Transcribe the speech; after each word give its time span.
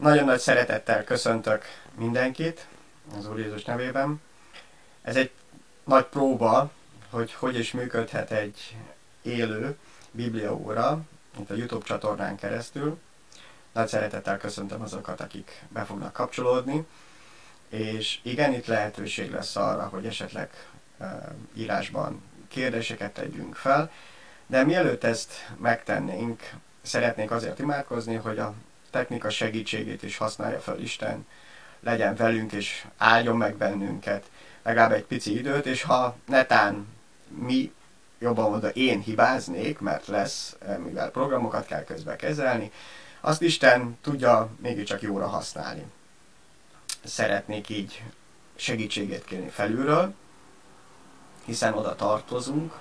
Nagyon 0.00 0.24
nagy 0.24 0.38
szeretettel 0.38 1.04
köszöntök 1.04 1.64
mindenkit 1.96 2.66
az 3.18 3.28
Úr 3.28 3.38
Jézus 3.38 3.64
nevében. 3.64 4.20
Ez 5.02 5.16
egy 5.16 5.30
nagy 5.84 6.04
próba, 6.04 6.70
hogy 7.10 7.32
hogy 7.32 7.58
is 7.58 7.72
működhet 7.72 8.30
egy 8.30 8.76
élő 9.22 9.76
Biblia 10.10 10.54
óra, 10.54 11.00
itt 11.38 11.50
a 11.50 11.54
YouTube 11.54 11.84
csatornán 11.84 12.36
keresztül. 12.36 12.98
Nagy 13.72 13.88
szeretettel 13.88 14.38
köszöntöm 14.38 14.82
azokat, 14.82 15.20
akik 15.20 15.62
be 15.68 15.84
fognak 15.84 16.12
kapcsolódni, 16.12 16.86
és 17.68 18.18
igen, 18.22 18.52
itt 18.52 18.66
lehetőség 18.66 19.30
lesz 19.30 19.56
arra, 19.56 19.88
hogy 19.88 20.06
esetleg 20.06 20.50
írásban 21.54 22.22
kérdéseket 22.48 23.12
tegyünk 23.12 23.54
fel, 23.54 23.90
de 24.46 24.64
mielőtt 24.64 25.04
ezt 25.04 25.32
megtennénk, 25.56 26.50
szeretnék 26.82 27.30
azért 27.30 27.58
imádkozni, 27.58 28.14
hogy 28.14 28.38
a 28.38 28.54
technika 28.90 29.30
segítségét 29.30 30.02
is 30.02 30.16
használja 30.16 30.60
fel 30.60 30.80
Isten, 30.80 31.26
legyen 31.80 32.14
velünk 32.14 32.52
és 32.52 32.86
áldjon 32.96 33.36
meg 33.36 33.56
bennünket 33.56 34.24
legalább 34.62 34.92
egy 34.92 35.04
pici 35.04 35.38
időt, 35.38 35.66
és 35.66 35.82
ha 35.82 36.16
netán 36.26 36.86
mi 37.28 37.72
jobban 38.18 38.50
mondva 38.50 38.68
én 38.68 39.00
hibáznék, 39.00 39.78
mert 39.78 40.06
lesz, 40.06 40.56
eh, 40.66 40.76
mivel 40.76 41.10
programokat 41.10 41.66
kell 41.66 41.84
közbe 41.84 42.16
kezelni, 42.16 42.72
azt 43.20 43.42
Isten 43.42 43.98
tudja 44.02 44.50
mégiscsak 44.62 45.02
jóra 45.02 45.26
használni. 45.26 45.84
Szeretnék 47.04 47.68
így 47.68 48.02
segítségét 48.56 49.24
kérni 49.24 49.48
felülről, 49.48 50.14
hiszen 51.44 51.74
oda 51.74 51.94
tartozunk, 51.94 52.78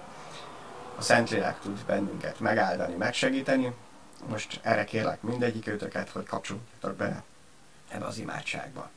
a 0.95 1.01
Szentlélek 1.01 1.59
tud 1.59 1.85
bennünket 1.85 2.39
megáldani, 2.39 2.95
megsegíteni. 2.95 3.73
Most 4.27 4.59
erre 4.63 4.83
kérlek 4.83 5.21
mindegyik 5.21 5.67
őtöket, 5.67 6.09
hogy 6.09 6.25
kapcsoljatok 6.25 6.95
be 6.95 7.23
ebbe 7.87 8.05
az 8.05 8.17
imádságba. 8.17 8.89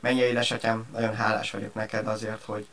Menj 0.00 0.20
édesatyám, 0.20 0.86
nagyon 0.92 1.14
hálás 1.14 1.50
vagyok 1.50 1.74
neked 1.74 2.06
azért, 2.06 2.42
hogy 2.42 2.66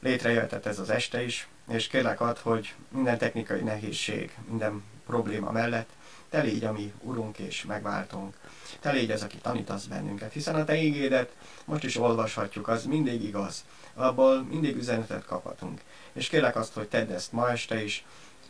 létrejöhetett 0.00 0.66
ez 0.66 0.78
az 0.78 0.90
este 0.90 1.24
is, 1.24 1.48
és 1.68 1.86
kérlek 1.86 2.20
ad, 2.20 2.38
hogy 2.38 2.74
minden 2.88 3.18
technikai 3.18 3.60
nehézség, 3.60 4.36
minden 4.48 4.84
probléma 5.06 5.50
mellett 5.50 5.88
te 6.30 6.40
légy 6.40 6.64
a 6.64 6.72
mi 6.72 6.92
urunk 7.00 7.38
és 7.38 7.64
megváltunk. 7.64 8.34
Te 8.80 8.90
légy 8.90 9.10
az, 9.10 9.22
aki 9.22 9.36
tanítasz 9.36 9.84
bennünket, 9.84 10.32
hiszen 10.32 10.54
a 10.54 10.64
te 10.64 10.76
ígédet 10.76 11.32
most 11.64 11.84
is 11.84 11.96
olvashatjuk, 11.96 12.68
az 12.68 12.84
mindig 12.84 13.22
igaz. 13.22 13.64
Abból 13.94 14.42
mindig 14.42 14.76
üzenetet 14.76 15.24
kaphatunk. 15.24 15.80
És 16.12 16.28
kérlek 16.28 16.56
azt, 16.56 16.72
hogy 16.72 16.88
tedd 16.88 17.10
ezt 17.10 17.32
ma 17.32 17.50
este 17.50 17.82
is, 17.82 18.04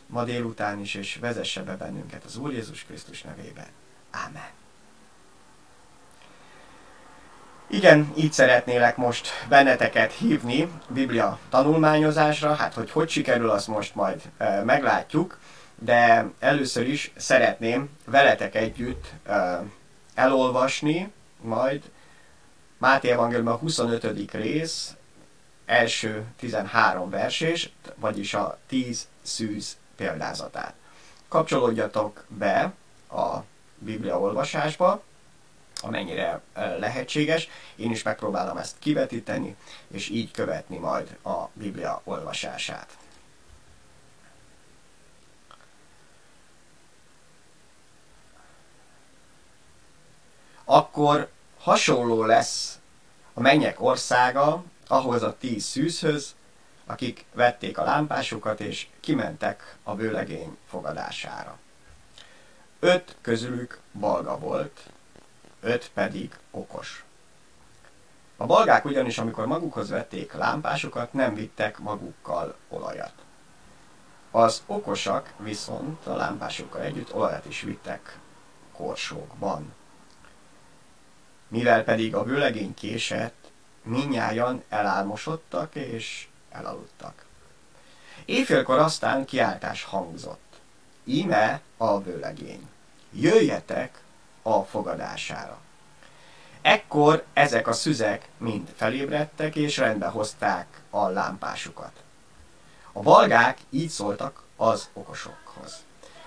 ma 0.09 0.23
délután 0.23 0.79
is, 0.79 0.93
és 0.93 1.17
vezesse 1.21 1.63
be 1.63 1.75
bennünket 1.75 2.23
az 2.23 2.37
Úr 2.37 2.51
Jézus 2.51 2.83
Krisztus 2.83 3.21
nevében. 3.21 3.67
Ámen. 4.11 4.49
Igen, 7.67 8.13
így 8.15 8.33
szeretnélek 8.33 8.97
most 8.97 9.29
benneteket 9.49 10.11
hívni 10.11 10.71
Biblia 10.87 11.39
tanulmányozásra, 11.49 12.53
hát 12.53 12.73
hogy 12.73 12.91
hogy 12.91 13.09
sikerül, 13.09 13.49
azt 13.49 13.67
most 13.67 13.95
majd 13.95 14.21
e, 14.37 14.63
meglátjuk, 14.63 15.39
de 15.75 16.25
először 16.39 16.87
is 16.87 17.11
szeretném 17.15 17.89
veletek 18.05 18.55
együtt 18.55 19.11
e, 19.25 19.61
elolvasni 20.13 21.11
majd 21.41 21.83
Máté 22.77 23.09
Evangélium 23.09 23.47
a 23.47 23.55
25. 23.55 24.31
rész 24.31 24.95
első 25.65 26.23
13 26.39 27.09
versés, 27.09 27.69
vagyis 27.95 28.33
a 28.33 28.57
10 28.67 29.07
szűz 29.21 29.77
példázatát. 29.99 30.73
Kapcsolódjatok 31.27 32.23
be 32.27 32.73
a 33.11 33.37
Biblia 33.77 34.19
olvasásba, 34.19 35.03
amennyire 35.81 36.41
lehetséges. 36.53 37.49
Én 37.75 37.91
is 37.91 38.03
megpróbálom 38.03 38.57
ezt 38.57 38.75
kivetíteni, 38.79 39.55
és 39.91 40.09
így 40.09 40.31
követni 40.31 40.77
majd 40.77 41.17
a 41.23 41.47
Biblia 41.53 42.01
olvasását. 42.03 42.97
Akkor 50.63 51.29
hasonló 51.59 52.23
lesz 52.23 52.79
a 53.33 53.41
mennyek 53.41 53.81
országa 53.81 54.63
ahhoz 54.87 55.23
a 55.23 55.37
tíz 55.37 55.63
szűzhöz, 55.63 56.35
akik 56.89 57.25
vették 57.33 57.77
a 57.77 57.83
lámpásukat 57.83 58.59
és 58.59 58.87
kimentek 58.99 59.75
a 59.83 59.95
vőlegény 59.95 60.57
fogadására. 60.67 61.57
Öt 62.79 63.15
közülük 63.21 63.79
balga 63.99 64.37
volt, 64.37 64.79
öt 65.61 65.91
pedig 65.93 66.35
okos. 66.51 67.03
A 68.37 68.45
balgák 68.45 68.85
ugyanis, 68.85 69.17
amikor 69.17 69.45
magukhoz 69.45 69.89
vették 69.89 70.33
lámpásokat, 70.33 71.13
nem 71.13 71.33
vittek 71.33 71.79
magukkal 71.79 72.55
olajat. 72.69 73.13
Az 74.31 74.63
okosak 74.65 75.33
viszont 75.37 76.05
a 76.05 76.15
lámpásokkal 76.15 76.81
együtt 76.81 77.13
olajat 77.13 77.45
is 77.45 77.61
vittek 77.61 78.17
korsókban. 78.73 79.73
Mivel 81.47 81.83
pedig 81.83 82.15
a 82.15 82.23
vőlegény 82.23 82.73
késett, 82.73 83.51
minnyájan 83.83 84.63
elálmosodtak 84.69 85.75
és 85.75 86.28
elaludtak. 86.51 87.25
Éjfélkor 88.25 88.77
aztán 88.77 89.25
kiáltás 89.25 89.83
hangzott. 89.83 90.59
Íme 91.03 91.61
a 91.77 92.01
vőlegény. 92.01 92.69
Jöjjetek 93.11 94.01
a 94.41 94.61
fogadására. 94.61 95.57
Ekkor 96.61 97.23
ezek 97.33 97.67
a 97.67 97.73
szüzek 97.73 98.29
mind 98.37 98.73
felébredtek, 98.75 99.55
és 99.55 99.77
rendbe 99.77 100.07
hozták 100.07 100.81
a 100.89 101.07
lámpásukat. 101.07 102.03
A 102.91 102.99
balgák 102.99 103.57
így 103.69 103.89
szóltak 103.89 104.43
az 104.55 104.89
okosokhoz. 104.93 105.83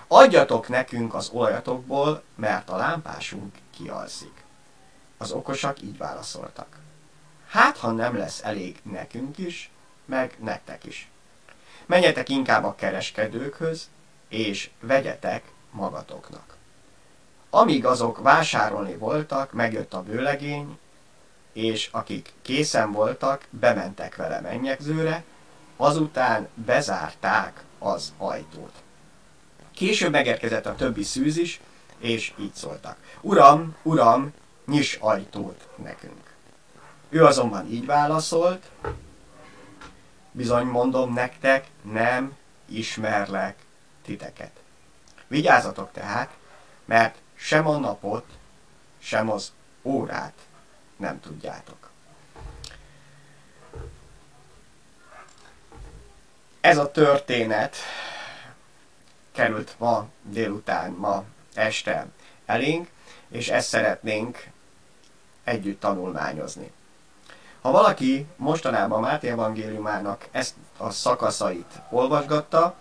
Adjatok 0.07 0.67
nekünk 0.67 1.13
az 1.13 1.29
olajatokból, 1.33 2.23
mert 2.35 2.69
a 2.69 2.75
lámpásunk 2.75 3.55
kialszik. 3.77 4.43
Az 5.17 5.31
okosak 5.31 5.81
így 5.81 5.97
válaszoltak. 5.97 6.79
Hát, 7.47 7.77
ha 7.77 7.91
nem 7.91 8.17
lesz 8.17 8.43
elég 8.43 8.79
nekünk 8.83 9.37
is, 9.37 9.71
meg 10.05 10.35
nektek 10.39 10.85
is. 10.85 11.09
Menjetek 11.85 12.29
inkább 12.29 12.63
a 12.63 12.75
kereskedőkhöz, 12.75 13.89
és 14.27 14.69
vegyetek 14.79 15.43
magatoknak. 15.71 16.55
Amíg 17.49 17.85
azok 17.85 18.21
vásárolni 18.21 18.95
voltak, 18.95 19.51
megjött 19.51 19.93
a 19.93 20.03
vőlegény, 20.03 20.77
és 21.53 21.89
akik 21.91 22.33
készen 22.41 22.91
voltak, 22.91 23.47
bementek 23.49 24.15
vele 24.15 24.39
mennyegzőre, 24.39 25.23
azután 25.75 26.47
bezárták 26.53 27.63
az 27.79 28.13
ajtót. 28.17 28.73
Később 29.71 30.11
megérkezett 30.11 30.65
a 30.65 30.75
többi 30.75 31.03
szűz 31.03 31.37
is, 31.37 31.59
és 31.97 32.33
így 32.39 32.53
szóltak. 32.53 32.97
Uram, 33.21 33.75
uram, 33.83 34.33
nyis 34.65 34.95
ajtót 35.01 35.67
nekünk. 35.75 36.33
Ő 37.09 37.25
azonban 37.25 37.71
így 37.71 37.85
válaszolt, 37.85 38.69
bizony 40.33 40.65
mondom 40.65 41.13
nektek, 41.13 41.67
nem 41.81 42.37
ismerlek 42.65 43.55
titeket. 44.01 44.51
Vigyázzatok 45.27 45.91
tehát, 45.91 46.37
mert 46.85 47.17
sem 47.35 47.67
a 47.67 47.77
napot, 47.77 48.25
sem 48.99 49.29
az 49.29 49.51
órát 49.81 50.33
nem 50.97 51.19
tudjátok. 51.19 51.91
Ez 56.61 56.77
a 56.77 56.91
történet 56.91 57.75
került 59.31 59.75
ma 59.77 60.07
délután, 60.21 60.91
ma 60.91 61.23
este 61.53 62.05
elénk, 62.45 62.89
és 63.27 63.49
ezt 63.49 63.67
szeretnénk 63.67 64.47
együtt 65.43 65.79
tanulmányozni. 65.79 66.71
Ha 67.63 67.71
valaki 67.71 68.25
mostanában 68.35 69.01
Máté 69.01 69.29
evangéliumának 69.29 70.27
ezt 70.31 70.53
a 70.77 70.89
szakaszait 70.89 71.79
olvasgatta, 71.89 72.75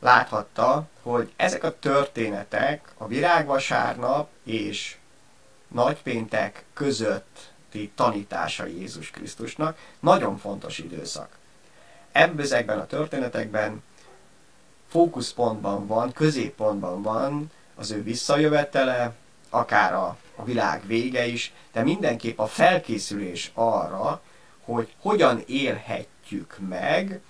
láthatta, 0.00 0.86
hogy 1.02 1.32
ezek 1.36 1.64
a 1.64 1.78
történetek 1.78 2.92
a 2.96 3.06
virágvasárnap 3.06 4.28
és 4.44 4.96
nagypéntek 5.68 6.64
közötti 6.74 7.92
tanítása 7.94 8.66
Jézus 8.66 9.10
Krisztusnak 9.10 9.78
nagyon 10.00 10.38
fontos 10.38 10.78
időszak. 10.78 11.36
Ebből 12.12 12.80
a 12.80 12.86
történetekben 12.86 13.82
fókuszpontban 14.88 15.86
van, 15.86 16.12
középpontban 16.12 17.02
van 17.02 17.50
az 17.74 17.90
ő 17.90 18.02
visszajövetele, 18.02 19.14
akár 19.56 19.94
a, 19.94 20.16
a 20.36 20.44
világ 20.44 20.86
vége 20.86 21.26
is, 21.26 21.52
de 21.72 21.82
mindenképp 21.82 22.38
a 22.38 22.46
felkészülés 22.46 23.50
arra, 23.54 24.20
hogy 24.64 24.94
hogyan 25.00 25.42
élhetjük 25.46 26.56
meg, 26.68 27.20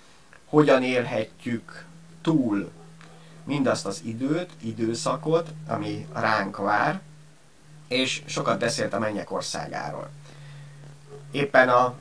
hogyan 0.45 0.83
élhetjük 0.83 1.85
túl 2.21 2.71
mindazt 3.43 3.85
az 3.85 4.01
időt, 4.05 4.49
időszakot, 4.61 5.49
ami 5.67 6.07
ránk 6.13 6.57
vár, 6.57 7.01
és 7.87 8.21
sokat 8.25 8.59
beszélt 8.59 8.93
a 8.93 8.99
mennyek 8.99 9.31
országáról. 9.31 10.09
Éppen 11.31 11.69
a 11.69 11.93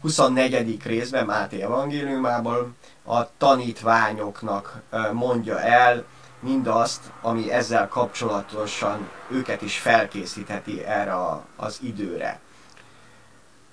24. 0.00 0.82
részben 0.84 1.26
Máté 1.26 1.62
evangéliumából 1.62 2.74
a 3.04 3.36
tanítványoknak 3.36 4.82
mondja 5.12 5.60
el 5.60 6.04
mindazt, 6.44 7.00
ami 7.20 7.50
ezzel 7.50 7.88
kapcsolatosan 7.88 9.08
őket 9.30 9.62
is 9.62 9.78
felkészítheti 9.78 10.84
erre 10.84 11.16
az 11.56 11.78
időre. 11.82 12.40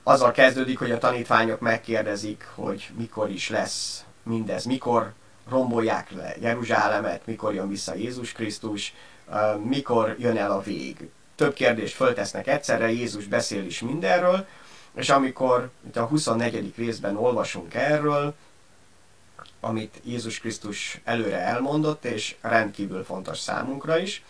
Azzal 0.04 0.32
kezdődik, 0.32 0.80
hogy 0.80 0.92
a 0.92 0.98
tanítványok 0.98 1.60
megkérdezik, 1.60 2.48
hogy 2.56 2.90
mikor 2.98 3.30
is 3.30 3.50
lesz 3.50 4.04
mindez, 4.24 4.66
mikor 4.66 5.14
rombolják 5.50 6.12
le 6.12 6.36
Jeruzsálemet, 6.40 7.26
mikor 7.26 7.54
jön 7.54 7.70
vissza 7.70 7.96
Jézus 7.96 8.32
Krisztus, 8.32 8.94
mikor 9.64 10.16
jön 10.20 10.38
el 10.38 10.52
a 10.52 10.62
vég. 10.62 11.10
Több 11.36 11.54
kérdést 11.54 11.96
föltesznek 11.96 12.48
egyszerre, 12.48 12.92
Jézus 12.92 13.26
beszél 13.26 13.66
is 13.66 13.82
mindenről, 13.82 14.46
és 14.96 15.10
amikor 15.10 15.70
itt 15.88 15.98
a 15.98 16.06
24. 16.06 16.74
részben 16.76 17.18
olvasunk 17.18 17.74
erről, 17.74 18.36
amit 19.62 20.00
Jézus 20.04 20.40
Krisztus 20.40 21.02
előre 21.04 21.38
elmondott, 21.38 22.06
és 22.06 22.36
rendkívül 22.42 23.04
fontos 23.04 23.40
számunkra 23.40 23.98
is, 23.98 24.24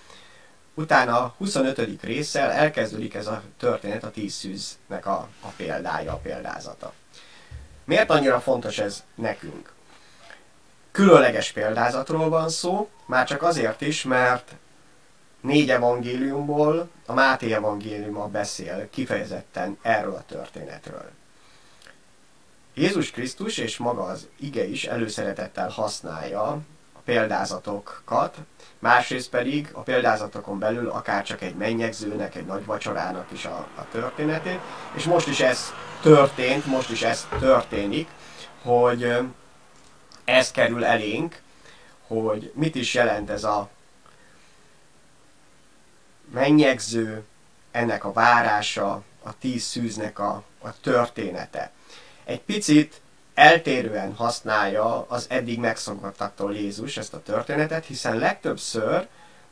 utána 0.73 1.23
a 1.23 1.33
25. 1.37 2.01
résszel 2.01 2.51
elkezdődik 2.51 3.13
ez 3.13 3.27
a 3.27 3.41
történet, 3.57 4.03
a 4.03 4.11
tíz 4.11 4.33
szűznek 4.33 5.05
a, 5.05 5.27
a 5.41 5.47
példája, 5.55 6.13
a 6.13 6.17
példázata. 6.17 6.93
Miért 7.83 8.09
annyira 8.09 8.39
fontos 8.39 8.77
ez 8.77 9.03
nekünk? 9.15 9.73
Különleges 10.91 11.51
példázatról 11.51 12.29
van 12.29 12.49
szó, 12.49 12.89
már 13.05 13.27
csak 13.27 13.43
azért 13.43 13.81
is, 13.81 14.03
mert 14.03 14.51
négy 15.41 15.69
evangéliumból 15.69 16.89
a 17.05 17.13
Máté 17.13 17.53
evangéliuma 17.53 18.27
beszél 18.27 18.89
kifejezetten 18.89 19.77
erről 19.81 20.13
a 20.13 20.23
történetről. 20.27 21.11
Jézus 22.73 23.11
Krisztus 23.11 23.57
és 23.57 23.77
maga 23.77 24.03
az 24.03 24.27
ige 24.39 24.67
is 24.67 24.85
előszeretettel 24.85 25.69
használja 25.69 26.41
a 26.93 26.99
példázatokat, 27.05 28.37
másrészt 28.79 29.29
pedig 29.29 29.69
a 29.73 29.81
példázatokon 29.81 30.59
belül 30.59 30.89
akár 30.89 31.23
csak 31.23 31.41
egy 31.41 31.55
mennyegzőnek, 31.55 32.35
egy 32.35 32.45
nagy 32.45 32.65
vacsorának 32.65 33.31
is 33.31 33.45
a, 33.45 33.67
a 33.75 33.87
történetét, 33.91 34.59
és 34.93 35.03
most 35.03 35.27
is 35.27 35.39
ez 35.39 35.73
történt, 36.01 36.65
most 36.65 36.89
is 36.89 37.01
ez 37.01 37.27
történik, 37.39 38.07
hogy 38.61 39.17
ez 40.23 40.51
kerül 40.51 40.85
elénk, 40.85 41.41
hogy 42.07 42.51
mit 42.55 42.75
is 42.75 42.93
jelent 42.93 43.29
ez 43.29 43.43
a 43.43 43.69
mennyegző, 46.33 47.23
ennek 47.71 48.03
a 48.03 48.13
várása, 48.13 49.03
a 49.23 49.37
tíz 49.39 49.63
szűznek 49.63 50.19
a, 50.19 50.43
a 50.61 50.79
története. 50.81 51.71
Egy 52.31 52.41
picit 52.41 53.01
eltérően 53.33 54.15
használja 54.15 55.05
az 55.07 55.25
eddig 55.29 55.59
megszokottaktól 55.59 56.55
Jézus 56.55 56.97
ezt 56.97 57.13
a 57.13 57.23
történetet, 57.23 57.85
hiszen 57.85 58.17
legtöbbször, 58.17 59.07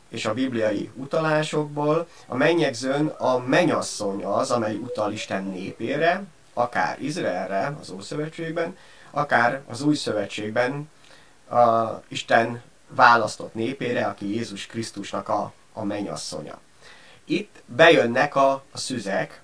és 0.10 0.26
a 0.26 0.34
bibliai 0.34 0.92
utalásokból 0.96 2.08
a 2.28 2.36
mennyegzőn 2.36 3.08
a 3.08 3.38
menyasszony 3.38 4.24
az, 4.26 4.52
amely 4.52 4.76
utal 4.76 5.12
Isten 5.12 5.44
népére, 5.44 6.24
akár 6.54 7.02
Izraelre 7.02 7.76
az 7.81 7.90
Ószövetségben, 7.90 8.78
akár 9.12 9.62
az 9.68 9.81
Új 9.81 9.96
Szövetségben 9.96 10.90
a 11.50 11.90
Isten 12.08 12.62
választott 12.88 13.54
népére, 13.54 14.06
aki 14.06 14.34
Jézus 14.34 14.66
Krisztusnak 14.66 15.30
a, 15.30 15.54
a 15.74 15.84
mennyasszonya. 15.84 16.60
Itt 17.26 17.62
bejönnek 17.66 18.36
a, 18.36 18.52
a 18.72 18.78
szüzek, 18.78 19.42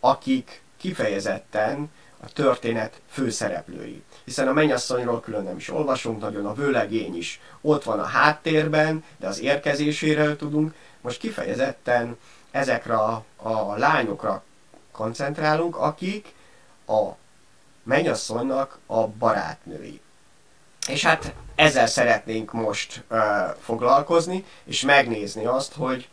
akik 0.00 0.62
kifejezetten 0.76 1.90
a 2.24 2.32
történet 2.32 3.00
főszereplői. 3.10 4.02
Hiszen 4.24 4.48
a 4.48 4.52
mennyasszonyról 4.52 5.20
külön 5.20 5.42
nem 5.42 5.56
is 5.56 5.70
olvasunk, 5.70 6.20
nagyon 6.20 6.46
a 6.46 6.54
vőlegény 6.54 7.16
is 7.16 7.40
ott 7.60 7.84
van 7.84 7.98
a 7.98 8.04
háttérben, 8.04 9.04
de 9.18 9.26
az 9.26 9.40
érkezéséről 9.40 10.36
tudunk. 10.36 10.74
Most 11.00 11.18
kifejezetten 11.18 12.18
ezekre 12.50 12.94
a, 12.94 13.24
a 13.36 13.76
lányokra 13.76 14.42
koncentrálunk, 14.92 15.76
akik 15.76 16.34
a 16.86 17.08
mennyasszonynak 17.82 18.78
a 18.86 19.06
barátnői. 19.06 20.00
És 20.88 21.04
hát 21.04 21.34
ezzel 21.54 21.86
szeretnénk 21.86 22.52
most 22.52 23.04
uh, 23.10 23.18
foglalkozni, 23.60 24.44
és 24.64 24.80
megnézni 24.82 25.44
azt, 25.44 25.74
hogy 25.74 26.08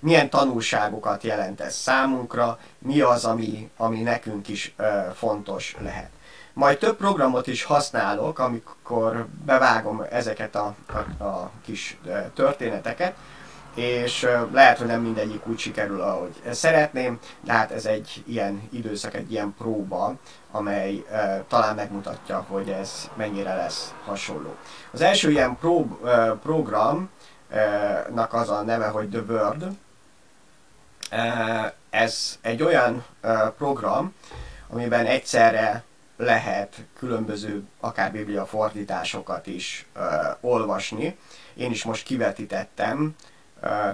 milyen 0.00 0.30
tanulságokat 0.30 1.22
jelent 1.22 1.60
ez 1.60 1.74
számunkra, 1.74 2.58
mi 2.78 3.00
az, 3.00 3.24
ami, 3.24 3.70
ami 3.76 4.00
nekünk 4.00 4.48
is 4.48 4.74
uh, 4.78 4.86
fontos 5.14 5.76
lehet. 5.80 6.10
Majd 6.52 6.78
több 6.78 6.96
programot 6.96 7.46
is 7.46 7.62
használok, 7.62 8.38
amikor 8.38 9.26
bevágom 9.44 10.04
ezeket 10.10 10.54
a, 10.54 10.74
a, 11.18 11.24
a 11.24 11.50
kis 11.64 11.98
történeteket, 12.34 13.14
és 13.74 14.26
lehet, 14.52 14.78
hogy 14.78 14.86
nem 14.86 15.00
mindegyik 15.02 15.46
úgy 15.46 15.58
sikerül, 15.58 16.00
ahogy 16.00 16.40
szeretném, 16.50 17.18
de 17.40 17.52
hát 17.52 17.70
ez 17.70 17.86
egy 17.86 18.22
ilyen 18.26 18.68
időszak, 18.72 19.14
egy 19.14 19.32
ilyen 19.32 19.54
próba, 19.58 20.14
amely 20.50 20.94
uh, 20.94 21.46
talán 21.48 21.74
megmutatja, 21.74 22.44
hogy 22.48 22.68
ez 22.68 23.10
mennyire 23.16 23.54
lesz 23.54 23.94
hasonló. 24.04 24.54
Az 24.92 25.00
első 25.00 25.30
ilyen 25.30 25.56
pro, 25.56 25.72
uh, 25.72 26.38
programnak 26.42 28.32
az 28.32 28.48
a 28.48 28.62
neve, 28.62 28.86
hogy 28.86 29.08
The 29.08 29.22
Word. 29.28 29.66
Uh, 31.12 31.72
ez 31.90 32.38
egy 32.40 32.62
olyan 32.62 33.04
uh, 33.22 33.48
program, 33.48 34.14
amiben 34.68 35.06
egyszerre 35.06 35.84
lehet 36.16 36.76
különböző 36.98 37.62
akár 37.80 38.12
biblia 38.12 38.46
fordításokat 38.46 39.46
is 39.46 39.86
uh, 39.96 40.02
olvasni. 40.40 41.18
Én 41.54 41.70
is 41.70 41.84
most 41.84 42.04
kivetítettem 42.04 43.16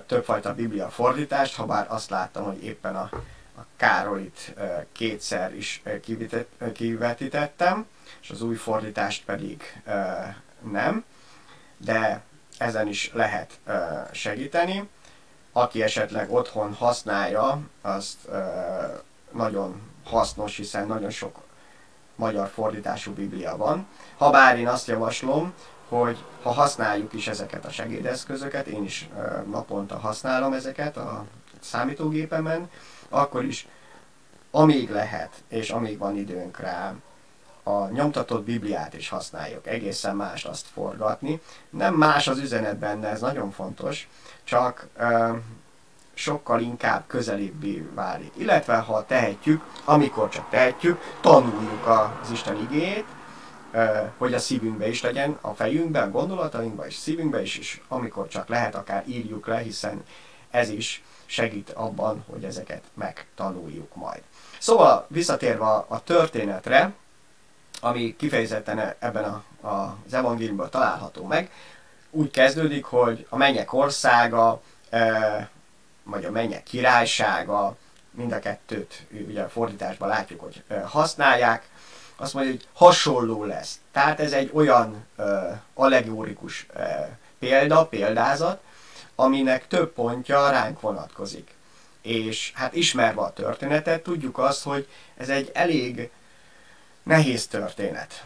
többfajta 0.06 0.54
biblia 0.54 0.88
fordítást, 0.88 1.54
ha 1.54 1.66
bár 1.66 1.86
azt 1.88 2.10
láttam, 2.10 2.44
hogy 2.44 2.64
éppen 2.64 2.96
a, 2.96 3.08
a 3.56 3.64
Károlit 3.76 4.54
kétszer 4.92 5.54
is 5.54 5.82
kivetítettem, 6.72 7.86
és 8.22 8.30
az 8.30 8.42
új 8.42 8.54
fordítást 8.54 9.24
pedig 9.24 9.82
nem, 10.72 11.04
de 11.76 12.22
ezen 12.58 12.88
is 12.88 13.10
lehet 13.12 13.58
segíteni. 14.12 14.88
Aki 15.56 15.82
esetleg 15.82 16.32
otthon 16.32 16.74
használja, 16.74 17.60
azt 17.82 18.16
nagyon 19.32 19.80
hasznos, 20.04 20.56
hiszen 20.56 20.86
nagyon 20.86 21.10
sok 21.10 21.38
magyar 22.14 22.48
fordítású 22.48 23.12
biblia 23.12 23.56
van. 23.56 23.86
Habár 24.16 24.58
én 24.58 24.68
azt 24.68 24.86
javaslom, 24.86 25.52
hogy 25.88 26.24
ha 26.42 26.50
használjuk 26.50 27.12
is 27.12 27.28
ezeket 27.28 27.64
a 27.64 27.70
segédeszközöket, 27.70 28.66
én 28.66 28.84
is 28.84 29.08
naponta 29.50 29.98
használom 29.98 30.52
ezeket 30.52 30.96
a 30.96 31.24
számítógépemen, 31.60 32.70
akkor 33.08 33.44
is 33.44 33.68
amíg 34.50 34.90
lehet, 34.90 35.30
és 35.48 35.70
amíg 35.70 35.98
van 35.98 36.16
időnk 36.16 36.58
rá, 36.58 36.94
a 37.62 37.88
nyomtatott 37.88 38.44
Bibliát 38.44 38.94
is 38.94 39.08
használjuk. 39.08 39.66
Egészen 39.66 40.16
más 40.16 40.44
azt 40.44 40.66
forgatni. 40.66 41.40
Nem 41.70 41.94
más 41.94 42.28
az 42.28 42.38
üzenet 42.38 42.76
benne, 42.76 43.08
ez 43.08 43.20
nagyon 43.20 43.50
fontos, 43.50 44.08
csak 44.46 44.86
sokkal 46.14 46.60
inkább 46.60 47.04
közelébbi 47.06 47.88
válik. 47.94 48.32
Illetve 48.36 48.76
ha 48.76 49.06
tehetjük, 49.06 49.62
amikor 49.84 50.28
csak 50.28 50.50
tehetjük, 50.50 51.00
tanuljuk 51.20 51.86
az 51.86 52.30
Isten 52.30 52.56
igét, 52.56 53.04
hogy 54.18 54.34
a 54.34 54.38
szívünkbe 54.38 54.88
is 54.88 55.02
legyen, 55.02 55.38
a 55.40 55.54
fejünkbe, 55.54 56.00
a 56.00 56.10
gondolatainkba 56.10 56.86
és 56.86 56.94
szívünkbe 56.94 57.42
is, 57.42 57.58
és 57.58 57.80
amikor 57.88 58.28
csak 58.28 58.48
lehet, 58.48 58.74
akár 58.74 59.04
írjuk 59.06 59.46
le, 59.46 59.58
hiszen 59.58 60.04
ez 60.50 60.68
is 60.68 61.02
segít 61.26 61.70
abban, 61.70 62.24
hogy 62.30 62.44
ezeket 62.44 62.82
megtanuljuk 62.94 63.94
majd. 63.94 64.22
Szóval 64.58 65.06
visszatérve 65.08 65.64
a 65.66 66.02
történetre, 66.04 66.92
ami 67.80 68.16
kifejezetten 68.16 68.94
ebben 68.98 69.24
a, 69.24 69.66
a, 69.68 69.96
az 70.06 70.14
evangéliumban 70.14 70.70
található 70.70 71.24
meg, 71.24 71.50
úgy 72.16 72.30
kezdődik, 72.30 72.84
hogy 72.84 73.26
a 73.28 73.36
mennyek 73.36 73.72
országa, 73.72 74.62
e, 74.90 75.50
vagy 76.02 76.24
a 76.24 76.30
mennyek 76.30 76.62
királysága, 76.62 77.76
mind 78.10 78.32
a 78.32 78.38
kettőt 78.38 79.06
ugye 79.28 79.42
a 79.42 79.48
fordításban 79.48 80.08
látjuk, 80.08 80.40
hogy 80.40 80.62
használják, 80.84 81.68
azt 82.16 82.34
mondja, 82.34 82.52
hogy 82.52 82.66
hasonló 82.72 83.44
lesz. 83.44 83.78
Tehát 83.92 84.20
ez 84.20 84.32
egy 84.32 84.50
olyan 84.52 85.06
allegorikus 85.74 86.66
uh, 86.74 86.82
példa, 87.38 87.86
példázat, 87.86 88.60
aminek 89.14 89.66
több 89.66 89.92
pontja 89.92 90.50
ránk 90.50 90.80
vonatkozik. 90.80 91.54
És 92.02 92.52
hát 92.54 92.74
ismerve 92.74 93.20
a 93.20 93.32
történetet, 93.32 94.02
tudjuk 94.02 94.38
azt, 94.38 94.62
hogy 94.62 94.88
ez 95.16 95.28
egy 95.28 95.50
elég 95.54 96.10
nehéz 97.02 97.46
történet. 97.46 98.24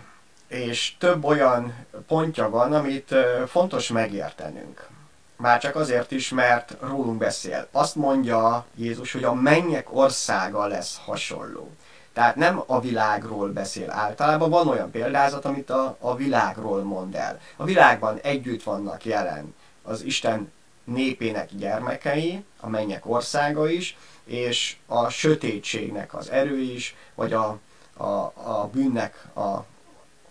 És 0.50 0.92
több 0.98 1.24
olyan 1.24 1.86
pontja 2.06 2.50
van, 2.50 2.72
amit 2.72 3.14
fontos 3.46 3.88
megértenünk. 3.88 4.88
Már 5.36 5.60
csak 5.60 5.76
azért 5.76 6.10
is, 6.10 6.28
mert 6.28 6.76
rólunk 6.80 7.18
beszél. 7.18 7.68
Azt 7.72 7.94
mondja 7.94 8.66
Jézus, 8.74 9.12
hogy 9.12 9.24
a 9.24 9.34
mennyek 9.34 9.94
országa 9.96 10.66
lesz 10.66 11.00
hasonló. 11.04 11.70
Tehát 12.12 12.36
nem 12.36 12.62
a 12.66 12.80
világról 12.80 13.48
beszél 13.48 13.90
általában, 13.90 14.50
van 14.50 14.68
olyan 14.68 14.90
példázat, 14.90 15.44
amit 15.44 15.70
a, 15.70 15.96
a 16.00 16.16
világról 16.16 16.82
mond 16.82 17.14
el. 17.14 17.40
A 17.56 17.64
világban 17.64 18.18
együtt 18.22 18.62
vannak 18.62 19.04
jelen 19.04 19.54
az 19.82 20.02
Isten 20.02 20.52
népének 20.84 21.48
gyermekei, 21.56 22.44
a 22.60 22.68
mennyek 22.68 23.06
országa 23.06 23.68
is, 23.68 23.96
és 24.24 24.76
a 24.86 25.08
sötétségnek 25.08 26.14
az 26.14 26.30
erő 26.30 26.58
is, 26.60 26.96
vagy 27.14 27.32
a, 27.32 27.58
a, 27.96 28.32
a 28.34 28.70
bűnnek 28.72 29.24
a 29.34 29.64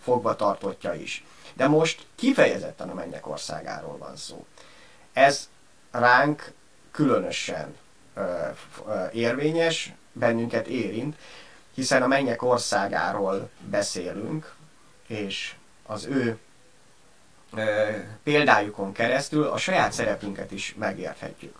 fogvatartottja 0.02 0.94
is. 0.94 1.24
De 1.54 1.68
most 1.68 2.06
kifejezetten 2.14 2.90
a 2.90 2.94
mennyek 2.94 3.26
országáról 3.26 3.98
van 3.98 4.16
szó. 4.16 4.46
Ez 5.12 5.48
ránk 5.90 6.52
különösen 6.90 7.76
ö, 8.14 8.48
ö, 8.86 9.04
érvényes, 9.12 9.92
bennünket 10.12 10.66
érint, 10.66 11.16
hiszen 11.74 12.02
a 12.02 12.06
mennyek 12.06 12.42
országáról 12.42 13.50
beszélünk, 13.68 14.54
és 15.06 15.54
az 15.86 16.04
ő 16.04 16.38
ö, 17.54 17.90
példájukon 18.22 18.92
keresztül 18.92 19.46
a 19.46 19.56
saját 19.56 19.92
szerepünket 19.92 20.50
is 20.50 20.74
megérthetjük. 20.78 21.58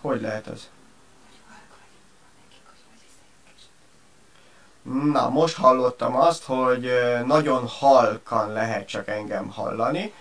Hogy 0.00 0.20
lehet 0.20 0.46
ez? 0.46 0.68
Na, 4.92 5.28
most 5.28 5.56
hallottam 5.56 6.16
azt, 6.16 6.44
hogy 6.44 6.90
nagyon 7.26 7.66
halkan 7.66 8.52
lehet 8.52 8.88
csak 8.88 9.08
engem 9.08 9.48
hallani, 9.50 10.12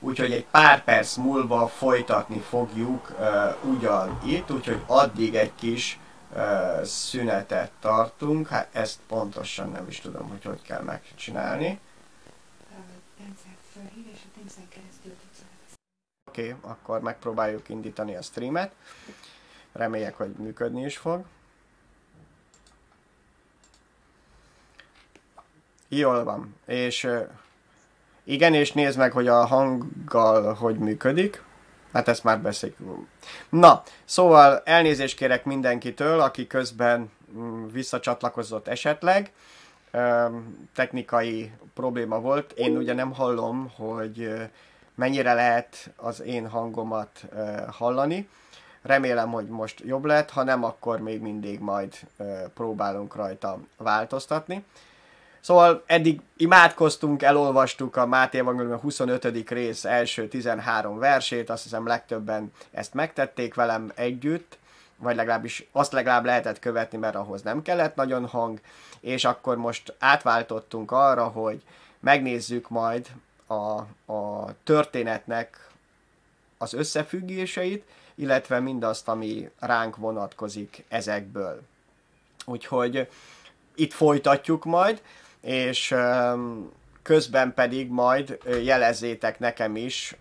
úgyhogy 0.00 0.32
egy 0.32 0.44
pár 0.44 0.84
perc 0.84 1.16
múlva 1.16 1.66
folytatni 1.66 2.38
fogjuk 2.38 3.10
uh, 3.18 3.72
ugyan 3.74 4.20
itt, 4.24 4.50
úgyhogy 4.50 4.80
addig 4.86 5.34
egy 5.34 5.52
kis 5.54 5.98
uh, 6.34 6.82
szünetet 6.82 7.70
tartunk. 7.80 8.48
Hát 8.48 8.68
ezt 8.72 8.98
pontosan 9.06 9.70
nem 9.70 9.86
is 9.88 10.00
tudom, 10.00 10.28
hogy 10.28 10.44
hogy 10.44 10.62
kell 10.62 10.82
megcsinálni. 10.82 11.80
Oké, 16.28 16.52
okay, 16.52 16.70
akkor 16.70 17.00
megpróbáljuk 17.00 17.68
indítani 17.68 18.16
a 18.16 18.22
streamet. 18.22 18.72
Reméljek, 19.72 20.16
hogy 20.16 20.30
működni 20.30 20.84
is 20.84 20.96
fog. 20.96 21.24
Jól 25.88 26.24
van. 26.24 26.54
És 26.66 27.08
igen, 28.24 28.54
és 28.54 28.72
nézd 28.72 28.98
meg, 28.98 29.12
hogy 29.12 29.28
a 29.28 29.46
hanggal 29.46 30.54
hogy 30.54 30.78
működik. 30.78 31.42
Hát 31.92 32.08
ezt 32.08 32.24
már 32.24 32.40
beszéljük. 32.40 32.78
Na, 33.48 33.82
szóval 34.04 34.62
elnézést 34.64 35.16
kérek 35.16 35.44
mindenkitől, 35.44 36.20
aki 36.20 36.46
közben 36.46 37.10
mm, 37.36 37.66
visszacsatlakozott 37.66 38.68
esetleg. 38.68 39.32
Technikai 40.74 41.52
probléma 41.74 42.20
volt. 42.20 42.52
Én 42.52 42.76
ugye 42.76 42.94
nem 42.94 43.12
hallom, 43.12 43.72
hogy 43.76 44.32
mennyire 44.94 45.32
lehet 45.32 45.90
az 45.96 46.22
én 46.22 46.48
hangomat 46.48 47.24
hallani. 47.70 48.28
Remélem, 48.82 49.30
hogy 49.30 49.46
most 49.46 49.80
jobb 49.84 50.04
lett, 50.04 50.30
ha 50.30 50.42
nem, 50.42 50.64
akkor 50.64 51.00
még 51.00 51.20
mindig 51.20 51.60
majd 51.60 51.94
próbálunk 52.54 53.14
rajta 53.14 53.58
változtatni. 53.76 54.64
Szóval 55.48 55.82
eddig 55.86 56.20
imádkoztunk, 56.36 57.22
elolvastuk 57.22 57.96
a 57.96 58.06
Máté 58.06 58.38
Evangélium 58.38 58.80
25. 58.80 59.50
rész 59.50 59.84
első 59.84 60.28
13 60.28 60.98
versét, 60.98 61.50
azt 61.50 61.62
hiszem 61.62 61.86
legtöbben 61.86 62.52
ezt 62.70 62.94
megtették 62.94 63.54
velem 63.54 63.92
együtt, 63.94 64.58
vagy 64.96 65.16
legalábbis 65.16 65.68
azt 65.72 65.92
legalább 65.92 66.24
lehetett 66.24 66.58
követni, 66.58 66.98
mert 66.98 67.14
ahhoz 67.14 67.42
nem 67.42 67.62
kellett 67.62 67.94
nagyon 67.94 68.26
hang, 68.26 68.60
és 69.00 69.24
akkor 69.24 69.56
most 69.56 69.94
átváltottunk 69.98 70.90
arra, 70.90 71.24
hogy 71.24 71.62
megnézzük 72.00 72.68
majd 72.68 73.06
a, 73.46 73.54
a 74.12 74.48
történetnek 74.64 75.68
az 76.58 76.72
összefüggéseit, 76.72 77.84
illetve 78.14 78.60
mindazt, 78.60 79.08
ami 79.08 79.50
ránk 79.58 79.96
vonatkozik 79.96 80.84
ezekből. 80.88 81.62
Úgyhogy 82.44 83.08
itt 83.74 83.92
folytatjuk 83.92 84.64
majd 84.64 85.02
és 85.40 85.94
közben 87.02 87.54
pedig 87.54 87.90
majd 87.90 88.38
jelezzétek 88.62 89.38
nekem 89.38 89.76
is, 89.76 90.16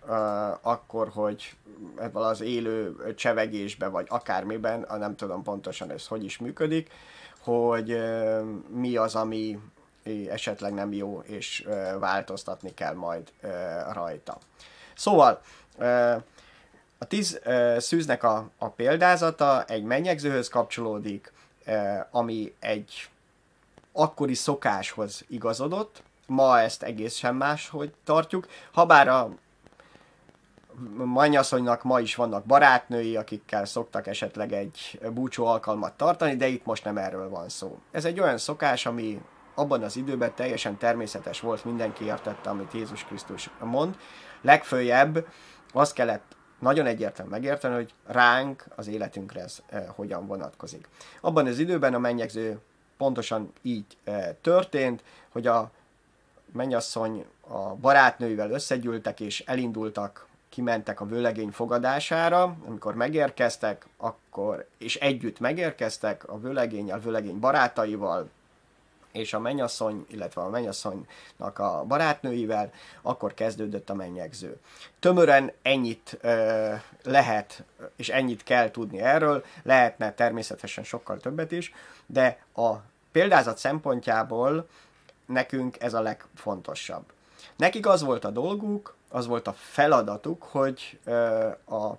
akkor, 0.62 1.10
hogy 1.14 1.56
ebben 2.00 2.24
az 2.24 2.42
élő 2.42 2.96
csevegésben, 3.16 3.92
vagy 3.92 4.06
akármiben, 4.10 4.86
nem 4.98 5.16
tudom 5.16 5.44
pontosan 5.44 5.92
ez 5.92 6.08
hogy 6.08 6.24
is 6.24 6.38
működik, 6.38 6.90
hogy 7.40 7.98
mi 8.68 8.96
az, 8.96 9.16
ami 9.16 9.60
esetleg 10.30 10.74
nem 10.74 10.94
jó, 10.94 11.22
és 11.26 11.68
változtatni 12.00 12.74
kell 12.74 12.94
majd 12.94 13.32
rajta. 13.94 14.38
Szóval, 14.96 15.42
a 16.98 17.06
tíz 17.08 17.40
szűznek 17.78 18.24
a, 18.24 18.50
a 18.58 18.70
példázata 18.70 19.64
egy 19.66 19.84
mennyegzőhöz 19.84 20.48
kapcsolódik, 20.48 21.32
ami 22.12 22.54
egy 22.60 23.10
akkori 23.98 24.34
szokáshoz 24.34 25.26
igazodott, 25.28 26.04
ma 26.28 26.60
ezt 26.60 26.84
egészen 26.84 27.36
máshogy 27.36 27.94
tartjuk, 28.04 28.48
habár 28.72 29.08
a 29.08 29.30
mannyasszonynak 30.96 31.84
ma 31.84 32.00
is 32.00 32.16
vannak 32.16 32.46
barátnői, 32.46 33.16
akikkel 33.16 33.66
szoktak 33.66 34.08
esetleg 34.08 34.52
egy 34.54 35.00
búcsú 35.14 35.44
alkalmat 35.44 35.94
tartani, 35.94 36.36
de 36.36 36.48
itt 36.48 36.66
most 36.66 36.84
nem 36.84 36.98
erről 36.98 37.30
van 37.30 37.50
szó. 37.50 37.80
Ez 37.92 38.06
egy 38.06 38.20
olyan 38.20 38.38
szokás, 38.38 38.86
ami 38.86 39.22
abban 39.56 39.84
az 39.84 39.96
időben 39.96 40.36
teljesen 40.36 40.78
természetes 40.78 41.40
volt, 41.40 41.66
mindenki 41.66 42.04
értette, 42.04 42.50
amit 42.50 42.74
Jézus 42.74 43.04
Krisztus 43.04 43.50
mond. 43.60 43.98
Legfőjebb 44.42 45.28
azt 45.74 45.94
kellett 45.94 46.36
nagyon 46.60 46.86
egyértelműen 46.86 47.40
megérteni, 47.40 47.76
hogy 47.76 47.94
ránk, 48.06 48.66
az 48.76 48.88
életünkre 48.88 49.42
ez 49.42 49.60
eh, 49.68 49.86
hogyan 49.96 50.28
vonatkozik. 50.28 50.88
Abban 51.22 51.46
az 51.46 51.60
időben 51.60 51.94
a 51.94 52.00
mennyegző 52.00 52.60
pontosan 52.98 53.54
így 53.62 53.86
e, 54.04 54.34
történt, 54.34 55.04
hogy 55.30 55.48
a 55.48 55.72
mennyasszony 56.52 57.26
a 57.48 57.76
barátnőivel 57.76 58.52
összegyűltek 58.52 59.20
és 59.20 59.44
elindultak, 59.46 60.28
kimentek 60.50 61.02
a 61.02 61.06
vőlegény 61.06 61.50
fogadására, 61.50 62.56
amikor 62.66 62.96
megérkeztek, 62.96 63.88
akkor, 63.98 64.68
és 64.78 64.96
együtt 64.96 65.40
megérkeztek 65.40 66.30
a 66.30 66.40
vőlegény, 66.40 66.92
a 66.92 67.00
vőlegény 67.00 67.40
barátaival, 67.40 68.30
és 69.18 69.34
a 69.34 69.40
mennyasszony, 69.40 70.06
illetve 70.10 70.42
a 70.42 70.50
mennyasszonynak 70.50 71.60
a 71.60 71.84
barátnőivel, 71.88 72.72
akkor 73.02 73.34
kezdődött 73.34 73.90
a 73.90 73.94
mennyegző. 73.94 74.60
Tömören 75.00 75.52
ennyit 75.62 76.18
ö, 76.22 76.74
lehet, 77.04 77.64
és 77.96 78.10
ennyit 78.10 78.44
kell 78.44 78.72
tudni 78.72 79.00
erről, 79.00 79.46
lehetne 79.64 80.14
természetesen 80.14 80.84
sokkal 80.84 81.18
többet 81.18 81.52
is, 81.52 81.74
de 82.06 82.40
a 82.56 82.74
példázat 83.12 83.58
szempontjából 83.58 84.68
nekünk 85.26 85.80
ez 85.80 85.94
a 85.94 86.02
legfontosabb. 86.02 87.04
Nekik 87.56 87.88
az 87.88 88.04
volt 88.04 88.26
a 88.26 88.30
dolguk, 88.30 88.96
az 89.10 89.28
volt 89.28 89.48
a 89.48 89.54
feladatuk, 89.54 90.44
hogy 90.44 91.00
ö, 91.04 91.48
a 91.70 91.98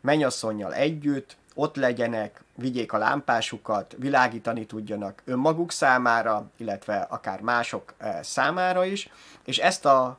mennyasszonynal 0.00 0.74
együtt 0.74 1.36
ott 1.54 1.76
legyenek, 1.76 2.44
vigyék 2.56 2.92
a 2.92 2.98
lámpásukat, 2.98 3.94
világítani 3.98 4.66
tudjanak 4.66 5.22
önmaguk 5.24 5.72
számára, 5.72 6.50
illetve 6.56 7.06
akár 7.10 7.40
mások 7.40 7.94
számára 8.20 8.84
is, 8.84 9.10
és 9.44 9.58
ezt 9.58 9.84
a 9.84 10.18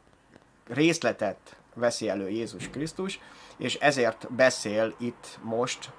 részletet 0.67 1.55
veszi 1.73 2.09
elő 2.09 2.29
Jézus 2.29 2.69
Krisztus, 2.69 3.19
és 3.57 3.75
ezért 3.75 4.33
beszél 4.33 4.93
itt 4.97 5.39
most 5.41 5.91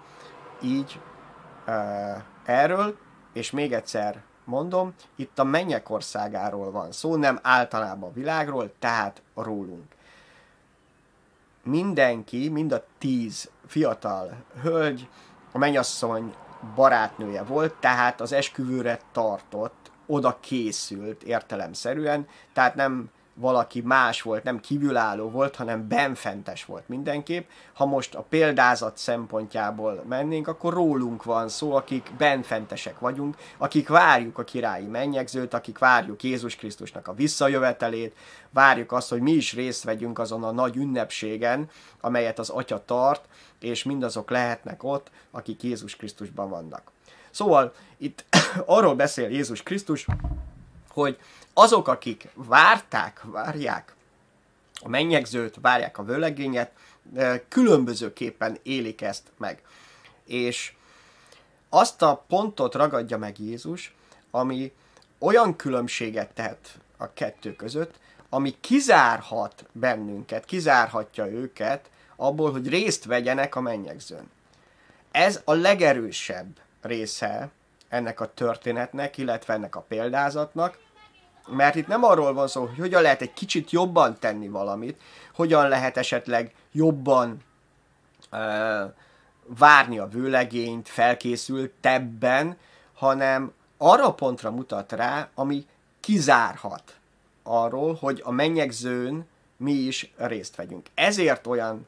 így 0.62 1.00
erről, 2.44 2.96
és 3.32 3.50
még 3.50 3.72
egyszer 3.72 4.22
mondom, 4.44 4.94
itt 5.16 5.38
a 5.38 5.44
mennyek 5.44 5.90
országáról 5.90 6.70
van 6.70 6.92
szó, 6.92 7.16
nem 7.16 7.38
általában 7.42 8.10
a 8.10 8.12
világról, 8.12 8.72
tehát 8.78 9.22
rólunk. 9.34 9.93
Mindenki, 11.64 12.48
mind 12.48 12.72
a 12.72 12.84
tíz 12.98 13.50
fiatal 13.66 14.44
hölgy, 14.62 15.08
a 15.52 15.58
mennyasszony 15.58 16.34
barátnője 16.74 17.42
volt, 17.42 17.74
tehát 17.74 18.20
az 18.20 18.32
esküvőre 18.32 19.00
tartott, 19.12 19.90
oda 20.06 20.38
készült 20.40 21.22
értelemszerűen, 21.22 22.26
tehát 22.52 22.74
nem 22.74 23.10
valaki 23.34 23.80
más 23.80 24.22
volt, 24.22 24.42
nem 24.42 24.60
kívülálló 24.60 25.30
volt, 25.30 25.56
hanem 25.56 25.88
benfentes 25.88 26.64
volt 26.64 26.88
mindenképp. 26.88 27.48
Ha 27.72 27.86
most 27.86 28.14
a 28.14 28.22
példázat 28.22 28.96
szempontjából 28.96 30.04
mennénk, 30.08 30.48
akkor 30.48 30.72
rólunk 30.72 31.24
van 31.24 31.48
szó, 31.48 31.74
akik 31.74 32.10
benfentesek 32.18 32.98
vagyunk, 32.98 33.36
akik 33.56 33.88
várjuk 33.88 34.38
a 34.38 34.44
királyi 34.44 34.86
mennyegzőt, 34.86 35.54
akik 35.54 35.78
várjuk 35.78 36.22
Jézus 36.22 36.56
Krisztusnak 36.56 37.08
a 37.08 37.14
visszajövetelét, 37.14 38.16
várjuk 38.50 38.92
azt, 38.92 39.10
hogy 39.10 39.20
mi 39.20 39.32
is 39.32 39.54
részt 39.54 39.84
vegyünk 39.84 40.18
azon 40.18 40.44
a 40.44 40.50
nagy 40.50 40.76
ünnepségen, 40.76 41.68
amelyet 42.00 42.38
az 42.38 42.50
Atya 42.50 42.84
tart, 42.84 43.28
és 43.60 43.82
mindazok 43.82 44.30
lehetnek 44.30 44.82
ott, 44.82 45.10
akik 45.30 45.62
Jézus 45.62 45.96
Krisztusban 45.96 46.48
vannak. 46.48 46.92
Szóval 47.30 47.72
itt 47.96 48.24
arról 48.66 48.94
beszél 48.94 49.28
Jézus 49.28 49.62
Krisztus, 49.62 50.06
hogy 50.88 51.18
azok, 51.54 51.88
akik 51.88 52.28
várták, 52.34 53.20
várják 53.22 53.94
a 54.82 54.88
mennyegzőt, 54.88 55.56
várják 55.60 55.98
a 55.98 56.04
vőlegényet, 56.04 56.72
különbözőképpen 57.48 58.58
élik 58.62 59.00
ezt 59.02 59.32
meg. 59.38 59.62
És 60.24 60.72
azt 61.68 62.02
a 62.02 62.24
pontot 62.28 62.74
ragadja 62.74 63.18
meg 63.18 63.38
Jézus, 63.38 63.94
ami 64.30 64.72
olyan 65.18 65.56
különbséget 65.56 66.34
tehet 66.34 66.78
a 66.96 67.12
kettő 67.12 67.56
között, 67.56 67.94
ami 68.28 68.56
kizárhat 68.60 69.64
bennünket, 69.72 70.44
kizárhatja 70.44 71.26
őket 71.26 71.90
abból, 72.16 72.52
hogy 72.52 72.68
részt 72.68 73.04
vegyenek 73.04 73.54
a 73.54 73.60
mennyegzőn. 73.60 74.30
Ez 75.10 75.40
a 75.44 75.52
legerősebb 75.52 76.58
része 76.82 77.50
ennek 77.88 78.20
a 78.20 78.34
történetnek, 78.34 79.18
illetve 79.18 79.54
ennek 79.54 79.76
a 79.76 79.80
példázatnak, 79.80 80.78
mert 81.46 81.74
itt 81.74 81.86
nem 81.86 82.04
arról 82.04 82.32
van 82.32 82.48
szó, 82.48 82.66
hogy 82.66 82.78
hogyan 82.78 83.02
lehet 83.02 83.20
egy 83.20 83.32
kicsit 83.32 83.70
jobban 83.70 84.18
tenni 84.18 84.48
valamit, 84.48 85.00
hogyan 85.34 85.68
lehet 85.68 85.96
esetleg 85.96 86.54
jobban 86.72 87.42
uh, 88.32 88.92
várni 89.46 89.98
a 89.98 90.08
vőlegényt, 90.08 90.88
felkészültebben, 90.88 92.56
hanem 92.94 93.52
arra 93.76 94.12
pontra 94.12 94.50
mutat 94.50 94.92
rá, 94.92 95.28
ami 95.34 95.66
kizárhat 96.00 96.96
arról, 97.42 97.94
hogy 97.94 98.20
a 98.24 98.30
mennyegzőn 98.30 99.26
mi 99.56 99.72
is 99.72 100.12
részt 100.16 100.56
vegyünk. 100.56 100.86
Ezért 100.94 101.46
olyan 101.46 101.86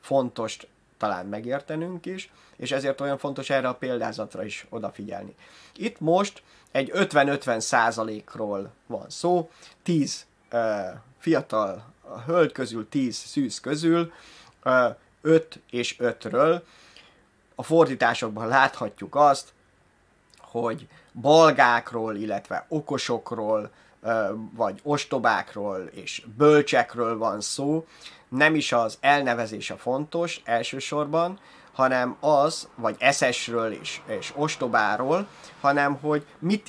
fontos 0.00 0.58
talán 0.98 1.26
megértenünk 1.26 2.06
is, 2.06 2.32
és 2.56 2.72
ezért 2.72 3.00
olyan 3.00 3.18
fontos 3.18 3.50
erre 3.50 3.68
a 3.68 3.74
példázatra 3.74 4.44
is 4.44 4.66
odafigyelni. 4.68 5.34
Itt 5.76 6.00
most 6.00 6.42
egy 6.74 6.90
50-50 6.94 7.60
százalékról 7.60 8.70
van 8.86 9.10
szó, 9.10 9.50
10 9.82 10.26
uh, 10.52 10.60
fiatal 11.18 11.92
hölgy 12.26 12.52
közül, 12.52 12.88
10 12.88 13.16
szűz 13.16 13.60
közül, 13.60 14.12
uh, 14.64 14.96
5 15.20 15.60
és 15.70 15.96
5-ről. 15.98 16.60
A 17.54 17.62
fordításokban 17.62 18.48
láthatjuk 18.48 19.14
azt, 19.14 19.52
hogy 20.38 20.88
balgákról, 21.12 22.16
illetve 22.16 22.66
okosokról, 22.68 23.70
vagy 24.54 24.80
ostobákról 24.82 25.80
és 25.92 26.26
bölcsekről 26.36 27.18
van 27.18 27.40
szó, 27.40 27.86
nem 28.28 28.54
is 28.54 28.72
az 28.72 28.98
elnevezés 29.00 29.70
a 29.70 29.76
fontos 29.76 30.40
elsősorban, 30.44 31.40
hanem 31.74 32.16
az, 32.20 32.68
vagy 32.74 32.96
eszesről 32.98 33.72
és, 33.72 34.00
és 34.06 34.32
ostobáról, 34.36 35.26
hanem 35.60 35.98
hogy 36.00 36.26
mit 36.38 36.68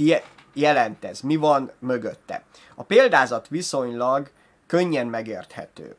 jelent 0.53 1.05
ez, 1.05 1.21
mi 1.21 1.35
van 1.35 1.71
mögötte. 1.79 2.43
A 2.75 2.83
példázat 2.83 3.47
viszonylag 3.47 4.29
könnyen 4.67 5.07
megérthető. 5.07 5.95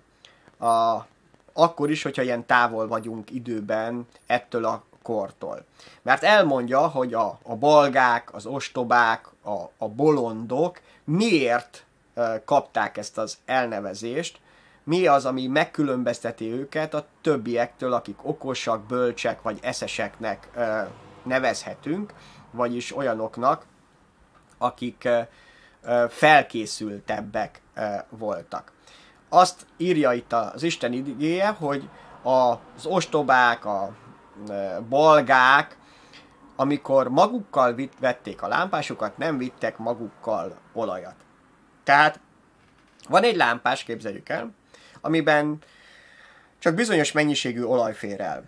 A, 0.58 1.06
akkor 1.52 1.90
is, 1.90 2.02
hogyha 2.02 2.22
ilyen 2.22 2.46
távol 2.46 2.88
vagyunk 2.88 3.30
időben 3.30 4.06
ettől 4.26 4.64
a 4.64 4.84
kortól. 5.02 5.64
Mert 6.02 6.22
elmondja, 6.22 6.88
hogy 6.88 7.14
a, 7.14 7.38
a 7.42 7.54
balgák, 7.54 8.34
az 8.34 8.46
ostobák, 8.46 9.28
a, 9.42 9.60
a 9.78 9.88
bolondok 9.88 10.80
miért 11.04 11.84
kapták 12.44 12.96
ezt 12.96 13.18
az 13.18 13.38
elnevezést, 13.44 14.38
mi 14.86 15.06
az, 15.06 15.26
ami 15.26 15.46
megkülönbözteti 15.46 16.52
őket 16.52 16.94
a 16.94 17.06
többiektől, 17.20 17.92
akik 17.92 18.18
okosak, 18.22 18.86
bölcsek 18.86 19.42
vagy 19.42 19.58
eszeseknek 19.62 20.50
nevezhetünk, 21.22 22.12
vagyis 22.50 22.96
olyanoknak, 22.96 23.66
akik 24.58 25.08
felkészültebbek 26.08 27.60
voltak. 28.08 28.72
Azt 29.28 29.66
írja 29.76 30.12
itt 30.12 30.32
az 30.32 30.62
Isten 30.62 30.92
igéje, 30.92 31.48
hogy 31.48 31.88
az 32.22 32.86
ostobák, 32.86 33.64
a 33.64 33.94
balgák, 34.88 35.76
amikor 36.56 37.08
magukkal 37.08 37.74
vették 38.00 38.42
a 38.42 38.48
lámpásokat, 38.48 39.18
nem 39.18 39.38
vittek 39.38 39.78
magukkal 39.78 40.58
olajat. 40.72 41.14
Tehát 41.84 42.20
van 43.08 43.22
egy 43.22 43.36
lámpás, 43.36 43.82
képzeljük 43.82 44.28
el, 44.28 44.54
amiben 45.06 45.58
csak 46.58 46.74
bizonyos 46.74 47.12
mennyiségű 47.12 47.62
olaj 47.62 47.94
fér 47.94 48.20
el. 48.20 48.44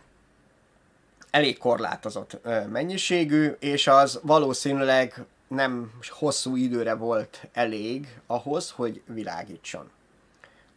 Elég 1.31 1.59
korlátozott 1.59 2.41
mennyiségű, 2.71 3.47
és 3.59 3.87
az 3.87 4.21
valószínűleg 4.23 5.25
nem 5.49 5.93
hosszú 6.09 6.57
időre 6.57 6.95
volt 6.95 7.47
elég 7.53 8.21
ahhoz, 8.27 8.71
hogy 8.71 9.03
világítson. 9.07 9.91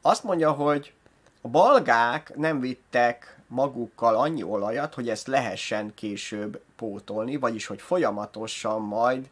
Azt 0.02 0.24
mondja, 0.24 0.52
hogy 0.52 0.94
a 1.41 1.48
balgák 1.48 2.36
nem 2.36 2.60
vittek 2.60 3.38
magukkal 3.48 4.15
annyi 4.15 4.44
olajat, 4.44 4.94
hogy 4.94 5.10
ezt 5.10 5.28
lehessen 5.28 5.94
később 5.94 6.62
pótolni, 6.76 7.36
vagyis 7.36 7.65
hogy 7.65 7.82
folyamatosan 7.82 8.82
majd 8.82 9.30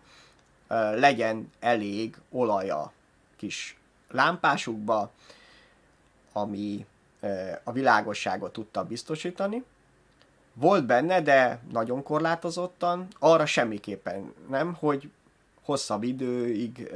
legyen 0.96 1.52
elég 1.60 2.18
olaja 2.30 2.92
kis 3.38 3.78
lámpásukba, 4.12 5.12
ami 6.42 6.86
a 7.64 7.72
világosságot 7.72 8.54
tudta 8.54 8.84
biztosítani. 8.84 9.64
Volt 10.54 10.86
benne, 10.86 11.22
de 11.22 11.60
nagyon 11.72 12.04
korlátozottan, 12.04 13.08
arra 13.20 13.46
semmiképpen 13.46 14.34
nem, 14.50 14.74
hogy 14.74 15.10
hosszabb 15.64 16.04
időig 16.04 16.92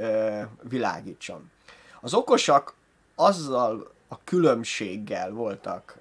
világítson. 0.62 1.50
Az 2.00 2.14
okosak 2.14 2.74
azzal 3.14 3.92
a 4.08 4.24
különbséggel 4.24 5.30
voltak 5.30 5.98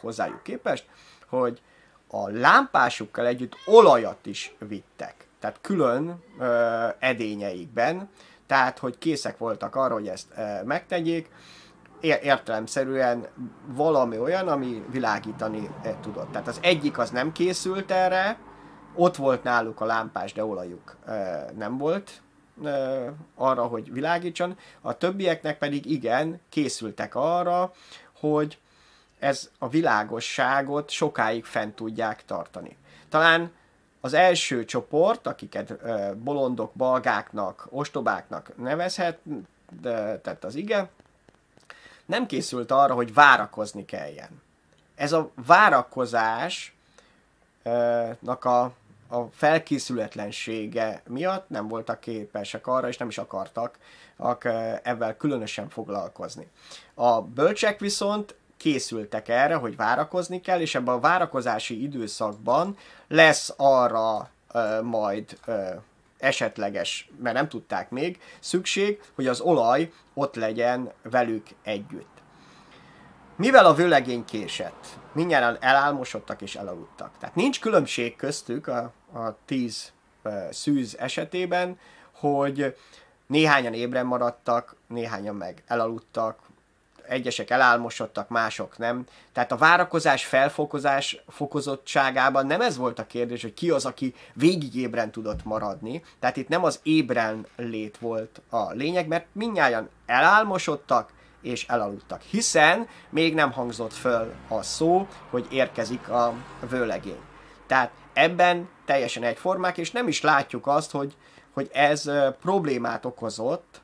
hozzájuk 0.00 0.42
képest, 0.42 0.86
hogy 1.26 1.60
a 2.08 2.28
lámpásukkal 2.28 3.26
együtt 3.26 3.56
olajat 3.66 4.26
is 4.26 4.54
vittek. 4.58 5.26
Tehát 5.40 5.58
külön 5.60 6.22
edényeikben, 6.98 8.08
tehát 8.46 8.78
hogy 8.78 8.98
készek 8.98 9.38
voltak 9.38 9.74
arra, 9.74 9.94
hogy 9.94 10.08
ezt 10.08 10.26
megtegyék, 10.64 11.30
értelemszerűen 12.00 13.26
valami 13.66 14.18
olyan, 14.18 14.48
ami 14.48 14.84
világítani 14.90 15.70
tudott. 16.00 16.32
Tehát 16.32 16.48
az 16.48 16.58
egyik 16.62 16.98
az 16.98 17.10
nem 17.10 17.32
készült 17.32 17.90
erre, 17.90 18.38
ott 18.94 19.16
volt 19.16 19.42
náluk 19.42 19.80
a 19.80 19.84
lámpás, 19.84 20.32
de 20.32 20.44
olajuk 20.44 20.96
nem 21.56 21.78
volt 21.78 22.20
arra, 23.34 23.66
hogy 23.66 23.92
világítson, 23.92 24.58
a 24.80 24.96
többieknek 24.96 25.58
pedig 25.58 25.90
igen, 25.90 26.40
készültek 26.48 27.14
arra, 27.14 27.72
hogy 28.20 28.58
ez 29.18 29.50
a 29.58 29.68
világosságot 29.68 30.90
sokáig 30.90 31.44
fent 31.44 31.74
tudják 31.74 32.24
tartani. 32.24 32.76
Talán 33.08 33.52
az 34.00 34.14
első 34.14 34.64
csoport, 34.64 35.26
akiket 35.26 35.74
bolondok, 36.16 36.72
balgáknak, 36.74 37.66
ostobáknak 37.70 38.56
nevezhet, 38.56 39.18
de, 39.80 40.18
tehát 40.18 40.44
az 40.44 40.54
ige, 40.54 40.90
nem 42.06 42.26
készült 42.26 42.70
arra, 42.70 42.94
hogy 42.94 43.14
várakozni 43.14 43.84
kelljen. 43.84 44.42
Ez 44.94 45.12
a 45.12 45.30
várakozásnak 45.46 46.74
a 48.44 48.72
a 49.08 49.24
felkészületlensége 49.32 51.02
miatt 51.08 51.48
nem 51.48 51.68
voltak 51.68 52.00
képesek 52.00 52.66
arra, 52.66 52.88
és 52.88 52.96
nem 52.96 53.08
is 53.08 53.18
akartak 53.18 53.78
ebben 54.82 55.16
különösen 55.16 55.68
foglalkozni. 55.68 56.48
A 56.94 57.22
bölcsek 57.22 57.80
viszont 57.80 58.34
készültek 58.56 59.28
erre, 59.28 59.54
hogy 59.54 59.76
várakozni 59.76 60.40
kell, 60.40 60.60
és 60.60 60.74
ebben 60.74 60.94
a 60.94 61.00
várakozási 61.00 61.82
időszakban 61.82 62.76
lesz 63.08 63.54
arra 63.56 64.30
majd 64.82 65.38
esetleges, 66.26 67.10
mert 67.22 67.34
nem 67.34 67.48
tudták 67.48 67.90
még, 67.90 68.18
szükség, 68.40 69.00
hogy 69.14 69.26
az 69.26 69.40
olaj 69.40 69.92
ott 70.14 70.34
legyen 70.34 70.92
velük 71.02 71.46
együtt. 71.62 72.14
Mivel 73.36 73.66
a 73.66 73.74
vőlegény 73.74 74.24
késett, 74.24 74.86
mindjárt 75.12 75.64
elálmosodtak 75.64 76.42
és 76.42 76.56
elaludtak. 76.56 77.10
Tehát 77.18 77.34
nincs 77.34 77.60
különbség 77.60 78.16
köztük 78.16 78.66
a, 78.66 78.92
a 79.12 79.36
tíz 79.44 79.92
szűz 80.50 80.96
esetében, 80.98 81.78
hogy 82.12 82.76
néhányan 83.26 83.74
ébren 83.74 84.06
maradtak, 84.06 84.76
néhányan 84.86 85.34
meg 85.34 85.62
elaludtak, 85.66 86.38
egyesek 87.08 87.50
elálmosodtak, 87.50 88.28
mások 88.28 88.78
nem. 88.78 89.04
Tehát 89.32 89.52
a 89.52 89.56
várakozás 89.56 90.24
felfokozás 90.24 91.22
fokozottságában 91.28 92.46
nem 92.46 92.60
ez 92.60 92.76
volt 92.76 92.98
a 92.98 93.06
kérdés, 93.06 93.42
hogy 93.42 93.54
ki 93.54 93.70
az, 93.70 93.84
aki 93.84 94.14
végig 94.34 94.74
ébren 94.74 95.10
tudott 95.10 95.44
maradni. 95.44 96.02
Tehát 96.20 96.36
itt 96.36 96.48
nem 96.48 96.64
az 96.64 96.80
ébren 96.82 97.46
lét 97.56 97.98
volt 97.98 98.40
a 98.50 98.70
lényeg, 98.70 99.06
mert 99.06 99.26
mindnyájan 99.32 99.88
elálmosodtak, 100.06 101.12
és 101.42 101.66
elaludtak. 101.68 102.22
Hiszen 102.22 102.88
még 103.10 103.34
nem 103.34 103.52
hangzott 103.52 103.92
föl 103.92 104.34
a 104.48 104.62
szó, 104.62 105.06
hogy 105.30 105.46
érkezik 105.50 106.08
a 106.08 106.32
vőlegény. 106.68 107.20
Tehát 107.66 107.90
ebben 108.12 108.68
teljesen 108.84 109.22
egyformák, 109.22 109.78
és 109.78 109.90
nem 109.90 110.08
is 110.08 110.20
látjuk 110.20 110.66
azt, 110.66 110.90
hogy, 110.90 111.16
hogy 111.52 111.70
ez 111.72 112.10
problémát 112.40 113.04
okozott, 113.04 113.80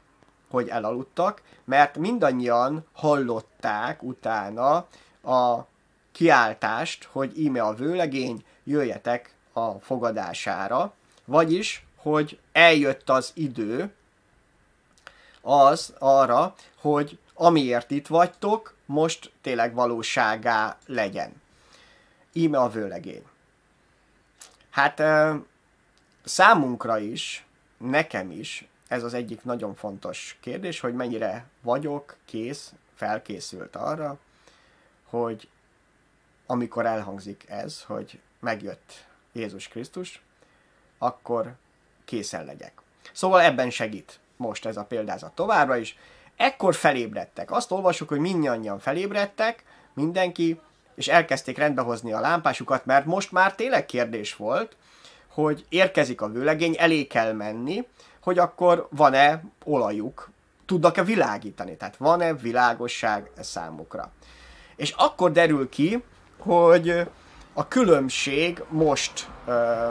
hogy 0.53 0.69
elaludtak, 0.69 1.43
mert 1.65 1.97
mindannyian 1.97 2.87
hallották 2.93 4.03
utána 4.03 4.87
a 5.23 5.67
kiáltást, 6.13 7.09
hogy 7.13 7.39
íme 7.39 7.63
a 7.63 7.75
vőlegény, 7.75 8.45
jöjjetek 8.65 9.35
a 9.53 9.71
fogadására, 9.71 10.93
vagyis, 11.25 11.87
hogy 11.97 12.39
eljött 12.53 13.11
az 13.11 13.31
idő 13.35 13.93
az 15.41 15.95
arra, 15.99 16.55
hogy 16.81 17.19
amiért 17.35 17.91
itt 17.91 18.07
vagytok, 18.07 18.75
most 18.87 19.33
tényleg 19.41 19.75
valóságá 19.75 20.77
legyen. 20.87 21.41
Íme 22.33 22.59
a 22.59 22.69
vőlegény. 22.69 23.25
Hát 24.71 25.03
számunkra 26.25 26.99
is, 26.99 27.47
nekem 27.79 28.31
is 28.31 28.67
ez 28.93 29.03
az 29.03 29.15
egyik 29.15 29.45
nagyon 29.45 29.75
fontos 29.75 30.37
kérdés, 30.41 30.81
hogy 30.81 30.95
mennyire 30.95 31.45
vagyok 31.63 32.17
kész, 32.25 32.73
felkészült 32.95 33.77
arra, 33.77 34.19
hogy 35.05 35.49
amikor 36.47 36.87
elhangzik 36.87 37.45
ez, 37.49 37.83
hogy 37.83 38.19
megjött 38.41 39.05
Jézus 39.33 39.69
Krisztus, 39.69 40.23
akkor 40.99 41.55
készen 42.05 42.45
legyek. 42.45 42.73
Szóval 43.13 43.41
ebben 43.41 43.71
segít 43.71 44.19
most 44.37 44.67
ez 44.67 44.77
a 44.77 44.85
példázat 44.85 45.35
továbbra 45.35 45.77
is. 45.77 45.99
Ekkor 46.37 46.75
felébredtek. 46.75 47.51
Azt 47.51 47.71
olvasjuk, 47.71 48.09
hogy 48.09 48.19
mindannyian 48.19 48.79
felébredtek, 48.79 49.65
mindenki, 49.95 50.61
és 50.95 51.09
elkezdték 51.09 51.59
rendbehozni 51.59 52.13
a 52.13 52.21
lámpásukat, 52.21 52.87
mert 52.87 53.05
most 53.05 53.33
már 53.33 53.55
tényleg 53.55 53.87
kérdés 53.87 54.37
volt, 54.37 54.77
hogy 55.29 55.65
érkezik 55.69 56.21
a 56.21 56.29
vőlegény, 56.29 56.75
elé 56.79 57.07
kell 57.07 57.33
menni, 57.33 57.87
hogy 58.23 58.39
akkor 58.39 58.89
van-e 58.91 59.43
olajuk, 59.65 60.31
tudnak-e 60.67 61.03
világítani, 61.03 61.77
tehát 61.77 61.97
van-e 61.97 62.35
világosság 62.35 63.31
számukra. 63.41 64.11
És 64.77 64.91
akkor 64.91 65.33
derül 65.33 65.69
ki, 65.69 66.05
hogy 66.39 67.09
a 67.53 67.69
különbség 67.69 68.65
most 68.69 69.29
ö, 69.47 69.89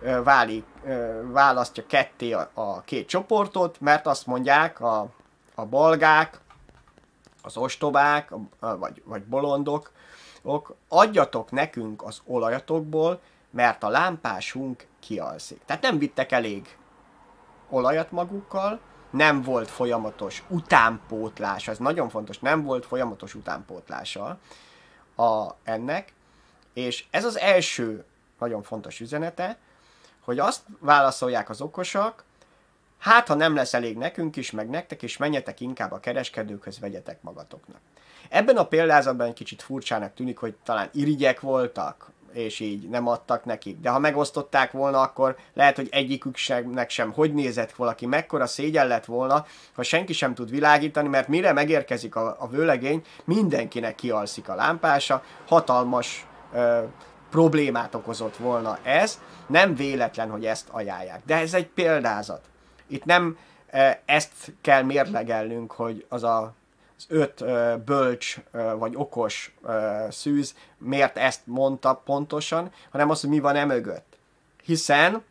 ö, 0.00 0.22
válik, 0.22 0.64
ö, 0.84 1.20
választja 1.30 1.86
ketté 1.86 2.32
a, 2.32 2.50
a 2.54 2.80
két 2.80 3.08
csoportot, 3.08 3.80
mert 3.80 4.06
azt 4.06 4.26
mondják 4.26 4.80
a, 4.80 5.06
a 5.54 5.64
balgák, 5.64 6.40
az 7.42 7.56
ostobák, 7.56 8.32
a, 8.60 8.76
vagy, 8.76 9.02
vagy 9.04 9.24
bolondok, 9.24 9.92
ok, 10.42 10.74
adjatok 10.88 11.50
nekünk 11.50 12.02
az 12.02 12.20
olajatokból, 12.24 13.20
mert 13.50 13.82
a 13.82 13.88
lámpásunk 13.88 14.86
kialszik. 15.00 15.60
Tehát 15.66 15.82
nem 15.82 15.98
vittek 15.98 16.32
elég 16.32 16.76
olajat 17.68 18.10
magukkal, 18.10 18.80
nem 19.10 19.42
volt 19.42 19.70
folyamatos 19.70 20.42
utánpótlás, 20.48 21.68
ez 21.68 21.78
nagyon 21.78 22.08
fontos, 22.08 22.38
nem 22.38 22.62
volt 22.62 22.86
folyamatos 22.86 23.34
utánpótlása 23.34 24.38
a, 25.16 25.46
ennek, 25.64 26.12
és 26.72 27.04
ez 27.10 27.24
az 27.24 27.38
első 27.38 28.04
nagyon 28.38 28.62
fontos 28.62 29.00
üzenete, 29.00 29.58
hogy 30.20 30.38
azt 30.38 30.62
válaszolják 30.78 31.50
az 31.50 31.60
okosak, 31.60 32.24
hát 32.98 33.28
ha 33.28 33.34
nem 33.34 33.54
lesz 33.54 33.74
elég 33.74 33.96
nekünk 33.96 34.36
is, 34.36 34.50
meg 34.50 34.68
nektek 34.68 35.02
is, 35.02 35.16
menjetek 35.16 35.60
inkább 35.60 35.92
a 35.92 36.00
kereskedőkhöz, 36.00 36.78
vegyetek 36.78 37.22
magatoknak. 37.22 37.80
Ebben 38.28 38.56
a 38.56 38.66
példázatban 38.66 39.26
egy 39.26 39.32
kicsit 39.32 39.62
furcsának 39.62 40.14
tűnik, 40.14 40.38
hogy 40.38 40.54
talán 40.64 40.88
irigyek 40.92 41.40
voltak, 41.40 42.10
és 42.36 42.60
így 42.60 42.88
nem 42.88 43.06
adtak 43.06 43.44
nekik. 43.44 43.80
De 43.80 43.90
ha 43.90 43.98
megosztották 43.98 44.72
volna, 44.72 45.00
akkor 45.00 45.36
lehet, 45.54 45.76
hogy 45.76 45.88
egyiküknek 45.90 46.90
sem 46.90 47.12
hogy 47.12 47.34
nézett 47.34 47.72
valaki, 47.72 48.06
mekkora 48.06 48.46
szégyen 48.46 48.86
lett 48.86 49.04
volna, 49.04 49.46
ha 49.74 49.82
senki 49.82 50.12
sem 50.12 50.34
tud 50.34 50.50
világítani, 50.50 51.08
mert 51.08 51.28
mire 51.28 51.52
megérkezik 51.52 52.16
a, 52.16 52.36
a 52.38 52.48
vőlegény, 52.48 53.02
mindenkinek 53.24 53.94
kialszik 53.94 54.48
a 54.48 54.54
lámpása, 54.54 55.22
hatalmas 55.46 56.26
ö, 56.52 56.82
problémát 57.30 57.94
okozott 57.94 58.36
volna 58.36 58.78
ez, 58.82 59.20
nem 59.46 59.74
véletlen, 59.74 60.30
hogy 60.30 60.46
ezt 60.46 60.68
ajánlják. 60.70 61.22
De 61.26 61.36
ez 61.36 61.54
egy 61.54 61.66
példázat. 61.66 62.40
Itt 62.86 63.04
nem 63.04 63.38
ezt 64.04 64.52
kell 64.60 64.82
mérlegelnünk, 64.82 65.72
hogy 65.72 66.06
az 66.08 66.22
a 66.22 66.54
öt 67.08 67.44
bölcs 67.84 68.36
vagy 68.78 68.92
okos 68.96 69.54
szűz 70.10 70.54
miért 70.78 71.16
ezt 71.16 71.40
mondta 71.44 71.94
pontosan, 72.04 72.72
hanem 72.90 73.10
az, 73.10 73.20
hogy 73.20 73.30
mi 73.30 73.40
van 73.40 73.56
e 73.56 73.64
mögött. 73.64 74.16
Hiszen 74.64 75.22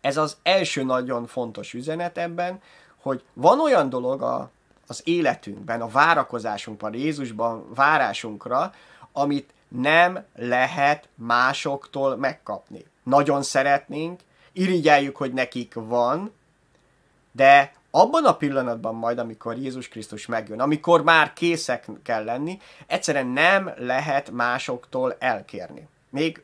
ez 0.00 0.16
az 0.16 0.36
első 0.42 0.82
nagyon 0.82 1.26
fontos 1.26 1.74
üzenet 1.74 2.18
ebben, 2.18 2.60
hogy 3.00 3.22
van 3.32 3.60
olyan 3.60 3.88
dolog 3.88 4.22
a, 4.22 4.50
az 4.86 5.00
életünkben, 5.04 5.80
a 5.80 5.88
várakozásunkban, 5.88 6.94
Jézusban, 6.94 7.74
várásunkra, 7.74 8.72
amit 9.12 9.52
nem 9.68 10.24
lehet 10.34 11.08
másoktól 11.14 12.16
megkapni. 12.16 12.84
Nagyon 13.02 13.42
szeretnénk, 13.42 14.20
irigyeljük, 14.52 15.16
hogy 15.16 15.32
nekik 15.32 15.74
van, 15.74 16.32
de 17.32 17.72
abban 17.98 18.24
a 18.24 18.36
pillanatban 18.36 18.94
majd, 18.94 19.18
amikor 19.18 19.56
Jézus 19.56 19.88
Krisztus 19.88 20.26
megjön, 20.26 20.60
amikor 20.60 21.02
már 21.02 21.32
készek 21.32 21.86
kell 22.02 22.24
lenni, 22.24 22.58
egyszerűen 22.86 23.26
nem 23.26 23.72
lehet 23.76 24.30
másoktól 24.30 25.16
elkérni. 25.18 25.88
Még 26.10 26.42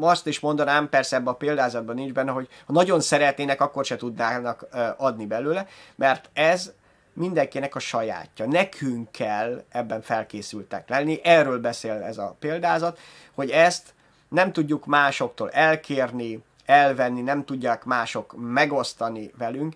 azt 0.00 0.26
is 0.26 0.40
mondanám, 0.40 0.88
persze 0.88 1.16
ebben 1.16 1.32
a 1.32 1.36
példázatban 1.36 1.94
nincs 1.94 2.12
benne, 2.12 2.30
hogy 2.30 2.48
ha 2.66 2.72
nagyon 2.72 3.00
szeretnének, 3.00 3.60
akkor 3.60 3.84
se 3.84 3.96
tudnának 3.96 4.66
adni 4.96 5.26
belőle, 5.26 5.66
mert 5.94 6.30
ez 6.32 6.72
mindenkinek 7.12 7.74
a 7.74 7.78
sajátja. 7.78 8.46
Nekünk 8.46 9.10
kell 9.10 9.64
ebben 9.68 10.02
felkészültek 10.02 10.88
lenni. 10.88 11.20
Erről 11.22 11.60
beszél 11.60 11.92
ez 11.92 12.18
a 12.18 12.36
példázat, 12.38 12.98
hogy 13.34 13.50
ezt 13.50 13.94
nem 14.28 14.52
tudjuk 14.52 14.86
másoktól 14.86 15.50
elkérni, 15.50 16.42
elvenni, 16.64 17.20
nem 17.20 17.44
tudják 17.44 17.84
mások 17.84 18.34
megosztani 18.36 19.30
velünk, 19.38 19.74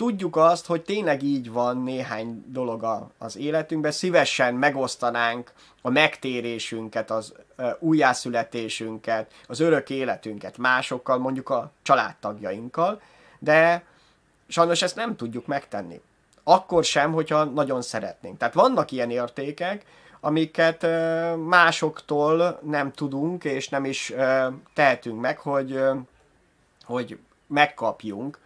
tudjuk 0.00 0.36
azt, 0.36 0.66
hogy 0.66 0.82
tényleg 0.82 1.22
így 1.22 1.52
van 1.52 1.82
néhány 1.82 2.44
dolog 2.46 3.08
az 3.18 3.36
életünkben, 3.36 3.92
szívesen 3.92 4.54
megosztanánk 4.54 5.52
a 5.82 5.90
megtérésünket, 5.90 7.10
az 7.10 7.32
újjászületésünket, 7.78 9.32
az 9.46 9.60
örök 9.60 9.90
életünket 9.90 10.58
másokkal, 10.58 11.18
mondjuk 11.18 11.48
a 11.48 11.70
családtagjainkkal, 11.82 13.00
de 13.38 13.84
sajnos 14.48 14.82
ezt 14.82 14.96
nem 14.96 15.16
tudjuk 15.16 15.46
megtenni. 15.46 16.00
Akkor 16.44 16.84
sem, 16.84 17.12
hogyha 17.12 17.44
nagyon 17.44 17.82
szeretnénk. 17.82 18.38
Tehát 18.38 18.54
vannak 18.54 18.90
ilyen 18.90 19.10
értékek, 19.10 19.84
amiket 20.20 20.86
másoktól 21.46 22.60
nem 22.62 22.92
tudunk, 22.92 23.44
és 23.44 23.68
nem 23.68 23.84
is 23.84 24.12
tehetünk 24.74 25.20
meg, 25.20 25.38
hogy, 25.38 25.80
hogy 26.84 27.18
megkapjunk, 27.46 28.38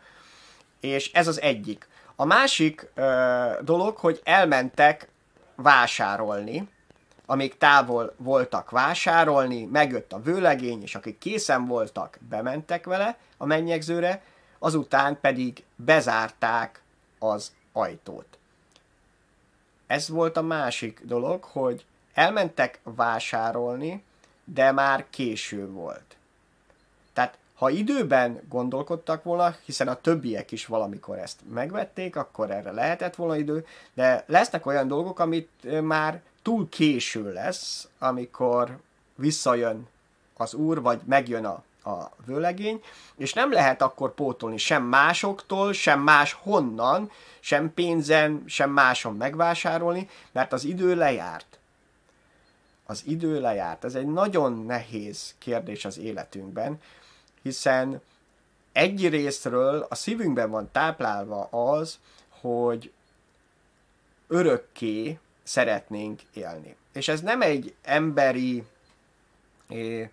és 0.85 1.13
ez 1.13 1.29
az 1.29 1.41
egyik. 1.41 1.89
A 2.17 2.25
másik 2.25 2.91
ö, 2.95 3.51
dolog, 3.63 3.97
hogy 3.97 4.21
elmentek 4.25 5.09
vásárolni, 5.55 6.69
amíg 7.27 7.59
távol 7.59 8.15
voltak 8.17 8.71
vásárolni, 8.71 9.65
megjött 9.65 10.13
a 10.13 10.23
vőlegény, 10.23 10.83
és 10.83 10.95
akik 10.95 11.19
készen 11.19 11.67
voltak, 11.67 12.19
bementek 12.29 12.85
vele 12.85 13.19
a 13.37 13.47
mennyegzőre, 13.47 14.23
azután 14.59 15.21
pedig 15.21 15.65
bezárták 15.77 16.83
az 17.19 17.53
ajtót. 17.73 18.39
Ez 19.87 20.09
volt 20.09 20.37
a 20.37 20.43
másik 20.43 21.01
dolog, 21.05 21.45
hogy 21.45 21.85
elmentek 22.15 22.81
vásárolni, 22.83 24.03
de 24.45 24.73
már 24.73 25.07
késő 25.11 25.69
volt. 25.69 26.17
Ha 27.65 27.71
időben 27.71 28.41
gondolkodtak 28.49 29.23
volna, 29.23 29.57
hiszen 29.65 29.89
a 29.89 30.01
többiek 30.01 30.53
is 30.53 30.67
valamikor 30.67 31.19
ezt 31.19 31.41
megvették, 31.53 32.17
akkor 32.17 32.51
erre 32.51 32.71
lehetett 32.71 33.15
volna 33.15 33.37
idő, 33.37 33.67
de 33.95 34.25
lesznek 34.27 34.67
olyan 34.67 34.89
dolgok, 34.89 35.19
amit 35.19 35.81
már 35.83 36.21
túl 36.43 36.69
késő 36.69 37.33
lesz, 37.33 37.89
amikor 37.99 38.79
visszajön 39.15 39.87
az 40.37 40.55
úr, 40.55 40.83
vagy 40.83 41.01
megjön 41.05 41.45
a, 41.45 41.63
a 41.91 42.11
vőlegény, 42.27 42.83
és 43.17 43.33
nem 43.33 43.53
lehet 43.53 43.83
akkor 43.83 44.15
pótolni 44.15 44.59
sem 44.59 44.83
másoktól, 44.83 45.73
sem 45.73 46.01
más 46.01 46.33
honnan, 46.33 47.11
sem 47.41 47.75
pénzen, 47.75 48.43
sem 48.47 48.71
máson 48.71 49.17
megvásárolni, 49.17 50.09
mert 50.33 50.53
az 50.53 50.65
idő 50.65 50.95
lejárt. 50.95 51.59
Az 52.87 53.03
idő 53.07 53.41
lejárt. 53.41 53.85
Ez 53.85 53.95
egy 53.95 54.07
nagyon 54.07 54.65
nehéz 54.65 55.35
kérdés 55.39 55.85
az 55.85 55.99
életünkben, 55.99 56.81
hiszen 57.45 58.01
egy 58.73 59.09
részről 59.09 59.87
a 59.89 59.95
szívünkben 59.95 60.51
van 60.51 60.69
táplálva 60.73 61.45
az, 61.45 61.99
hogy 62.29 62.93
örökké 64.27 65.19
szeretnénk 65.43 66.21
élni. 66.33 66.77
És 66.93 67.09
ez 67.09 67.21
nem 67.21 67.43
egy 67.43 67.75
emberi 67.83 68.65
é, 69.69 70.11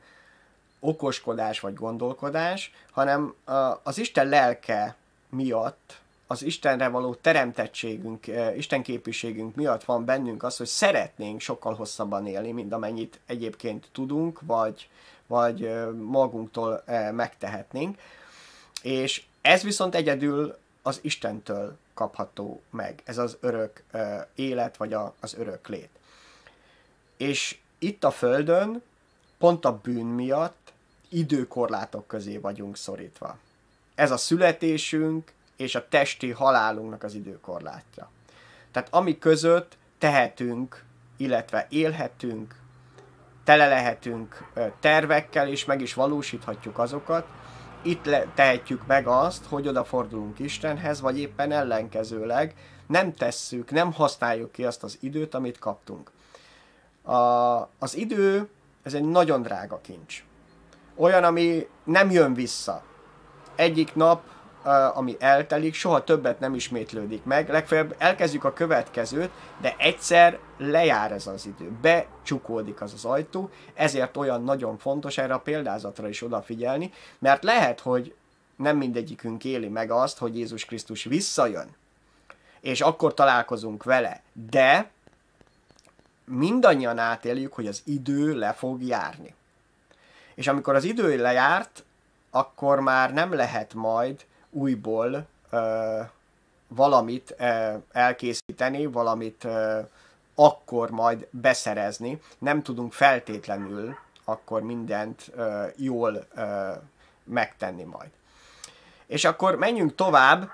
okoskodás 0.80 1.60
vagy 1.60 1.74
gondolkodás, 1.74 2.74
hanem 2.92 3.36
az 3.84 3.98
Isten 3.98 4.28
lelke 4.28 4.96
miatt, 5.30 6.00
az 6.28 6.44
Istenre 6.44 6.88
való 6.88 7.14
teremtettségünk, 7.14 8.28
Isten 8.56 8.84
képviségünk 8.84 9.56
miatt 9.56 9.84
van 9.84 10.06
bennünk 10.06 10.44
az, 10.44 10.58
hogy 10.58 10.68
szeretnénk 10.68 11.42
sokkal 11.42 11.74
hosszabban 11.74 12.28
élni, 12.28 12.52
mint 12.52 12.74
amennyit 12.74 13.20
egyébként 13.26 13.90
tudunk, 13.92 14.40
vagy, 14.42 14.90
vagy 15.32 15.72
magunktól 15.98 16.84
megtehetnénk. 17.12 18.00
És 18.82 19.24
ez 19.42 19.62
viszont 19.64 19.96
egyedül 19.96 20.58
az 20.82 21.00
Istentől 21.02 21.78
kapható 21.94 22.62
meg, 22.70 23.02
ez 23.06 23.18
az 23.18 23.38
örök 23.40 23.84
élet, 24.36 24.78
vagy 24.78 24.94
az 25.20 25.36
örök 25.38 25.68
lét. 25.68 25.90
És 27.18 27.58
itt 27.80 28.04
a 28.04 28.12
Földön 28.12 28.82
pont 29.38 29.66
a 29.66 29.80
bűn 29.84 30.06
miatt 30.06 30.74
időkorlátok 31.10 32.08
közé 32.08 32.38
vagyunk 32.38 32.78
szorítva. 32.78 33.38
Ez 33.96 34.12
a 34.12 34.18
születésünk 34.18 35.32
és 35.56 35.76
a 35.76 35.88
testi 35.88 36.32
halálunknak 36.32 37.04
az 37.04 37.14
időkorlátja. 37.14 38.10
Tehát 38.72 38.94
ami 38.94 39.18
között 39.20 39.78
tehetünk, 39.98 40.84
illetve 41.18 41.68
élhetünk, 41.70 42.56
tele 43.44 43.68
lehetünk 43.68 44.52
tervekkel, 44.80 45.48
és 45.48 45.66
meg 45.66 45.82
is 45.82 45.94
valósíthatjuk 45.94 46.80
azokat, 46.80 47.26
itt 47.82 48.06
le- 48.06 48.28
tehetjük 48.36 48.86
meg 48.88 49.08
azt, 49.08 49.46
hogy 49.46 49.68
odafordulunk 49.68 50.40
Istenhez, 50.40 51.02
vagy 51.02 51.20
éppen 51.20 51.52
ellenkezőleg 51.52 52.56
nem 52.88 53.14
tesszük, 53.14 53.72
nem 53.72 53.94
használjuk 53.94 54.52
ki 54.52 54.66
azt 54.66 54.84
az 54.84 54.98
időt, 55.02 55.34
amit 55.34 55.60
kaptunk. 55.60 56.12
A, 57.02 57.16
az 57.80 57.96
idő, 57.96 58.50
ez 58.84 58.94
egy 58.94 59.04
nagyon 59.04 59.42
drága 59.42 59.82
kincs. 59.82 60.24
Olyan, 60.96 61.24
ami 61.24 61.68
nem 61.84 62.12
jön 62.12 62.34
vissza. 62.34 62.84
Egyik 63.56 63.96
nap 63.96 64.24
ami 64.94 65.16
eltelik, 65.20 65.74
soha 65.74 66.04
többet 66.04 66.40
nem 66.40 66.54
ismétlődik 66.54 67.24
meg. 67.24 67.50
Legfeljebb 67.50 67.96
elkezdjük 67.98 68.44
a 68.44 68.54
következőt, 68.54 69.32
de 69.62 69.76
egyszer 69.78 70.40
lejár 70.58 71.12
ez 71.12 71.28
az 71.28 71.46
idő, 71.46 71.72
becsukódik 71.82 72.82
az 72.82 72.94
az 72.94 73.06
ajtó, 73.06 73.50
ezért 73.74 74.18
olyan 74.18 74.44
nagyon 74.44 74.78
fontos 74.78 75.18
erre 75.18 75.34
a 75.34 75.40
példázatra 75.40 76.10
is 76.10 76.22
odafigyelni, 76.22 76.94
mert 77.20 77.44
lehet, 77.44 77.80
hogy 77.80 78.16
nem 78.56 78.78
mindegyikünk 78.78 79.44
éli 79.44 79.68
meg 79.68 79.92
azt, 79.92 80.18
hogy 80.18 80.38
Jézus 80.38 80.66
Krisztus 80.66 81.04
visszajön, 81.04 81.76
és 82.60 82.82
akkor 82.82 83.14
találkozunk 83.14 83.84
vele, 83.84 84.22
de 84.50 84.90
mindannyian 86.26 86.98
átéljük, 86.98 87.54
hogy 87.54 87.68
az 87.68 87.82
idő 87.86 88.34
le 88.34 88.54
fog 88.54 88.84
járni. 88.84 89.36
És 90.36 90.48
amikor 90.48 90.76
az 90.76 90.84
idő 90.84 91.18
lejárt, 91.18 91.84
akkor 92.30 92.80
már 92.80 93.14
nem 93.14 93.34
lehet 93.34 93.74
majd 93.74 94.26
újból 94.52 95.28
ö, 95.50 96.00
valamit 96.68 97.36
ö, 97.38 97.74
elkészíteni, 97.92 98.86
valamit 98.86 99.44
ö, 99.44 99.80
akkor 100.36 100.90
majd 100.90 101.28
beszerezni. 101.30 102.22
Nem 102.38 102.62
tudunk 102.62 102.94
feltétlenül 102.94 103.96
akkor 104.26 104.62
mindent 104.62 105.32
ö, 105.36 105.66
jól 105.76 106.26
ö, 106.36 106.72
megtenni 107.24 107.84
majd. 107.84 108.10
És 109.08 109.26
akkor 109.26 109.56
menjünk 109.56 109.96
tovább, 109.96 110.50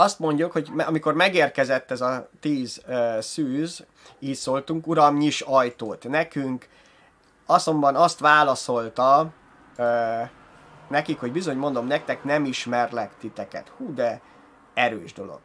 azt 0.00 0.18
mondjuk, 0.18 0.52
hogy 0.52 0.70
amikor 0.76 1.14
megérkezett 1.14 1.90
ez 1.90 2.00
a 2.00 2.28
tíz 2.40 2.82
uh, 2.86 3.18
szűz, 3.18 3.84
így 4.18 4.36
szóltunk, 4.36 4.86
Uram, 4.86 5.16
nyis 5.16 5.40
ajtót 5.40 6.08
nekünk, 6.08 6.68
azonban 7.46 7.96
azt 7.96 8.18
válaszolta 8.18 9.32
uh, 9.78 10.28
nekik, 10.90 11.20
hogy 11.20 11.32
bizony 11.32 11.56
mondom 11.56 11.86
nektek, 11.86 12.24
nem 12.24 12.44
ismerlek 12.44 13.10
titeket. 13.18 13.72
Hú, 13.76 13.94
de 13.94 14.20
erős 14.74 15.12
dolog. 15.12 15.40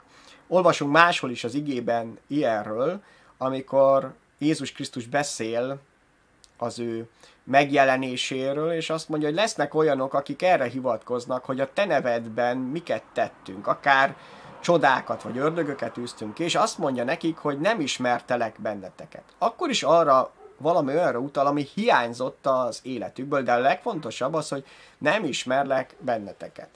Olvasunk 0.48 0.92
máshol 0.92 1.32
is 1.32 1.44
az 1.44 1.54
igében 1.54 2.20
ilyenről, 2.28 3.02
amikor 3.38 4.14
Jézus 4.38 4.72
Krisztus 4.72 5.06
beszél 5.06 5.80
az 6.58 6.80
ő 6.80 7.10
megjelenéséről, 7.44 8.72
és 8.72 8.90
azt 8.90 9.10
mondja, 9.10 9.28
hogy 9.28 9.38
lesznek 9.38 9.74
olyanok, 9.74 10.14
akik 10.14 10.42
erre 10.42 10.66
hivatkoznak, 10.66 11.46
hogy 11.46 11.60
a 11.60 11.74
te 11.74 11.86
nevedben 11.86 12.58
miket 12.58 13.04
tettünk, 13.14 13.68
akár 13.68 14.16
csodákat 14.60 15.22
vagy 15.22 15.38
ördögöket 15.38 15.98
űztünk 15.98 16.40
és 16.40 16.56
azt 16.56 16.78
mondja 16.78 17.04
nekik, 17.04 17.38
hogy 17.38 17.60
nem 17.60 17.80
ismertelek 17.80 18.56
benneteket. 18.60 19.24
Akkor 19.38 19.70
is 19.70 19.84
arra 19.84 20.32
valami 20.58 20.94
olyanra 20.94 21.20
utal, 21.20 21.46
ami 21.46 21.68
hiányzott 21.74 22.46
az 22.46 22.80
életükből, 22.84 23.44
de 23.44 23.54
a 23.54 23.60
legfontosabb 23.60 24.34
az, 24.34 24.50
hogy 24.50 24.66
nem 24.98 25.24
ismerlek 25.24 25.96
benneteket. 26.00 26.70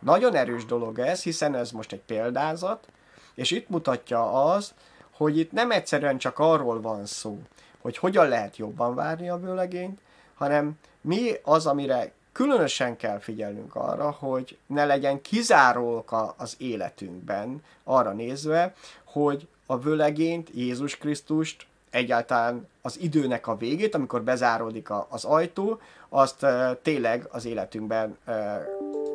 Nagyon 0.00 0.34
erős 0.34 0.64
dolog 0.64 0.98
ez, 0.98 1.22
hiszen 1.22 1.54
ez 1.54 1.70
most 1.70 1.92
egy 1.92 2.00
példázat, 2.00 2.86
és 3.34 3.50
itt 3.50 3.68
mutatja 3.68 4.52
az, 4.52 4.74
hogy 5.16 5.38
itt 5.38 5.52
nem 5.52 5.70
egyszerűen 5.70 6.18
csak 6.18 6.38
arról 6.38 6.80
van 6.80 7.06
szó, 7.06 7.38
hogy 7.80 7.96
hogyan 7.96 8.28
lehet 8.28 8.56
jobban 8.56 8.94
várni 8.94 9.28
a 9.28 9.38
vőlegényt, 9.38 10.00
hanem 10.34 10.78
mi 11.00 11.32
az, 11.42 11.66
amire 11.66 12.12
különösen 12.32 12.96
kell 12.96 13.18
figyelnünk 13.18 13.74
arra, 13.74 14.10
hogy 14.10 14.58
ne 14.66 14.84
legyen 14.84 15.22
kizárók 15.22 16.34
az 16.36 16.54
életünkben 16.58 17.62
arra 17.84 18.12
nézve, 18.12 18.74
hogy 19.04 19.48
a 19.66 19.78
vőlegényt, 19.78 20.50
Jézus 20.54 20.96
Krisztust 20.96 21.66
egyáltalán 21.92 22.68
az 22.82 23.00
időnek 23.00 23.46
a 23.46 23.56
végét, 23.56 23.94
amikor 23.94 24.22
bezáródik 24.22 24.90
a, 24.90 25.06
az 25.10 25.24
ajtó, 25.24 25.80
azt 26.08 26.42
e, 26.42 26.78
tényleg 26.82 27.26
az 27.30 27.44
életünkben 27.44 28.16
e, 28.24 28.66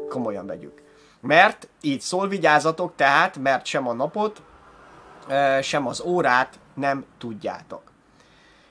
komolyan 0.09 0.45
vegyük. 0.45 0.81
Mert 1.19 1.67
így 1.81 2.01
szól, 2.01 2.27
vigyázatok 2.27 2.95
tehát, 2.95 3.37
mert 3.37 3.65
sem 3.65 3.87
a 3.87 3.93
napot, 3.93 4.41
e, 5.27 5.61
sem 5.61 5.87
az 5.87 6.01
órát 6.01 6.59
nem 6.73 7.05
tudjátok. 7.17 7.81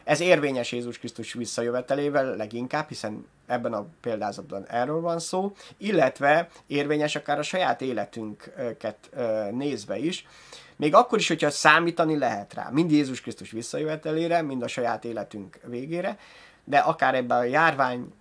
Ez 0.05 0.21
érvényes 0.21 0.73
Jézus 0.73 0.99
Krisztus 0.99 1.33
visszajövetelével 1.33 2.37
leginkább, 2.37 2.89
hiszen 2.89 3.27
ebben 3.47 3.73
a 3.73 3.87
példázatban 4.01 4.67
erről 4.67 5.01
van 5.01 5.19
szó, 5.19 5.53
illetve 5.77 6.49
érvényes 6.67 7.17
akár 7.17 7.39
a 7.39 7.43
saját 7.43 7.81
életünket 7.81 9.11
nézve 9.51 9.99
is, 9.99 10.27
még 10.77 10.95
akkor 10.95 11.19
is, 11.19 11.29
hogyha 11.29 11.51
számítani 11.51 12.19
lehet 12.19 12.55
rá, 12.55 12.69
mind 12.73 12.91
Jézus 12.91 13.21
Krisztus 13.21 13.51
visszajövetelére, 13.51 14.43
mind 14.43 14.63
a 14.63 14.69
saját 14.69 15.05
életünk 15.05 15.59
végére, 15.65 16.19
de 16.65 16.79
akár 16.79 17.15
ebben 17.15 17.39
a 17.39 17.43
járvány 17.43 18.13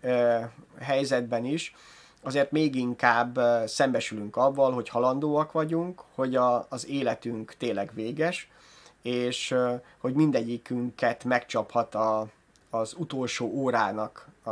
helyzetben 0.80 1.46
is, 1.46 1.76
azért 2.24 2.52
még 2.52 2.76
inkább 2.76 3.40
szembesülünk 3.66 4.36
avval, 4.36 4.72
hogy 4.72 4.90
halandóak 4.90 5.52
vagyunk, 5.52 6.02
hogy 6.16 6.36
a, 6.36 6.66
az 6.70 6.88
életünk 6.88 7.54
tényleg 7.58 7.92
véges, 7.94 8.50
és 9.02 9.56
hogy 9.98 10.14
mindegyikünket 10.14 11.24
megcsaphat 11.24 11.96
a, 11.96 12.28
az 12.70 12.94
utolsó 12.98 13.46
órának, 13.46 14.28
a, 14.44 14.50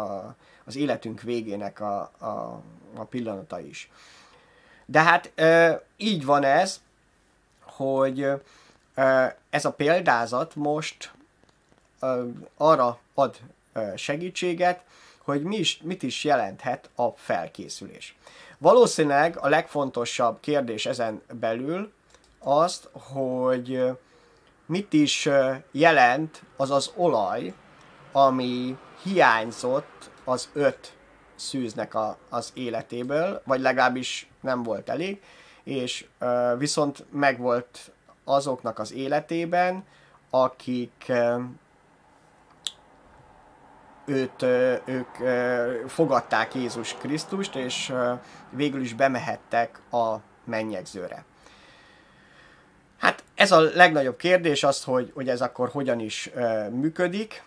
az 0.65 0.75
életünk 0.75 1.21
végének 1.21 1.79
a, 1.79 1.99
a, 2.17 2.61
a 2.95 3.03
pillanata 3.03 3.59
is. 3.59 3.91
De 4.85 5.01
hát 5.01 5.31
így 5.97 6.25
van 6.25 6.43
ez, 6.43 6.81
hogy 7.75 8.27
ez 9.49 9.65
a 9.65 9.71
példázat 9.71 10.55
most 10.55 11.11
arra 12.57 12.99
ad 13.13 13.39
segítséget, 13.95 14.83
hogy 15.23 15.43
mi 15.43 15.55
is, 15.55 15.79
mit 15.83 16.03
is 16.03 16.23
jelenthet 16.23 16.89
a 16.95 17.09
felkészülés. 17.09 18.15
Valószínűleg 18.57 19.37
a 19.37 19.49
legfontosabb 19.49 20.39
kérdés 20.39 20.85
ezen 20.85 21.21
belül 21.39 21.91
azt, 22.39 22.89
hogy 22.91 23.83
mit 24.65 24.93
is 24.93 25.29
jelent 25.71 26.41
az 26.57 26.71
az 26.71 26.91
olaj, 26.95 27.53
ami 28.11 28.77
hiányzott 29.03 30.09
az 30.23 30.49
öt 30.53 30.93
szűznek 31.35 31.93
a, 31.95 32.17
az 32.29 32.51
életéből, 32.53 33.41
vagy 33.45 33.59
legalábbis 33.59 34.27
nem 34.41 34.63
volt 34.63 34.89
elég, 34.89 35.21
és 35.63 36.05
uh, 36.21 36.57
viszont 36.57 37.05
megvolt 37.11 37.91
azoknak 38.23 38.79
az 38.79 38.93
életében, 38.93 39.83
akik 40.29 41.05
uh, 41.09 41.41
őt, 44.05 44.41
ők 44.85 45.15
fogadták 45.87 46.55
Jézus 46.55 46.93
Krisztust, 46.93 47.55
és 47.55 47.93
végül 48.49 48.81
is 48.81 48.93
bemehettek 48.93 49.79
a 49.91 50.15
mennyegzőre. 50.43 51.25
Hát 52.97 53.23
ez 53.35 53.51
a 53.51 53.59
legnagyobb 53.59 54.17
kérdés 54.17 54.63
az, 54.63 54.83
hogy, 54.83 55.11
hogy 55.13 55.29
ez 55.29 55.41
akkor 55.41 55.69
hogyan 55.69 55.99
is 55.99 56.29
működik, 56.71 57.43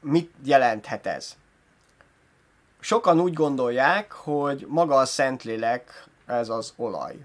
mit 0.00 0.32
jelenthet 0.44 1.06
ez. 1.06 1.36
Sokan 2.80 3.20
úgy 3.20 3.32
gondolják, 3.32 4.12
hogy 4.12 4.66
maga 4.68 4.94
a 4.94 5.04
Szentlélek 5.04 6.05
ez 6.26 6.48
az 6.48 6.72
olaj. 6.76 7.16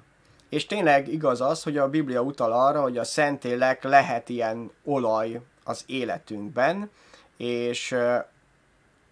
És 0.49 0.65
tényleg 0.65 1.07
igaz 1.07 1.41
az, 1.41 1.63
hogy 1.63 1.77
a 1.77 1.89
Biblia 1.89 2.21
utal 2.21 2.51
arra, 2.51 2.81
hogy 2.81 2.97
a 2.97 3.03
Szentlélek 3.03 3.83
lehet 3.83 4.29
ilyen 4.29 4.71
olaj 4.83 5.41
az 5.63 5.83
életünkben, 5.85 6.89
és 7.37 7.95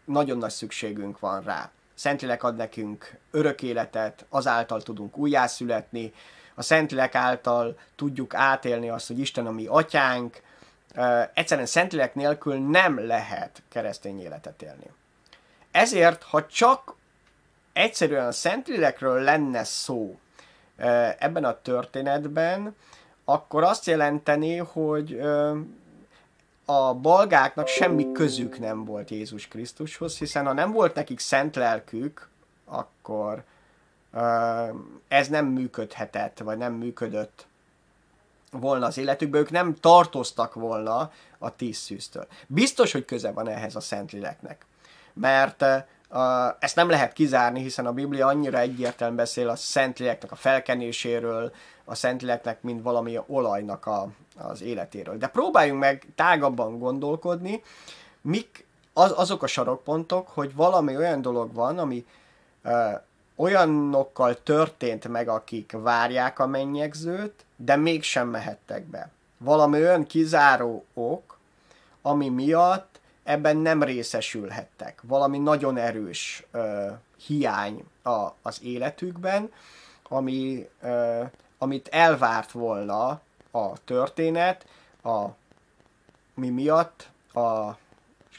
nagyon 0.06 0.38
nagy 0.38 0.52
szükségünk 0.52 1.20
van 1.20 1.42
rá. 1.42 1.72
Szentlélek 1.94 2.44
ad 2.44 2.56
nekünk 2.56 3.18
örök 3.32 3.62
életet, 3.62 4.26
azáltal 4.30 4.82
tudunk 4.82 5.18
újjászületni, 5.18 6.14
a 6.56 6.62
Szentlélek 6.62 7.16
által 7.16 7.78
tudjuk 7.96 8.34
átélni 8.34 8.90
azt, 8.90 9.08
hogy 9.08 9.20
Isten 9.20 9.46
a 9.46 9.52
mi 9.52 9.66
atyánk, 9.66 10.42
egyszerűen 11.34 11.68
Szentlélek 11.68 12.16
nélkül 12.16 12.70
nem 12.70 13.06
lehet 13.06 13.62
keresztény 13.70 14.22
életet 14.22 14.62
élni. 14.62 14.92
Ezért, 15.72 16.24
ha 16.24 16.46
csak 16.46 16.96
egyszerűen 17.74 18.28
a 18.28 18.32
Szentlélekről 18.32 19.22
lenne 19.22 19.64
szó 19.64 20.20
ebben 21.18 21.44
a 21.44 21.62
történetben, 21.62 22.76
akkor 23.26 23.64
azt 23.64 23.86
jelenteni, 23.86 24.58
hogy 24.58 25.22
a 26.66 26.94
balgáknak 26.94 27.68
semmi 27.68 28.12
közük 28.12 28.60
nem 28.60 28.86
volt 28.86 29.10
Jézus 29.10 29.48
Krisztushoz, 29.48 30.18
hiszen 30.18 30.46
ha 30.46 30.54
nem 30.54 30.72
volt 30.72 30.96
nekik 30.96 31.20
szent 31.20 31.56
lelkük, 31.56 32.30
akkor 32.66 33.44
ez 35.08 35.28
nem 35.28 35.46
működhetett, 35.46 36.38
vagy 36.38 36.58
nem 36.58 36.74
működött 36.74 37.48
volna 38.52 38.86
az 38.86 38.98
életükben, 38.98 39.42
ők 39.42 39.52
nem 39.52 39.76
tartoztak 39.76 40.54
volna 40.54 41.12
a 41.38 41.56
tíz 41.56 41.78
szűztől. 41.78 42.28
Biztos, 42.48 42.92
hogy 42.92 43.06
köze 43.06 43.32
van 43.32 43.48
ehhez 43.48 43.76
a 43.76 43.80
Szentléleknek, 43.80 44.66
mert 45.14 45.66
ezt 46.60 46.76
nem 46.76 46.90
lehet 46.90 47.14
kizárni, 47.14 47.62
hiszen 47.62 47.86
a 47.86 47.94
Biblia 47.94 48.28
annyira 48.28 48.60
egyértelműen 48.60 49.18
beszél 49.18 49.50
a 49.50 49.56
Szentléleknek 49.56 50.32
a 50.32 50.36
felkenéséről, 50.36 51.52
a 51.86 51.96
Szentléleknek, 51.96 52.62
mint 52.62 52.84
valami 52.84 53.20
olajnak 53.28 53.86
a, 53.86 54.08
az 54.38 54.62
életéről. 54.62 55.18
De 55.18 55.28
próbáljunk 55.28 55.80
meg 55.80 56.08
tágabban 56.16 56.80
gondolkodni, 56.80 57.64
mik 58.22 58.66
az, 58.94 59.14
azok 59.16 59.44
a 59.44 59.48
sarokpontok, 59.48 60.28
hogy 60.28 60.56
valami 60.56 60.98
olyan 60.98 61.22
dolog 61.22 61.54
van, 61.54 61.80
ami 61.80 62.06
uh, 62.64 63.02
olyanokkal 63.36 64.44
történt 64.44 65.08
meg, 65.08 65.28
akik 65.28 65.72
várják 65.72 66.40
a 66.40 66.48
mennyegzőt, 66.48 67.46
de 67.56 67.76
mégsem 67.76 68.28
mehettek 68.28 68.84
be. 68.84 69.10
Valami 69.38 69.80
olyan 69.80 70.06
kizáró 70.06 70.86
ok, 70.94 71.38
ami 72.02 72.30
miatt 72.30 72.89
ebben 73.30 73.58
nem 73.58 73.84
részesülhettek. 73.84 75.02
Valami 75.04 75.38
nagyon 75.38 75.78
erős 75.78 76.44
uh, 76.54 76.92
hiány 77.28 77.84
a, 78.04 78.28
az 78.42 78.60
életükben, 78.64 79.52
ami, 80.04 80.70
uh, 80.82 81.30
amit 81.58 81.88
elvárt 81.88 82.52
volna 82.52 83.22
a 83.52 83.84
történet, 83.84 84.66
a, 85.04 85.26
mi 86.34 86.50
miatt 86.50 87.10
a, 87.34 87.40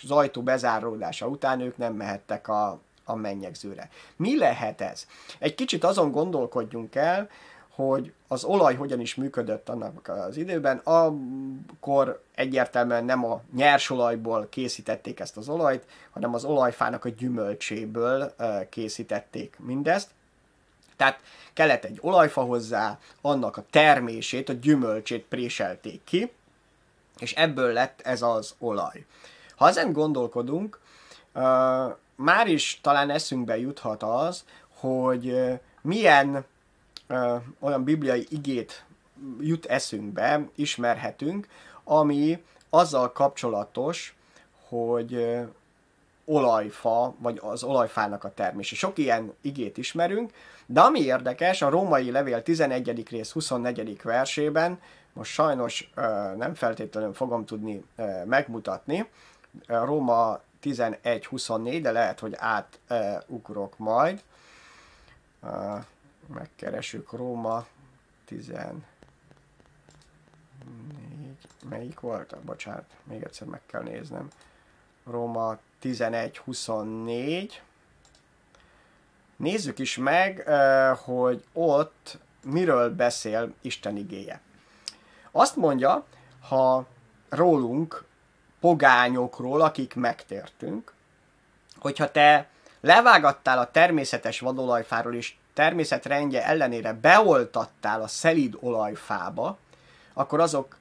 az 0.02 0.10
ajtó 0.10 0.42
bezáródása 0.42 1.26
után 1.26 1.60
ők 1.60 1.76
nem 1.76 1.94
mehettek 1.94 2.48
a, 2.48 2.80
a 3.04 3.14
mennyegzőre. 3.14 3.90
Mi 4.16 4.38
lehet 4.38 4.80
ez? 4.80 5.06
Egy 5.38 5.54
kicsit 5.54 5.84
azon 5.84 6.10
gondolkodjunk 6.10 6.94
el, 6.94 7.28
hogy 7.74 8.12
az 8.28 8.44
olaj 8.44 8.74
hogyan 8.74 9.00
is 9.00 9.14
működött 9.14 9.68
annak 9.68 10.08
az 10.08 10.36
időben, 10.36 10.76
akkor 10.84 12.22
egyértelműen 12.34 13.04
nem 13.04 13.24
a 13.24 13.40
nyersolajból 13.54 14.46
készítették 14.50 15.20
ezt 15.20 15.36
az 15.36 15.48
olajt, 15.48 15.84
hanem 16.10 16.34
az 16.34 16.44
olajfának 16.44 17.04
a 17.04 17.08
gyümölcséből 17.08 18.34
készítették 18.68 19.56
mindezt. 19.58 20.10
Tehát 20.96 21.20
kellett 21.52 21.84
egy 21.84 21.98
olajfa 22.00 22.42
hozzá, 22.42 22.98
annak 23.20 23.56
a 23.56 23.64
termését, 23.70 24.48
a 24.48 24.52
gyümölcsét 24.52 25.24
préselték 25.24 26.04
ki, 26.04 26.32
és 27.18 27.32
ebből 27.32 27.72
lett 27.72 28.00
ez 28.00 28.22
az 28.22 28.54
olaj. 28.58 29.04
Ha 29.56 29.68
ezen 29.68 29.92
gondolkodunk, 29.92 30.80
már 32.14 32.46
is 32.46 32.78
talán 32.82 33.10
eszünkbe 33.10 33.58
juthat 33.58 34.02
az, 34.02 34.44
hogy 34.68 35.36
milyen 35.80 36.44
olyan 37.58 37.84
bibliai 37.84 38.26
igét 38.28 38.84
jut 39.40 39.66
eszünkbe, 39.66 40.48
ismerhetünk, 40.54 41.48
ami 41.84 42.42
azzal 42.70 43.12
kapcsolatos, 43.12 44.14
hogy 44.68 45.38
olajfa, 46.24 47.14
vagy 47.18 47.40
az 47.42 47.62
olajfának 47.62 48.24
a 48.24 48.34
termése. 48.34 48.74
Sok 48.74 48.98
ilyen 48.98 49.34
igét 49.40 49.78
ismerünk, 49.78 50.32
de 50.66 50.80
ami 50.80 51.00
érdekes, 51.00 51.62
a 51.62 51.68
római 51.68 52.10
levél 52.10 52.42
11. 52.42 53.08
rész 53.10 53.30
24. 53.30 54.02
versében, 54.02 54.80
most 55.12 55.32
sajnos 55.32 55.90
nem 56.36 56.54
feltétlenül 56.54 57.12
fogom 57.12 57.44
tudni 57.44 57.84
megmutatni, 58.24 59.08
Róma 59.66 60.40
11-24, 60.62 61.78
de 61.82 61.90
lehet, 61.90 62.20
hogy 62.20 62.36
átugrok 62.38 63.78
majd. 63.78 64.22
Megkeresünk 66.34 67.12
Róma 67.12 67.66
14. 68.24 68.82
Melyik 71.68 72.00
volt? 72.00 72.36
Bocsánat, 72.44 72.84
még 73.04 73.22
egyszer 73.22 73.46
meg 73.46 73.60
kell 73.66 73.82
néznem. 73.82 74.28
Róma 75.04 75.58
11-24. 75.82 77.52
Nézzük 79.36 79.78
is 79.78 79.96
meg, 79.96 80.48
hogy 80.98 81.44
ott 81.52 82.18
miről 82.44 82.94
beszél 82.94 83.54
Isten 83.60 83.96
igéje. 83.96 84.40
Azt 85.30 85.56
mondja, 85.56 86.06
ha 86.48 86.86
rólunk 87.28 88.04
pogányokról, 88.60 89.60
akik 89.60 89.94
megtértünk, 89.94 90.92
hogyha 91.76 92.10
te 92.10 92.48
levágattál 92.80 93.58
a 93.58 93.70
természetes 93.70 94.40
vadolajfáról, 94.40 95.14
és 95.14 95.34
természetrendje 95.60 96.44
ellenére 96.44 96.92
beoltattál 96.92 98.02
a 98.02 98.06
szelíd 98.06 98.56
olajfába, 98.60 99.58
akkor 100.12 100.40
azok 100.40 100.76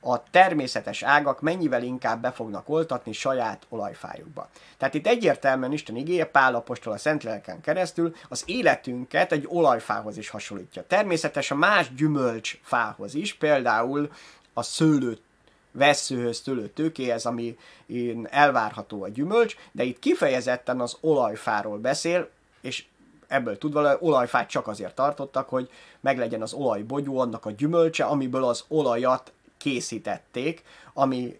a 0.00 0.22
természetes 0.30 1.02
ágak 1.02 1.40
mennyivel 1.40 1.82
inkább 1.82 2.20
be 2.20 2.30
fognak 2.30 2.68
oltatni 2.68 3.12
saját 3.12 3.66
olajfájukba. 3.68 4.48
Tehát 4.76 4.94
itt 4.94 5.06
egyértelműen 5.06 5.72
Isten 5.72 5.96
igéje, 5.96 6.26
Pál 6.26 6.54
apostol 6.54 6.92
a 6.92 6.98
Szentléleken 6.98 7.60
keresztül 7.60 8.14
az 8.28 8.42
életünket 8.46 9.32
egy 9.32 9.46
olajfához 9.48 10.16
is 10.16 10.28
hasonlítja. 10.28 10.86
Természetes 10.86 11.50
a 11.50 11.54
más 11.54 11.94
gyümölcsfához 11.94 13.14
is, 13.14 13.34
például 13.34 14.12
a 14.52 14.62
szőlőt 14.62 15.22
veszőhöz, 15.72 16.40
tőlő 16.40 16.68
tőkéhez, 16.68 17.26
ami 17.26 17.56
elvárható 18.30 19.02
a 19.02 19.08
gyümölcs, 19.08 19.56
de 19.72 19.82
itt 19.82 19.98
kifejezetten 19.98 20.80
az 20.80 20.96
olajfáról 21.00 21.78
beszél, 21.78 22.28
és 22.60 22.84
ebből 23.28 23.58
tudva 23.58 23.96
olajfát 24.00 24.48
csak 24.48 24.66
azért 24.66 24.94
tartottak, 24.94 25.48
hogy 25.48 25.70
meglegyen 26.00 26.42
az 26.42 26.52
olajbogyó, 26.52 27.18
annak 27.18 27.46
a 27.46 27.50
gyümölcse, 27.50 28.04
amiből 28.04 28.44
az 28.44 28.64
olajat 28.68 29.32
készítették, 29.56 30.62
ami 30.92 31.38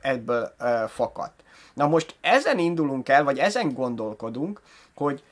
ebből 0.00 0.54
fakadt. 0.88 1.42
Na 1.74 1.86
most 1.86 2.16
ezen 2.20 2.58
indulunk 2.58 3.08
el, 3.08 3.24
vagy 3.24 3.38
ezen 3.38 3.72
gondolkodunk, 3.74 4.60
hogy 4.94 5.22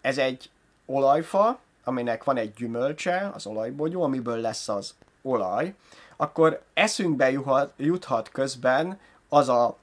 ez 0.00 0.18
egy 0.18 0.50
olajfa, 0.86 1.58
aminek 1.84 2.24
van 2.24 2.36
egy 2.36 2.52
gyümölcse, 2.52 3.30
az 3.34 3.46
olajbogyó, 3.46 4.02
amiből 4.02 4.36
lesz 4.36 4.68
az 4.68 4.94
olaj, 5.22 5.74
akkor 6.16 6.62
eszünkbe 6.74 7.30
juthat, 7.76 8.28
közben 8.28 9.00
az 9.28 9.48
a 9.48 9.76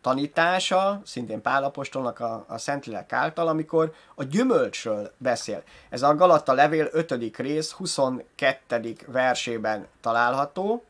tanítása, 0.00 1.00
szintén 1.04 1.42
Pálapostolnak 1.42 2.20
a, 2.20 2.44
a 2.48 2.58
Szentlélek 2.58 3.12
által, 3.12 3.48
amikor 3.48 3.92
a 4.14 4.24
gyümölcsről 4.24 5.12
beszél. 5.16 5.62
Ez 5.88 6.02
a 6.02 6.14
Galata 6.14 6.52
levél 6.52 6.88
5. 6.92 7.36
rész 7.36 7.70
22. 7.70 8.96
versében 9.06 9.86
található. 10.00 10.84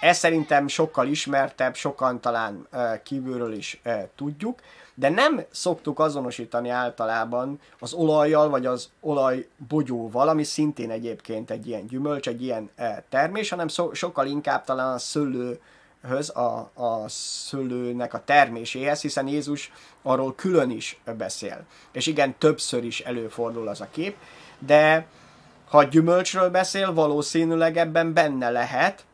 Ez 0.00 0.16
szerintem 0.16 0.68
sokkal 0.68 1.06
ismertebb, 1.06 1.74
sokan 1.74 2.20
talán 2.20 2.68
kívülről 3.02 3.52
is 3.52 3.80
tudjuk 4.16 4.60
de 4.98 5.08
nem 5.08 5.44
szoktuk 5.50 5.98
azonosítani 5.98 6.68
általában 6.68 7.60
az 7.78 7.92
olajjal, 7.92 8.48
vagy 8.48 8.66
az 8.66 8.88
olajbogyóval, 9.00 10.28
ami 10.28 10.44
szintén 10.44 10.90
egyébként 10.90 11.50
egy 11.50 11.66
ilyen 11.66 11.86
gyümölcs, 11.86 12.28
egy 12.28 12.42
ilyen 12.42 12.70
termés, 13.08 13.50
hanem 13.50 13.68
so- 13.68 13.94
sokkal 13.94 14.26
inkább 14.26 14.64
talán 14.64 14.92
a 14.92 14.98
szőlő 14.98 15.60
terméshez, 16.06 16.28
a, 16.28 16.70
a 16.74 17.08
szülőnek 17.08 18.14
a 18.14 18.24
terméséhez, 18.24 19.00
hiszen 19.00 19.28
Jézus 19.28 19.72
arról 20.02 20.34
külön 20.34 20.70
is 20.70 20.98
beszél. 21.16 21.64
És 21.92 22.06
igen, 22.06 22.34
többször 22.38 22.84
is 22.84 23.00
előfordul 23.00 23.68
az 23.68 23.80
a 23.80 23.88
kép, 23.90 24.16
de 24.58 25.06
ha 25.68 25.82
gyümölcsről 25.82 26.50
beszél, 26.50 26.92
valószínűleg 26.92 27.76
ebben 27.76 28.12
benne 28.12 28.50
lehet 28.50 29.04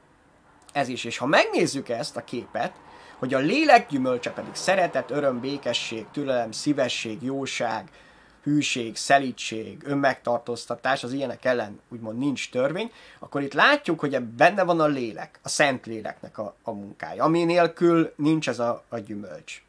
ez 0.73 0.89
is. 0.89 1.05
És 1.05 1.19
ha 1.19 1.27
megnézzük 1.27 1.89
ezt 1.89 2.17
a 2.17 2.25
képet, 2.25 2.73
hogy 3.19 3.35
a 3.35 3.39
lélek 3.39 3.89
gyümölcse 3.89 4.31
pedig 4.31 4.55
szeretet, 4.55 5.11
öröm, 5.11 5.41
békesség, 5.41 6.07
türelem, 6.13 6.53
szívesség, 6.53 7.23
jóság, 7.23 7.89
hűség, 8.43 8.97
szelítség, 8.97 9.83
önmegtartóztatás, 9.85 11.05
az 11.05 11.13
ilyenek 11.13 11.45
ellen 11.45 11.81
úgymond 11.89 12.19
nincs 12.19 12.51
törvény, 12.51 12.93
akkor 13.19 13.43
itt 13.43 13.53
látjuk, 13.53 14.01
hogy 14.01 14.21
benne 14.21 14.63
van 14.63 14.81
a 14.81 14.87
lélek, 14.87 15.39
a 15.43 15.49
szent 15.49 15.87
léleknek 15.87 16.39
a, 16.39 16.55
a 16.63 16.71
munkája, 16.71 17.25
ami 17.25 17.45
nélkül 17.45 18.13
nincs 18.17 18.49
ez 18.49 18.59
a, 18.59 18.85
a 18.89 18.99
gyümölcs. 18.99 19.63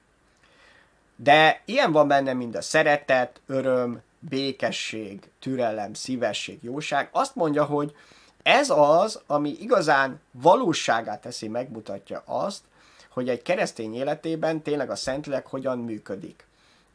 De 1.15 1.61
ilyen 1.65 1.91
van 1.91 2.07
benne 2.07 2.33
mind 2.33 2.55
a 2.55 2.61
szeretet, 2.61 3.41
öröm, 3.47 4.01
békesség, 4.19 5.29
türelem, 5.39 5.93
szívesség, 5.93 6.59
jóság. 6.61 7.09
Azt 7.11 7.35
mondja, 7.35 7.63
hogy 7.63 7.95
ez 8.43 8.69
az, 8.69 9.21
ami 9.27 9.49
igazán 9.59 10.21
valóságát 10.31 11.21
teszi, 11.21 11.47
megmutatja 11.47 12.23
azt, 12.25 12.61
hogy 13.09 13.29
egy 13.29 13.41
keresztény 13.41 13.95
életében 13.95 14.61
tényleg 14.61 14.89
a 14.89 14.95
Szentlélek 14.95 15.47
hogyan 15.47 15.79
működik. 15.79 16.47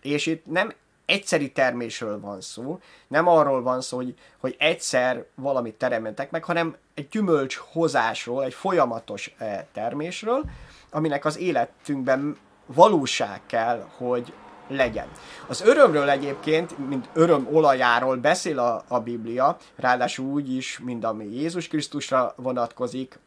És 0.02 0.26
itt 0.26 0.46
nem 0.46 0.72
egyszeri 1.08 1.52
termésről 1.52 2.20
van 2.20 2.40
szó, 2.40 2.78
nem 3.06 3.28
arról 3.28 3.62
van 3.62 3.80
szó, 3.80 3.96
hogy, 3.96 4.14
hogy 4.38 4.56
egyszer 4.58 5.24
valamit 5.34 5.74
teremtek 5.74 6.30
meg, 6.30 6.44
hanem 6.44 6.76
egy 6.94 7.08
gyümölcs 7.08 7.56
hozásról, 7.56 8.44
egy 8.44 8.54
folyamatos 8.54 9.34
eh, 9.38 9.64
termésről, 9.72 10.44
aminek 10.90 11.24
az 11.24 11.38
életünkben 11.38 12.36
valóság 12.66 13.40
kell, 13.46 13.86
hogy 13.96 14.32
legyen. 14.68 15.08
Az 15.46 15.60
örömről 15.60 16.10
egyébként, 16.10 16.88
mint 16.88 17.08
öröm 17.12 17.48
olajáról 17.52 18.16
beszél 18.16 18.58
a, 18.58 18.84
a 18.88 19.00
Biblia, 19.00 19.56
ráadásul 19.76 20.26
úgy 20.26 20.54
is, 20.54 20.78
mint 20.78 21.04
ami 21.04 21.24
Jézus 21.24 21.68
Krisztusra 21.68 22.34
vonatkozik, 22.36 23.18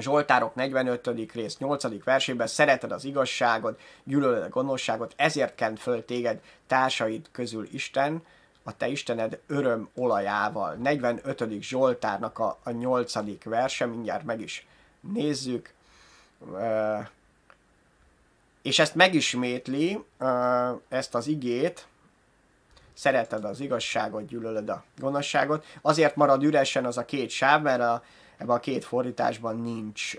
Zsoltárok 0.00 0.54
45. 0.54 1.32
rész 1.32 1.58
8. 1.58 2.04
versében 2.04 2.46
szereted 2.46 2.92
az 2.92 3.04
igazságot, 3.04 3.80
gyűlölöd 4.04 4.42
a 4.42 4.48
gonoszságot, 4.48 5.14
ezért 5.16 5.54
kent 5.54 5.80
föl 5.80 6.04
téged 6.04 6.40
társaid 6.66 7.26
közül 7.32 7.68
Isten, 7.72 8.22
a 8.62 8.76
te 8.76 8.88
Istened 8.88 9.40
öröm 9.46 9.88
olajával. 9.94 10.74
45. 10.74 11.60
Zsoltárnak 11.60 12.38
a, 12.38 12.58
a 12.62 12.70
8. 12.70 13.42
verse, 13.44 13.86
mindjárt 13.86 14.24
meg 14.24 14.40
is 14.40 14.66
nézzük. 15.00 15.72
És 18.62 18.78
ezt 18.78 18.94
megismétli, 18.94 20.04
ezt 20.88 21.14
az 21.14 21.26
igét, 21.26 21.86
szereted 22.94 23.44
az 23.44 23.60
igazságot, 23.60 24.26
gyűlölöd 24.26 24.68
a 24.68 24.84
gonoszságot. 24.98 25.64
Azért 25.82 26.16
marad 26.16 26.42
üresen 26.42 26.84
az 26.84 26.98
a 26.98 27.04
két 27.04 27.30
sáv, 27.30 27.62
mert 27.62 27.80
a, 27.80 28.02
ebben 28.38 28.56
a 28.56 28.60
két 28.60 28.84
fordításban 28.84 29.60
nincs 29.60 30.16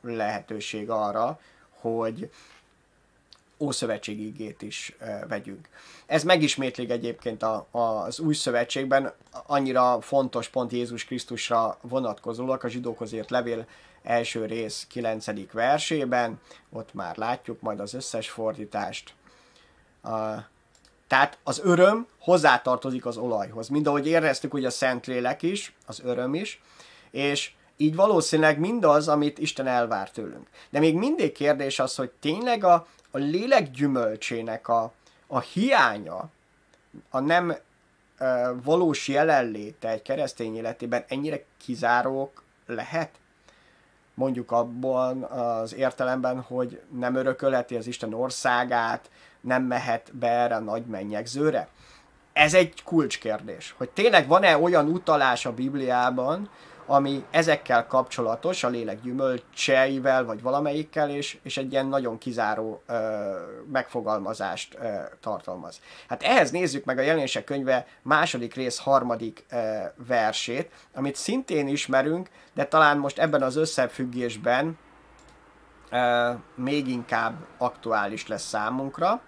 lehetőség 0.00 0.90
arra, 0.90 1.40
hogy 1.70 2.30
Ószövetségi 3.60 4.26
igét 4.26 4.62
is 4.62 4.96
vegyünk. 5.28 5.68
Ez 6.06 6.22
megismétlik 6.22 6.90
egyébként 6.90 7.42
a, 7.42 7.66
az 7.70 8.18
új 8.18 8.34
szövetségben, 8.34 9.12
annyira 9.46 10.00
fontos 10.00 10.48
pont 10.48 10.72
Jézus 10.72 11.04
Krisztusra 11.04 11.78
vonatkozólag, 11.80 12.64
a 12.64 12.68
zsidókhoz 12.68 13.12
ért 13.12 13.30
levél 13.30 13.66
első 14.02 14.46
rész 14.46 14.86
9. 14.88 15.52
versében, 15.52 16.40
ott 16.72 16.94
már 16.94 17.16
látjuk 17.16 17.60
majd 17.60 17.80
az 17.80 17.94
összes 17.94 18.30
fordítást. 18.30 19.14
Uh, 20.04 20.36
tehát 21.06 21.38
az 21.42 21.60
öröm 21.64 22.06
hozzátartozik 22.18 23.06
az 23.06 23.16
olajhoz. 23.16 23.68
Mind 23.68 23.86
ahogy 23.86 24.06
éreztük, 24.06 24.50
hogy 24.50 24.64
a 24.64 24.70
Szentlélek 24.70 25.42
is, 25.42 25.74
az 25.86 26.00
öröm 26.04 26.34
is, 26.34 26.60
és 27.10 27.52
így 27.76 27.94
valószínűleg 27.94 28.58
mindaz, 28.58 29.08
amit 29.08 29.38
Isten 29.38 29.66
elvár 29.66 30.10
tőlünk. 30.10 30.48
De 30.70 30.78
még 30.78 30.94
mindig 30.94 31.32
kérdés 31.32 31.78
az, 31.78 31.94
hogy 31.94 32.10
tényleg 32.20 32.64
a, 32.64 32.86
a 33.10 33.18
lélek 33.18 33.70
gyümölcsének 33.70 34.68
a, 34.68 34.92
a 35.26 35.40
hiánya, 35.40 36.28
a 37.10 37.20
nem 37.20 37.56
e, 38.18 38.52
valós 38.52 39.08
jelenléte 39.08 39.88
egy 39.88 40.02
keresztény 40.02 40.56
életében 40.56 41.04
ennyire 41.08 41.44
kizárók 41.64 42.42
lehet? 42.66 43.10
Mondjuk 44.14 44.50
abban 44.50 45.22
az 45.22 45.74
értelemben, 45.74 46.40
hogy 46.40 46.80
nem 46.98 47.14
örökölheti 47.14 47.76
az 47.76 47.86
Isten 47.86 48.14
országát, 48.14 49.10
nem 49.40 49.62
mehet 49.62 50.16
be 50.16 50.28
erre 50.28 50.54
a 50.54 50.60
nagy 50.60 50.86
mennyegzőre? 50.86 51.68
Ez 52.32 52.54
egy 52.54 52.82
kulcskérdés, 52.84 53.74
hogy 53.76 53.90
tényleg 53.90 54.26
van-e 54.26 54.58
olyan 54.58 54.88
utalás 54.88 55.46
a 55.46 55.52
Bibliában, 55.52 56.50
ami 56.90 57.24
ezekkel 57.30 57.86
kapcsolatos, 57.86 58.64
a 58.64 58.68
lélek 58.68 59.00
gyümölcseivel, 59.02 60.24
vagy 60.24 60.42
valamelyikkel, 60.42 61.10
és, 61.10 61.38
és 61.42 61.56
egy 61.56 61.72
ilyen 61.72 61.86
nagyon 61.86 62.18
kizáró 62.18 62.82
ö, 62.86 62.94
megfogalmazást 63.72 64.74
ö, 64.80 64.94
tartalmaz. 65.20 65.80
Hát 66.08 66.22
ehhez 66.22 66.50
nézzük 66.50 66.84
meg 66.84 66.98
a 66.98 67.02
jelenések 67.02 67.44
könyve 67.44 67.86
második 68.02 68.54
rész 68.54 68.78
harmadik 68.78 69.44
ö, 69.50 69.78
versét, 70.06 70.70
amit 70.94 71.16
szintén 71.16 71.68
ismerünk, 71.68 72.28
de 72.54 72.66
talán 72.66 72.98
most 72.98 73.18
ebben 73.18 73.42
az 73.42 73.56
összefüggésben 73.56 74.78
ö, 75.90 76.30
még 76.54 76.88
inkább 76.88 77.34
aktuális 77.58 78.26
lesz 78.26 78.48
számunkra. 78.48 79.20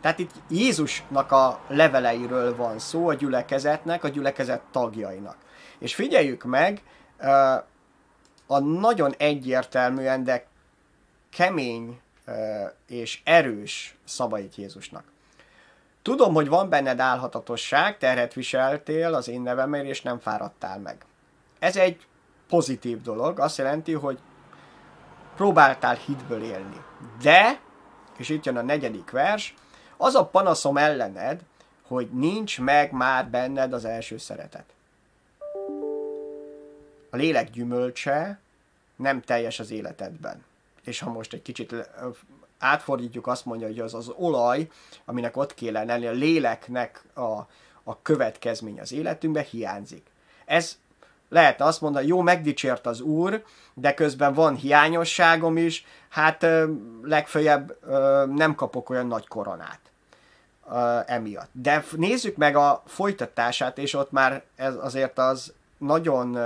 Tehát 0.00 0.18
itt 0.18 0.32
Jézusnak 0.48 1.32
a 1.32 1.60
leveleiről 1.68 2.56
van 2.56 2.78
szó, 2.78 3.08
a 3.08 3.14
gyülekezetnek, 3.14 4.04
a 4.04 4.08
gyülekezet 4.08 4.62
tagjainak. 4.70 5.36
És 5.80 5.94
figyeljük 5.94 6.44
meg 6.44 6.82
a 8.46 8.58
nagyon 8.58 9.14
egyértelműen, 9.18 10.24
de 10.24 10.46
kemény 11.30 12.00
és 12.86 13.20
erős 13.24 13.96
szavait 14.04 14.54
Jézusnak. 14.54 15.04
Tudom, 16.02 16.34
hogy 16.34 16.48
van 16.48 16.68
benned 16.68 17.00
álhatatosság, 17.00 17.98
terhet 17.98 18.32
viseltél 18.34 19.14
az 19.14 19.28
én 19.28 19.40
nevemért, 19.40 19.86
és 19.86 20.02
nem 20.02 20.18
fáradtál 20.18 20.78
meg. 20.78 21.04
Ez 21.58 21.76
egy 21.76 22.06
pozitív 22.48 23.02
dolog, 23.02 23.38
azt 23.38 23.58
jelenti, 23.58 23.92
hogy 23.92 24.18
próbáltál 25.36 25.94
hitből 25.94 26.42
élni. 26.42 26.84
De, 27.22 27.60
és 28.16 28.28
itt 28.28 28.44
jön 28.44 28.56
a 28.56 28.62
negyedik 28.62 29.10
vers, 29.10 29.54
az 29.96 30.14
a 30.14 30.26
panaszom 30.26 30.76
ellened, 30.76 31.40
hogy 31.86 32.10
nincs 32.10 32.60
meg 32.60 32.92
már 32.92 33.28
benned 33.28 33.72
az 33.72 33.84
első 33.84 34.18
szeretet 34.18 34.74
a 37.10 37.16
lélek 37.16 37.50
gyümölcse 37.50 38.38
nem 38.96 39.20
teljes 39.20 39.58
az 39.58 39.70
életedben. 39.70 40.44
És 40.84 41.00
ha 41.00 41.10
most 41.10 41.32
egy 41.32 41.42
kicsit 41.42 41.74
átfordítjuk, 42.58 43.26
azt 43.26 43.44
mondja, 43.44 43.66
hogy 43.66 43.78
az 43.78 43.94
az 43.94 44.08
olaj, 44.08 44.68
aminek 45.04 45.36
ott 45.36 45.54
kéne 45.54 45.84
lenni, 45.84 46.06
a 46.06 46.10
léleknek 46.10 47.04
a, 47.14 47.38
a 47.82 48.02
következmény 48.02 48.80
az 48.80 48.92
életünkbe 48.92 49.40
hiányzik. 49.42 50.06
Ez 50.44 50.78
lehetne 51.28 51.64
azt 51.64 51.80
mondani, 51.80 52.06
jó, 52.06 52.20
megdicsért 52.20 52.86
az 52.86 53.00
Úr, 53.00 53.44
de 53.74 53.94
közben 53.94 54.34
van 54.34 54.54
hiányosságom 54.54 55.56
is, 55.56 55.86
hát 56.08 56.46
legfeljebb 57.02 57.76
nem 58.34 58.54
kapok 58.54 58.90
olyan 58.90 59.06
nagy 59.06 59.28
koronát 59.28 59.80
emiatt. 61.06 61.50
De 61.52 61.84
nézzük 61.96 62.36
meg 62.36 62.56
a 62.56 62.82
folytatását, 62.86 63.78
és 63.78 63.94
ott 63.94 64.10
már 64.10 64.42
ez 64.56 64.74
azért 64.80 65.18
az 65.18 65.52
nagyon 65.78 66.38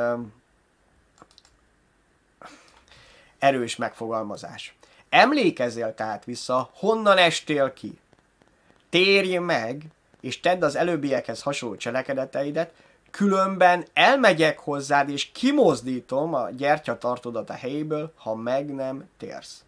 erős 3.45 3.77
megfogalmazás. 3.77 4.75
Emlékezzél 5.09 5.95
tehát 5.95 6.25
vissza, 6.25 6.71
honnan 6.75 7.19
estél 7.19 7.73
ki. 7.73 7.99
Térj 8.91 9.37
meg, 9.37 9.83
és 10.21 10.41
tedd 10.41 10.65
az 10.65 10.75
előbbiekhez 10.77 11.43
hasonló 11.43 11.77
cselekedeteidet, 11.77 12.73
különben 13.11 13.87
elmegyek 13.93 14.59
hozzád, 14.59 15.09
és 15.09 15.33
kimozdítom 15.33 16.35
a 16.35 16.51
gyertyatartódat 16.51 17.51
a 17.51 17.53
helyéből, 17.53 18.13
ha 18.17 18.35
meg 18.35 18.75
nem 18.75 19.09
térsz. 19.17 19.65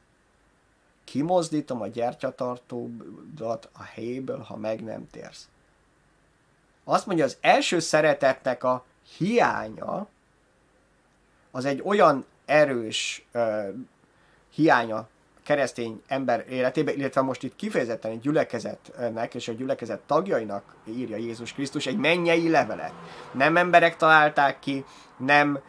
Kimozdítom 1.05 1.81
a 1.81 1.87
gyertyatartódat 1.87 3.69
a 3.73 3.83
helyéből, 3.83 4.39
ha 4.39 4.57
meg 4.57 4.85
nem 4.85 5.09
térsz. 5.11 5.49
Azt 6.85 7.07
mondja, 7.07 7.25
az 7.25 7.37
első 7.41 7.79
szeretetnek 7.79 8.65
a 8.65 8.85
hiánya, 9.17 10.07
az 11.51 11.65
egy 11.65 11.83
olyan 11.85 12.25
erős 12.47 13.27
uh, 13.35 13.75
hiánya 14.55 15.09
keresztény 15.47 16.03
ember 16.07 16.45
életébe, 16.49 16.95
illetve 16.95 17.21
most 17.21 17.43
itt 17.43 17.57
kifejezetten 17.57 18.11
egy 18.11 18.21
gyülekezetnek 18.21 19.35
és 19.35 19.49
a 19.49 19.53
gyülekezet 19.53 20.01
tagjainak 20.07 20.75
írja 20.89 21.17
Jézus 21.17 21.53
Krisztus 21.53 21.87
egy 21.87 21.97
mennyei 21.97 22.49
levelet. 22.49 22.93
Nem 23.33 23.57
emberek 23.57 23.97
találták 23.97 24.59
ki, 24.59 24.85
nem 25.17 25.61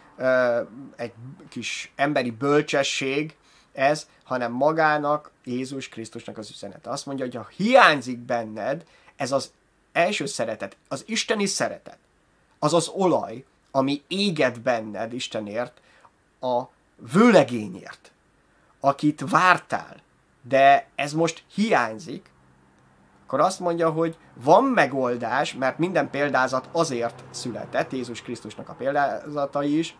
egy 0.95 1.13
kis 1.49 1.91
emberi 1.95 2.31
bölcsesség 2.31 3.35
ez, 3.73 4.07
hanem 4.23 4.51
magának, 4.51 5.31
Jézus 5.43 5.89
Krisztusnak 5.89 6.37
az 6.37 6.49
üzenete. 6.49 6.89
Azt 6.89 7.05
mondja, 7.05 7.25
hogy 7.25 7.35
ha 7.35 7.47
hiányzik 7.55 8.17
benned 8.17 8.83
ez 9.15 9.31
az 9.31 9.51
első 9.91 10.25
szeretet, 10.25 10.77
az 10.87 11.03
isteni 11.07 11.45
szeretet, 11.45 11.97
az 12.59 12.73
az 12.73 12.87
olaj, 12.87 13.43
ami 13.71 14.01
éget 14.07 14.61
benned 14.61 15.13
Istenért, 15.13 15.81
a 16.39 16.63
vőlegényért, 17.13 18.11
akit 18.79 19.29
vártál, 19.29 19.95
de 20.41 20.87
ez 20.95 21.13
most 21.13 21.43
hiányzik, 21.53 22.29
akkor 23.25 23.39
azt 23.39 23.59
mondja, 23.59 23.89
hogy 23.89 24.17
van 24.33 24.63
megoldás, 24.63 25.53
mert 25.53 25.77
minden 25.77 26.09
példázat 26.09 26.69
azért 26.71 27.23
született, 27.29 27.91
Jézus 27.91 28.21
Krisztusnak 28.21 28.69
a 28.69 28.73
példázatai 28.73 29.77
is, 29.77 29.97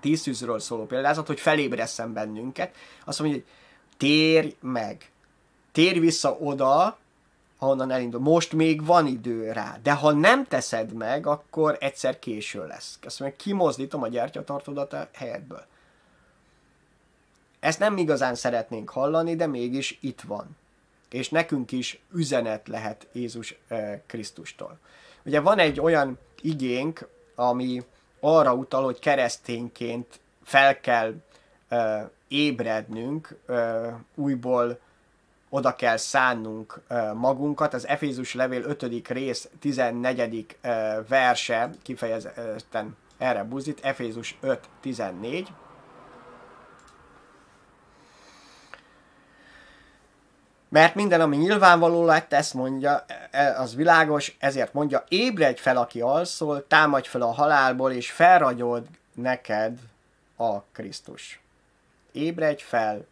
tíz 0.00 0.20
szűzről 0.20 0.58
szóló 0.58 0.86
példázat, 0.86 1.26
hogy 1.26 1.40
felébresszen 1.40 2.12
bennünket. 2.12 2.74
Azt 3.04 3.20
mondja, 3.20 3.38
hogy 3.38 3.48
térj 3.96 4.56
meg, 4.60 5.10
térj 5.72 5.98
vissza 5.98 6.32
oda, 6.32 6.98
ahonnan 7.64 7.90
elindul. 7.90 8.20
Most 8.20 8.52
még 8.52 8.84
van 8.84 9.06
idő 9.06 9.52
rá, 9.52 9.78
de 9.82 9.92
ha 9.92 10.12
nem 10.12 10.46
teszed 10.46 10.92
meg, 10.92 11.26
akkor 11.26 11.76
egyszer 11.80 12.18
késő 12.18 12.66
lesz. 12.66 12.98
Azt 13.02 13.20
mondja, 13.20 13.38
kimozdítom 13.38 14.02
a 14.02 14.08
gyertyatartódat 14.08 14.92
a 14.92 15.08
helyedből. 15.12 15.64
Ezt 17.60 17.78
nem 17.78 17.96
igazán 17.96 18.34
szeretnénk 18.34 18.90
hallani, 18.90 19.36
de 19.36 19.46
mégis 19.46 19.98
itt 20.00 20.20
van. 20.20 20.56
És 21.10 21.28
nekünk 21.28 21.72
is 21.72 22.00
üzenet 22.12 22.68
lehet 22.68 23.06
Jézus 23.12 23.56
eh, 23.68 24.00
Krisztustól. 24.06 24.78
Ugye 25.24 25.40
van 25.40 25.58
egy 25.58 25.80
olyan 25.80 26.18
igénk, 26.40 27.08
ami 27.34 27.82
arra 28.20 28.54
utal, 28.54 28.84
hogy 28.84 28.98
keresztényként 28.98 30.20
fel 30.42 30.80
kell 30.80 31.14
uh, 31.70 32.10
ébrednünk, 32.28 33.36
uh, 33.48 33.92
újból 34.14 34.78
oda 35.54 35.74
kell 35.74 35.96
szánnunk 35.96 36.80
magunkat. 37.14 37.74
Az 37.74 37.86
Efézus 37.86 38.34
levél 38.34 38.62
5. 38.62 39.08
rész 39.08 39.48
14. 39.60 40.56
Uh, 40.64 40.70
verse 41.08 41.70
kifejezetten 41.82 42.96
erre 43.18 43.44
buzít, 43.44 43.80
Efézus 43.82 44.38
5.14. 44.42 45.46
Mert 50.68 50.94
minden, 50.94 51.20
ami 51.20 51.36
nyilvánvaló 51.36 52.04
lett, 52.04 52.32
ezt 52.32 52.54
mondja, 52.54 53.04
e, 53.30 53.60
az 53.60 53.74
világos, 53.74 54.36
ezért 54.38 54.72
mondja, 54.72 55.04
ébredj 55.08 55.60
fel, 55.60 55.76
aki 55.76 56.00
alszol, 56.00 56.66
támadj 56.66 57.08
fel 57.08 57.22
a 57.22 57.32
halálból, 57.32 57.92
és 57.92 58.10
felragyod 58.10 58.86
neked 59.12 59.78
a 60.36 60.60
Krisztus. 60.62 61.40
Ébredj 62.12 62.62
fel, 62.62 63.06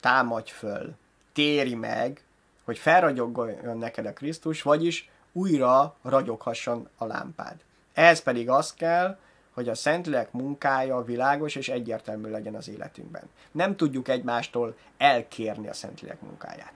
támadj 0.00 0.50
föl, 0.50 0.94
térj 1.32 1.74
meg, 1.74 2.24
hogy 2.64 2.78
felragyogjon 2.78 3.78
neked 3.78 4.06
a 4.06 4.12
Krisztus, 4.12 4.62
vagyis 4.62 5.10
újra 5.32 5.96
ragyoghasson 6.02 6.88
a 6.96 7.04
lámpád. 7.04 7.56
Ez 7.92 8.22
pedig 8.22 8.48
az 8.48 8.74
kell, 8.74 9.18
hogy 9.54 9.68
a 9.68 9.74
Szentlélek 9.74 10.32
munkája 10.32 11.02
világos 11.02 11.54
és 11.54 11.68
egyértelmű 11.68 12.30
legyen 12.30 12.54
az 12.54 12.68
életünkben. 12.68 13.22
Nem 13.52 13.76
tudjuk 13.76 14.08
egymástól 14.08 14.74
elkérni 14.98 15.68
a 15.68 15.72
Szentlélek 15.72 16.20
munkáját. 16.20 16.72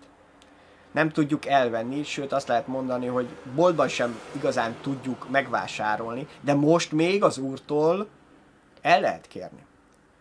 Nem 0.93 1.11
tudjuk 1.11 1.47
elvenni, 1.47 2.03
sőt 2.03 2.33
azt 2.33 2.49
lehet 2.49 2.67
mondani, 2.67 3.07
hogy 3.07 3.29
boltban 3.55 3.89
sem 3.89 4.21
igazán 4.37 4.77
tudjuk 4.81 5.31
megvásárolni, 5.31 6.27
de 6.41 6.55
most 6.55 6.93
még 6.93 7.23
az 7.23 7.39
Úrtól 7.39 8.09
el 8.81 9.01
lehet 9.01 9.27
kérni. 9.27 9.65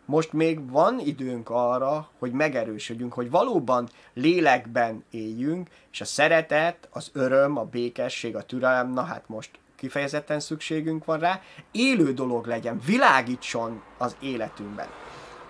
Most 0.06 0.34
még 0.34 0.72
van 0.72 1.00
időnk 1.00 1.50
arra, 1.50 2.10
hogy 2.20 2.32
megerősödjünk, 2.32 3.14
hogy 3.14 3.30
valóban 3.30 3.90
lélekben 4.14 5.04
éljünk, 5.10 5.70
és 5.92 6.02
a 6.02 6.06
szeretet, 6.06 6.88
az 6.92 7.10
öröm, 7.14 7.58
a 7.58 7.64
békesség, 7.64 8.36
a 8.36 8.44
türelem, 8.44 8.94
na 8.94 9.02
hát 9.04 9.24
most 9.28 9.50
kifejezetten 9.76 10.40
szükségünk 10.40 11.06
van 11.06 11.20
rá, 11.20 11.42
élő 11.72 12.14
dolog 12.14 12.46
legyen, 12.46 12.82
világítson 12.86 13.82
az 13.98 14.16
életünkben. 14.20 14.88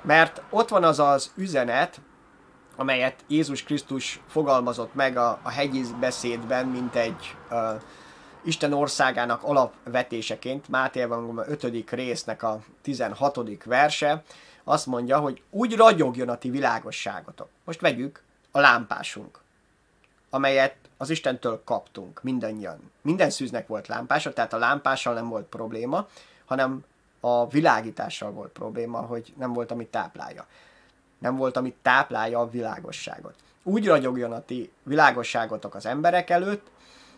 Mert 0.01 0.41
ott 0.49 0.69
van 0.69 0.83
az 0.83 0.99
az 0.99 1.31
üzenet, 1.35 2.01
amelyet 2.75 3.23
Jézus 3.27 3.63
Krisztus 3.63 4.19
fogalmazott 4.27 4.93
meg 4.93 5.17
a, 5.17 5.39
a 5.43 5.49
hegyi 5.49 5.83
beszédben, 5.99 6.65
mint 6.65 6.95
egy 6.95 7.35
uh, 7.51 7.81
Isten 8.43 8.73
országának 8.73 9.43
alapvetéseként, 9.43 10.67
Máté 10.67 11.01
Evangélium 11.01 11.37
5. 11.47 11.89
résznek 11.89 12.43
a 12.43 12.59
16. 12.81 13.63
verse, 13.63 14.23
azt 14.63 14.85
mondja, 14.85 15.19
hogy 15.19 15.41
úgy 15.49 15.75
ragyogjon 15.75 16.29
a 16.29 16.37
ti 16.37 16.49
világosságotok. 16.49 17.49
Most 17.63 17.81
vegyük 17.81 18.23
a 18.51 18.59
lámpásunk, 18.59 19.39
amelyet 20.29 20.75
az 20.97 21.09
Istentől 21.09 21.61
kaptunk 21.65 22.23
mindannyian. 22.23 22.91
Minden 23.01 23.29
szűznek 23.29 23.67
volt 23.67 23.87
lámpása, 23.87 24.33
tehát 24.33 24.53
a 24.53 24.57
lámpással 24.57 25.13
nem 25.13 25.29
volt 25.29 25.45
probléma, 25.45 26.07
hanem 26.45 26.83
a 27.19 27.47
világítással 27.47 28.31
volt 28.31 28.51
probléma, 28.51 28.99
hogy 28.99 29.33
nem 29.37 29.53
volt, 29.53 29.71
amit 29.71 29.87
táplálja. 29.87 30.45
Nem 31.17 31.35
volt, 31.35 31.57
amit 31.57 31.75
táplálja 31.81 32.39
a 32.39 32.49
világosságot. 32.49 33.35
Úgy 33.63 33.87
ragyogjon 33.87 34.31
a 34.31 34.45
ti 34.45 34.71
világosságotok 34.83 35.75
az 35.75 35.85
emberek 35.85 36.29
előtt, 36.29 36.71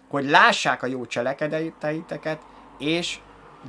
hogy 0.08 0.30
lássák 0.30 0.84
a 0.84 0.88
jó 0.88 1.06
cselekedeteiteket, 1.06 2.42
és 2.78 3.20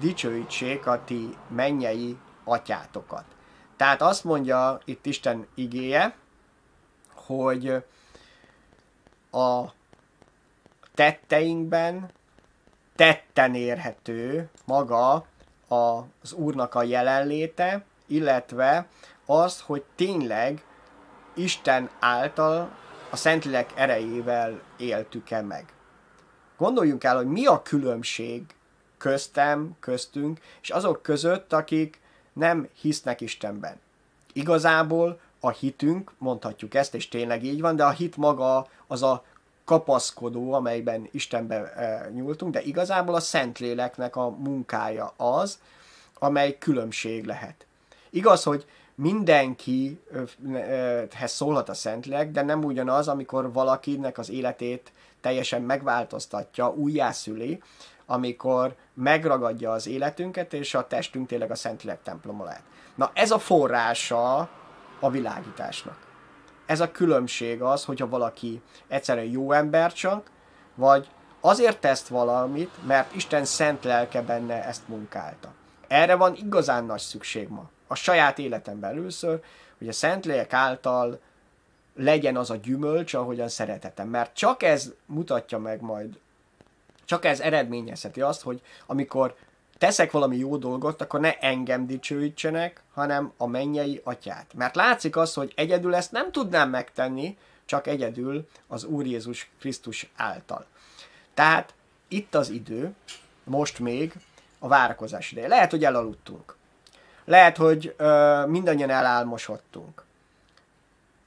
dicsőítsék 0.01 0.87
a 0.87 1.05
ti 1.05 1.37
mennyei 1.49 2.17
atyátokat. 2.45 3.25
Tehát 3.77 4.03
azt 4.03 4.25
mondja 4.25 4.79
itt 4.85 5.07
Isten 5.07 5.47
igéje, 5.55 6.15
hogy 7.15 7.85
a 9.31 9.65
tetteinkben 10.95 12.11
tetten 12.97 13.55
érhető 13.55 14.49
maga 14.65 15.27
az 15.69 16.33
Úrnak 16.33 16.75
a 16.75 16.83
jelenléte, 16.83 17.85
illetve 18.07 18.87
az, 19.27 19.61
hogy 19.61 19.85
tényleg 19.95 20.65
Isten 21.35 21.91
által 21.99 22.71
a 23.11 23.17
Szentlélek 23.17 23.73
erejével 23.75 24.61
éltük-e 24.77 25.41
meg. 25.41 25.76
Gondoljunk 26.57 27.05
el, 27.05 27.17
hogy 27.17 27.27
mi 27.27 27.47
a 27.47 27.63
különbség 27.63 28.43
köztem, 28.99 29.77
köztünk, 29.81 30.41
és 30.63 30.71
azok 30.71 31.03
között, 31.03 31.53
akik 31.53 32.01
nem 32.33 32.69
hisznek 32.81 33.21
Istenben. 33.21 33.81
Igazából 34.33 35.21
a 35.41 35.51
hitünk, 35.51 36.13
mondhatjuk 36.19 36.75
ezt, 36.75 36.95
és 36.95 37.09
tényleg 37.09 37.45
így 37.45 37.61
van, 37.61 37.77
de 37.77 37.85
a 37.85 37.91
hit 37.91 38.17
maga 38.17 38.67
az 38.87 39.03
a 39.03 39.25
kapaszkodó, 39.65 40.53
amelyben 40.53 41.09
Istenbe 41.11 41.73
e, 41.73 42.11
nyúltunk, 42.11 42.53
de 42.53 42.63
igazából 42.63 43.15
a 43.15 43.21
Szentléleknek 43.21 44.17
a 44.17 44.31
munkája 44.31 45.13
az, 45.17 45.59
amely 46.15 46.59
különbség 46.59 47.25
lehet. 47.25 47.67
Igaz, 48.11 48.43
hogy 48.43 48.67
mindenkihez 48.95 49.97
szólhat 51.25 51.69
a 51.69 51.75
Szentlélek, 51.75 52.31
de 52.31 52.43
nem 52.43 52.65
ugyanaz, 52.65 53.09
amikor 53.09 53.53
valakinek 53.53 54.19
az 54.19 54.31
életét 54.31 54.93
teljesen 55.21 55.63
megváltoztatja, 55.63 56.69
újjászüli, 56.69 57.63
amikor 58.07 58.75
megragadja 58.95 59.73
az 59.73 59.87
életünket, 59.87 60.53
és 60.53 60.75
a 60.75 60.87
testünk 60.87 61.27
tényleg 61.29 61.51
a 61.51 61.55
Szentlélek 61.55 62.03
temploma 62.03 62.45
lehet. 62.45 62.63
Na 62.95 63.11
ez 63.15 63.31
a 63.31 63.39
forrása 63.39 64.49
a 65.01 65.11
világításnak 65.11 66.07
ez 66.67 66.81
a 66.81 66.91
különbség 66.91 67.63
az, 67.63 67.85
hogyha 67.85 68.09
valaki 68.09 68.63
egyszerűen 68.89 69.31
jó 69.31 69.53
ember 69.53 69.93
csak, 69.93 70.31
vagy 70.75 71.09
azért 71.41 71.81
tesz 71.81 72.07
valamit, 72.07 72.87
mert 72.87 73.15
Isten 73.15 73.45
szent 73.45 73.85
lelke 73.85 74.23
benne 74.23 74.65
ezt 74.65 74.89
munkálta. 74.89 75.53
Erre 75.89 76.15
van 76.15 76.35
igazán 76.35 76.85
nagy 76.85 77.01
szükség 77.01 77.49
ma. 77.49 77.71
A 77.87 77.95
saját 77.95 78.39
életemben 78.39 78.91
először, 78.91 79.41
hogy 79.79 79.89
a 79.89 79.93
szent 79.93 80.25
lélek 80.25 80.53
által 80.53 81.21
legyen 81.97 82.37
az 82.37 82.51
a 82.51 82.57
gyümölcs, 82.57 83.15
ahogyan 83.15 83.49
szeretetem. 83.49 84.09
Mert 84.09 84.35
csak 84.35 84.63
ez 84.63 84.93
mutatja 85.07 85.59
meg 85.59 85.81
majd, 85.81 86.19
csak 87.05 87.25
ez 87.25 87.41
eredményezheti 87.41 88.21
azt, 88.21 88.43
hogy 88.43 88.61
amikor 88.87 89.37
teszek 89.79 90.11
valami 90.11 90.37
jó 90.37 90.57
dolgot, 90.57 91.01
akkor 91.01 91.21
ne 91.21 91.39
engem 91.39 91.87
dicsőítsenek, 91.87 92.83
hanem 92.95 93.33
a 93.37 93.47
mennyei 93.47 94.01
atyát. 94.05 94.55
Mert 94.55 94.75
látszik 94.75 95.17
az, 95.17 95.35
hogy 95.35 95.53
egyedül 95.57 95.95
ezt 95.95 96.13
nem 96.13 96.33
tudnám 96.33 96.71
megtenni, 96.71 97.37
csak 97.65 97.87
egyedül 97.87 98.49
az 98.67 98.85
Úr 98.85 99.07
Jézus 99.07 99.51
Krisztus 99.59 100.11
által. 100.17 100.67
Tehát 101.35 101.75
itt 102.09 102.35
az 102.35 102.49
idő, 102.51 102.95
most 103.45 103.79
még 103.79 104.15
a 104.59 104.69
várakozás 104.69 105.33
ideje. 105.33 105.49
Lehet, 105.49 105.71
hogy 105.71 105.85
elaludtunk. 105.85 106.57
Lehet, 107.25 107.57
hogy 107.57 107.95
ö, 107.97 108.45
mindannyian 108.47 108.91
elálmosodtunk. 108.91 110.06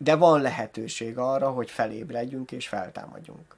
De 0.01 0.15
van 0.15 0.41
lehetőség 0.41 1.17
arra, 1.17 1.49
hogy 1.49 1.71
felébredjünk 1.71 2.51
és 2.51 2.67
feltámadjunk 2.67 3.57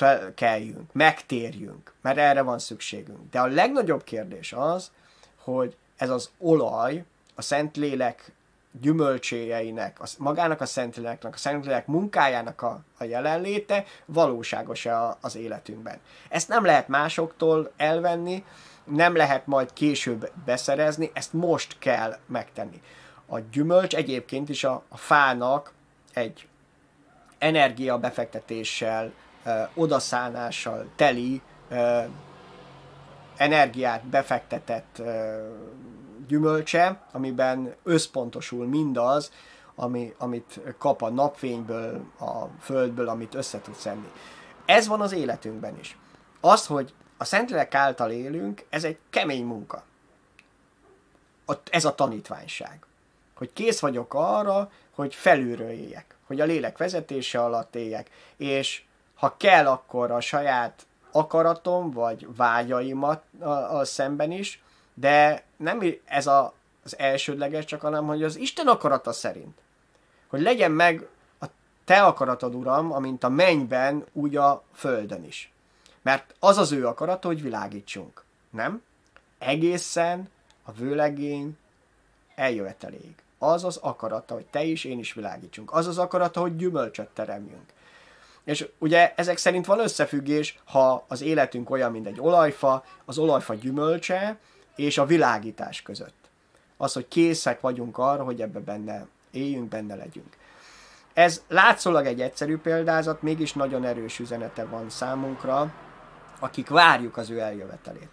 felkeljünk, 0.00 0.92
megtérjünk, 0.92 1.92
mert 2.00 2.18
erre 2.18 2.42
van 2.42 2.58
szükségünk. 2.58 3.30
De 3.30 3.40
a 3.40 3.46
legnagyobb 3.46 4.04
kérdés 4.04 4.52
az, 4.52 4.90
hogy 5.36 5.76
ez 5.96 6.10
az 6.10 6.30
olaj 6.38 7.04
a 7.34 7.42
Szentlélek 7.42 8.32
gyümölcséjeinek, 8.80 10.00
a, 10.00 10.04
magának 10.18 10.60
a 10.60 10.66
Szentléleknek, 10.66 11.34
a 11.34 11.36
Szentlélek 11.36 11.86
munkájának 11.86 12.62
a, 12.62 12.80
a 12.98 13.04
jelenléte 13.04 13.84
valóságos 14.04 14.86
-e 14.86 15.16
az 15.20 15.36
életünkben. 15.36 15.98
Ezt 16.28 16.48
nem 16.48 16.64
lehet 16.64 16.88
másoktól 16.88 17.72
elvenni, 17.76 18.44
nem 18.84 19.16
lehet 19.16 19.46
majd 19.46 19.72
később 19.72 20.30
beszerezni, 20.44 21.10
ezt 21.14 21.32
most 21.32 21.78
kell 21.78 22.18
megtenni. 22.26 22.82
A 23.32 23.38
gyümölcs 23.38 23.94
egyébként 23.94 24.48
is 24.48 24.64
a, 24.64 24.82
a 24.88 24.96
fának 24.96 25.72
egy 26.12 26.48
energia 27.38 27.98
befektetéssel, 27.98 29.12
ö, 29.44 29.62
odaszánással 29.74 30.86
teli, 30.96 31.42
ö, 31.68 32.00
energiát 33.36 34.04
befektetett 34.04 34.98
ö, 34.98 35.48
gyümölcse, 36.26 37.00
amiben 37.12 37.74
összpontosul 37.82 38.66
mindaz, 38.66 39.32
ami, 39.74 40.14
amit 40.18 40.60
kap 40.78 41.02
a 41.02 41.10
napfényből, 41.10 42.04
a 42.18 42.44
földből, 42.60 43.08
amit 43.08 43.34
össze 43.34 43.60
tud 43.60 43.74
szedni. 43.74 44.08
Ez 44.64 44.86
van 44.86 45.00
az 45.00 45.12
életünkben 45.12 45.78
is. 45.78 45.98
Az, 46.40 46.66
hogy 46.66 46.94
a 47.16 47.24
Szentlélek 47.24 47.74
által 47.74 48.10
élünk, 48.10 48.64
ez 48.68 48.84
egy 48.84 48.98
kemény 49.10 49.44
munka. 49.44 49.82
Ez 51.70 51.84
a 51.84 51.94
tanítványság. 51.94 52.84
Hogy 53.40 53.52
kész 53.52 53.80
vagyok 53.80 54.14
arra, 54.14 54.70
hogy 54.94 55.14
felülről 55.14 55.70
éljek. 55.70 56.16
Hogy 56.26 56.40
a 56.40 56.44
lélek 56.44 56.78
vezetése 56.78 57.42
alatt 57.42 57.74
éljek. 57.74 58.10
És 58.36 58.82
ha 59.14 59.36
kell, 59.36 59.66
akkor 59.66 60.10
a 60.10 60.20
saját 60.20 60.86
akaratom, 61.12 61.90
vagy 61.90 62.36
vágyaimat 62.36 63.22
a, 63.38 63.48
a 63.48 63.84
szemben 63.84 64.30
is, 64.30 64.62
de 64.94 65.42
nem 65.56 65.80
ez 66.04 66.26
a, 66.26 66.54
az 66.84 66.98
elsődleges, 66.98 67.64
csak 67.64 67.80
hanem, 67.80 68.06
hogy 68.06 68.22
az 68.22 68.36
Isten 68.36 68.66
akarata 68.66 69.12
szerint. 69.12 69.58
Hogy 70.26 70.40
legyen 70.40 70.70
meg 70.70 71.08
a 71.40 71.46
te 71.84 72.02
akaratod, 72.02 72.54
Uram, 72.54 72.92
amint 72.92 73.24
a 73.24 73.28
mennyben, 73.28 74.04
úgy 74.12 74.36
a 74.36 74.62
földön 74.72 75.24
is. 75.24 75.52
Mert 76.02 76.34
az 76.38 76.58
az 76.58 76.72
ő 76.72 76.86
akarata, 76.86 77.28
hogy 77.28 77.42
világítsunk. 77.42 78.24
Nem? 78.50 78.82
Egészen 79.38 80.30
a 80.64 80.72
vőlegény 80.72 81.58
eljöveteléig. 82.34 83.14
Az 83.42 83.64
az 83.64 83.76
akarata, 83.76 84.34
hogy 84.34 84.46
te 84.46 84.62
is, 84.62 84.84
én 84.84 84.98
is 84.98 85.12
világítsunk. 85.12 85.72
Az 85.72 85.86
az 85.86 85.98
akarata, 85.98 86.40
hogy 86.40 86.56
gyümölcsöt 86.56 87.08
teremjünk. 87.08 87.72
És 88.44 88.68
ugye 88.78 89.12
ezek 89.16 89.36
szerint 89.36 89.66
van 89.66 89.80
összefüggés, 89.80 90.58
ha 90.64 91.04
az 91.08 91.20
életünk 91.20 91.70
olyan, 91.70 91.90
mint 91.90 92.06
egy 92.06 92.20
olajfa, 92.20 92.84
az 93.04 93.18
olajfa 93.18 93.54
gyümölcse, 93.54 94.38
és 94.76 94.98
a 94.98 95.06
világítás 95.06 95.82
között. 95.82 96.30
Az, 96.76 96.92
hogy 96.92 97.08
készek 97.08 97.60
vagyunk 97.60 97.98
arra, 97.98 98.24
hogy 98.24 98.40
ebbe 98.40 98.60
benne 98.60 99.06
éljünk, 99.30 99.68
benne 99.68 99.94
legyünk. 99.94 100.36
Ez 101.12 101.42
látszólag 101.48 102.06
egy 102.06 102.20
egyszerű 102.20 102.58
példázat, 102.58 103.22
mégis 103.22 103.52
nagyon 103.52 103.84
erős 103.84 104.18
üzenete 104.18 104.64
van 104.64 104.90
számunkra, 104.90 105.72
akik 106.38 106.68
várjuk 106.68 107.16
az 107.16 107.30
ő 107.30 107.38
eljövetelét. 107.38 108.10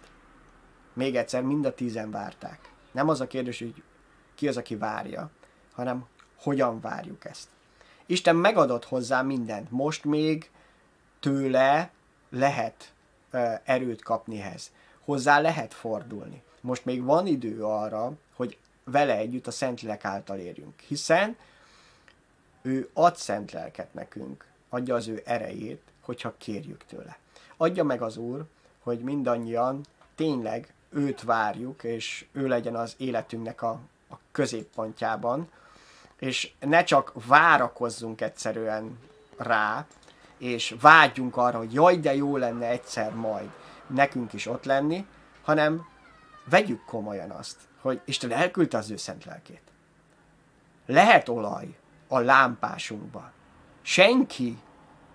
Még 0.92 1.16
egyszer, 1.16 1.42
mind 1.42 1.64
a 1.64 1.74
tízen 1.74 2.10
várták. 2.10 2.58
Nem 2.92 3.08
az 3.08 3.20
a 3.20 3.26
kérdés, 3.26 3.58
hogy 3.58 3.82
ki 4.38 4.48
az, 4.48 4.56
aki 4.56 4.76
várja, 4.76 5.30
hanem 5.72 6.06
hogyan 6.36 6.80
várjuk 6.80 7.24
ezt. 7.24 7.48
Isten 8.06 8.36
megadott 8.36 8.84
hozzá 8.84 9.22
mindent. 9.22 9.70
Most 9.70 10.04
még 10.04 10.50
tőle 11.20 11.90
lehet 12.30 12.92
erőt 13.64 14.02
kapni 14.02 14.40
ehhez. 14.40 14.70
Hozzá 15.04 15.40
lehet 15.40 15.74
fordulni 15.74 16.42
most 16.60 16.84
még 16.84 17.02
van 17.02 17.26
idő 17.26 17.64
arra, 17.64 18.12
hogy 18.34 18.58
vele 18.84 19.16
együtt 19.16 19.46
a 19.46 19.50
Szentlélek 19.50 20.04
által 20.04 20.38
érjünk. 20.38 20.80
Hiszen 20.80 21.36
ő 22.62 22.90
ad 22.92 23.16
szent 23.16 23.52
lelket 23.52 23.94
nekünk, 23.94 24.44
adja 24.68 24.94
az 24.94 25.08
ő 25.08 25.22
erejét, 25.24 25.82
hogyha 26.00 26.34
kérjük 26.38 26.84
tőle. 26.84 27.18
Adja 27.56 27.84
meg 27.84 28.02
az 28.02 28.16
Úr, 28.16 28.44
hogy 28.78 28.98
mindannyian 28.98 29.84
tényleg 30.14 30.72
őt 30.90 31.22
várjuk, 31.22 31.84
és 31.84 32.26
ő 32.32 32.46
legyen 32.46 32.76
az 32.76 32.94
életünknek 32.96 33.62
a, 33.62 33.80
középpontjában, 34.38 35.48
és 36.18 36.52
ne 36.60 36.84
csak 36.84 37.12
várakozzunk 37.26 38.20
egyszerűen 38.20 38.98
rá, 39.36 39.86
és 40.36 40.74
vágyjunk 40.80 41.36
arra, 41.36 41.58
hogy 41.58 41.72
jaj, 41.72 41.96
de 41.96 42.14
jó 42.14 42.36
lenne 42.36 42.66
egyszer 42.66 43.14
majd 43.14 43.48
nekünk 43.86 44.32
is 44.32 44.46
ott 44.46 44.64
lenni, 44.64 45.06
hanem 45.42 45.86
vegyük 46.44 46.84
komolyan 46.84 47.30
azt, 47.30 47.56
hogy 47.80 48.00
Isten 48.04 48.32
elküldte 48.32 48.78
az 48.78 48.90
ő 48.90 48.96
szent 48.96 49.24
lelkét. 49.24 49.62
Lehet 50.86 51.28
olaj 51.28 51.76
a 52.08 52.18
lámpásunkba. 52.18 53.30
Senki 53.82 54.58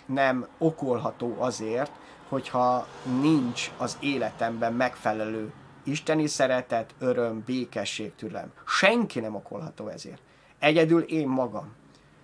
nem 0.06 0.48
okolható 0.58 1.36
azért, 1.40 1.92
hogyha 2.30 2.88
nincs 3.22 3.72
az 3.78 3.98
életemben 4.00 4.74
megfelelő 4.74 5.54
isteni 5.84 6.28
szeretet, 6.28 6.96
öröm, 7.00 7.44
békesség, 7.46 8.16
türelem. 8.16 8.52
Senki 8.68 9.20
nem 9.20 9.36
okolható 9.36 9.88
ezért. 9.88 10.22
Egyedül 10.60 11.02
én 11.02 11.28
magam. 11.28 11.74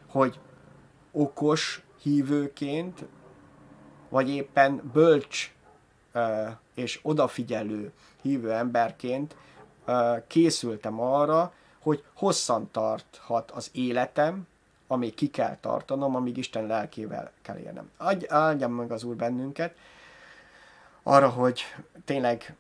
Hogy 0.08 0.40
okos 1.12 1.84
hívőként, 2.02 3.06
vagy 4.10 4.30
éppen 4.30 4.90
bölcs 4.94 5.54
és 6.76 7.00
odafigyelő 7.02 7.92
hívő 8.22 8.52
emberként 8.52 9.36
készültem 10.28 11.02
arra, 11.02 11.54
hogy 11.80 12.04
hosszan 12.14 12.70
tarthat 12.72 13.52
az 13.52 13.70
életem, 13.74 14.48
amíg 14.88 15.14
ki 15.14 15.28
kell 15.28 15.58
tartanom, 15.62 16.16
amíg 16.16 16.38
Isten 16.38 16.66
lelkével 16.66 17.32
kell. 17.42 17.58
Adj, 17.98 18.26
adjam 18.26 18.72
meg 18.72 18.92
az 18.92 19.04
Úr 19.04 19.16
bennünket 19.16 19.78
arra, 21.04 21.30
hogy 21.30 21.62
tényleg 22.06 22.56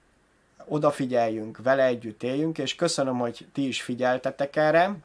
odafigyeljünk, 0.69 1.57
vele 1.63 1.83
együtt 1.83 2.23
éljünk, 2.23 2.57
és 2.57 2.75
köszönöm, 2.75 3.17
hogy 3.17 3.47
ti 3.53 3.67
is 3.67 3.81
figyeltetek 3.81 4.55
erre, 4.55 4.95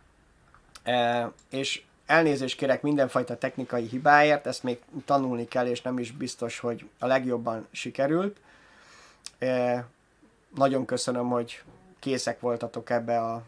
és 1.51 1.83
elnézést 2.07 2.57
kérek 2.57 2.83
mindenfajta 2.83 3.39
technikai 3.39 3.87
hibáért, 3.87 4.47
ezt 4.47 4.63
még 4.63 4.79
tanulni 5.05 5.49
kell, 5.49 5.67
és 5.67 5.83
nem 5.83 5.99
is 5.99 6.13
biztos, 6.13 6.59
hogy 6.59 6.89
a 6.99 7.07
legjobban 7.07 7.67
sikerült. 7.71 8.37
Nagyon 10.55 10.85
köszönöm, 10.85 11.29
hogy 11.29 11.63
készek 11.99 12.41
voltatok 12.41 12.91
ebbe 12.91 13.21
a 13.21 13.43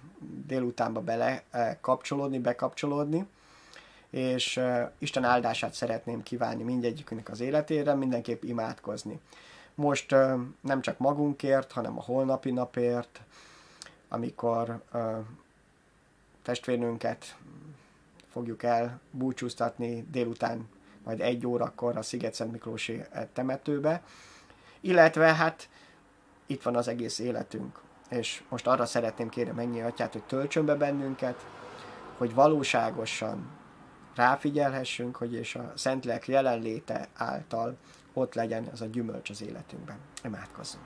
délutánba 0.46 1.00
bele 1.00 1.42
kapcsolódni, 1.80 2.38
bekapcsolódni, 2.38 3.26
és 4.10 4.60
Isten 4.98 5.24
áldását 5.24 5.74
szeretném 5.74 6.22
kívánni 6.22 6.62
mindegyikünknek 6.62 7.30
az 7.30 7.40
életére, 7.40 7.94
mindenképp 7.94 8.42
imádkozni. 8.42 9.20
Most 9.76 10.10
nem 10.60 10.80
csak 10.80 10.98
magunkért, 10.98 11.72
hanem 11.72 11.98
a 11.98 12.02
holnapi 12.02 12.50
napért, 12.50 13.20
amikor 14.08 14.82
testvérünket 16.42 17.36
fogjuk 18.28 18.62
el 18.62 19.00
búcsúztatni 19.10 20.06
délután, 20.10 20.68
majd 21.04 21.20
egy 21.20 21.46
órakor 21.46 21.96
a 21.96 22.02
Sziget-Szent 22.02 22.52
Miklósi 22.52 23.02
temetőbe, 23.32 24.02
illetve 24.80 25.34
hát 25.34 25.68
itt 26.46 26.62
van 26.62 26.76
az 26.76 26.88
egész 26.88 27.18
életünk. 27.18 27.80
És 28.08 28.42
most 28.48 28.66
arra 28.66 28.86
szeretném 28.86 29.28
kérni 29.28 29.52
mennyi 29.52 29.80
atyát, 29.80 30.12
hogy 30.12 30.22
töltsön 30.22 30.64
be 30.64 30.74
bennünket, 30.74 31.46
hogy 32.16 32.34
valóságosan 32.34 33.50
ráfigyelhessünk, 34.14 35.16
hogy 35.16 35.34
és 35.34 35.54
a 35.54 35.72
Szentlélek 35.74 36.28
jelenléte 36.28 37.08
által 37.14 37.76
ott 38.16 38.34
legyen 38.34 38.68
az 38.72 38.80
a 38.80 38.86
gyümölcs 38.86 39.30
az 39.30 39.42
életünkben. 39.42 39.98
Imádkozzunk. 40.24 40.84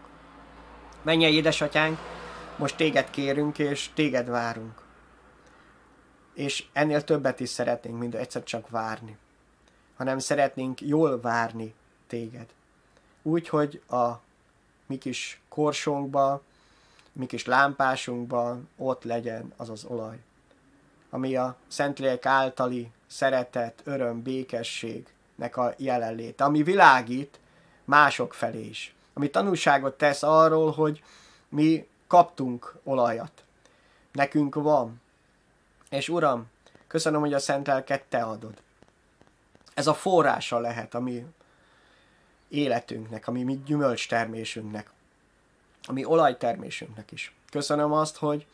Menj 1.03 1.25
el, 1.25 1.31
édesatyánk, 1.31 1.99
most 2.57 2.77
téged 2.77 3.11
kérünk, 3.11 3.59
és 3.59 3.91
téged 3.95 4.29
várunk. 4.29 4.83
És 6.35 6.67
ennél 6.73 7.05
többet 7.05 7.41
is 7.41 7.49
szeretnénk, 7.49 7.99
mint 7.99 8.15
egyszer 8.15 8.43
csak 8.43 8.69
várni, 8.69 9.17
hanem 9.97 10.19
szeretnénk 10.19 10.81
jól 10.81 11.21
várni 11.21 11.75
téged. 12.07 12.47
Úgy, 13.23 13.49
hogy 13.49 13.83
a 13.89 14.11
mi 14.87 14.99
kis 14.99 15.41
korsónkba, 15.49 16.43
mi 17.13 17.27
kis 17.27 17.45
lámpásunkba 17.45 18.59
ott 18.77 19.05
legyen 19.05 19.53
az 19.57 19.69
az 19.69 19.85
olaj. 19.85 20.19
Ami 21.11 21.37
a 21.37 21.57
Szentlélek 21.69 22.27
általi 22.27 22.91
szeretet, 23.07 23.81
öröm, 23.85 24.23
békességnek 25.41 25.57
a 25.57 25.75
jelenléte, 25.77 26.45
ami 26.45 26.63
világít 26.63 27.41
mások 27.85 28.35
felé 28.35 28.65
is. 28.65 28.95
Ami 29.15 29.31
tanulságot 29.31 29.99
tesz 29.99 30.23
arról, 30.23 30.73
hogy 30.73 31.03
mi 31.49 31.87
kaptunk 32.07 32.75
olajat. 32.85 33.45
Nekünk 34.13 34.55
van. 34.55 35.01
És 35.91 36.09
Uram, 36.09 36.51
köszönöm, 36.87 37.21
hogy 37.21 37.35
a 37.35 37.39
Szent 37.39 37.67
Lelket 37.67 38.05
Te 38.09 38.23
adod. 38.23 38.55
Ez 39.75 39.87
a 39.87 39.95
forrása 39.95 40.59
lehet 40.59 40.95
a 40.95 41.01
mi 41.01 41.27
életünknek, 42.49 43.29
ami 43.29 43.43
mi 43.43 43.63
gyümölcstermésünknek, 43.67 44.91
ami 45.89 46.05
olajtermésünknek 46.05 47.13
is. 47.13 47.33
Köszönöm 47.51 47.93
azt, 47.93 48.17
hogy 48.17 48.47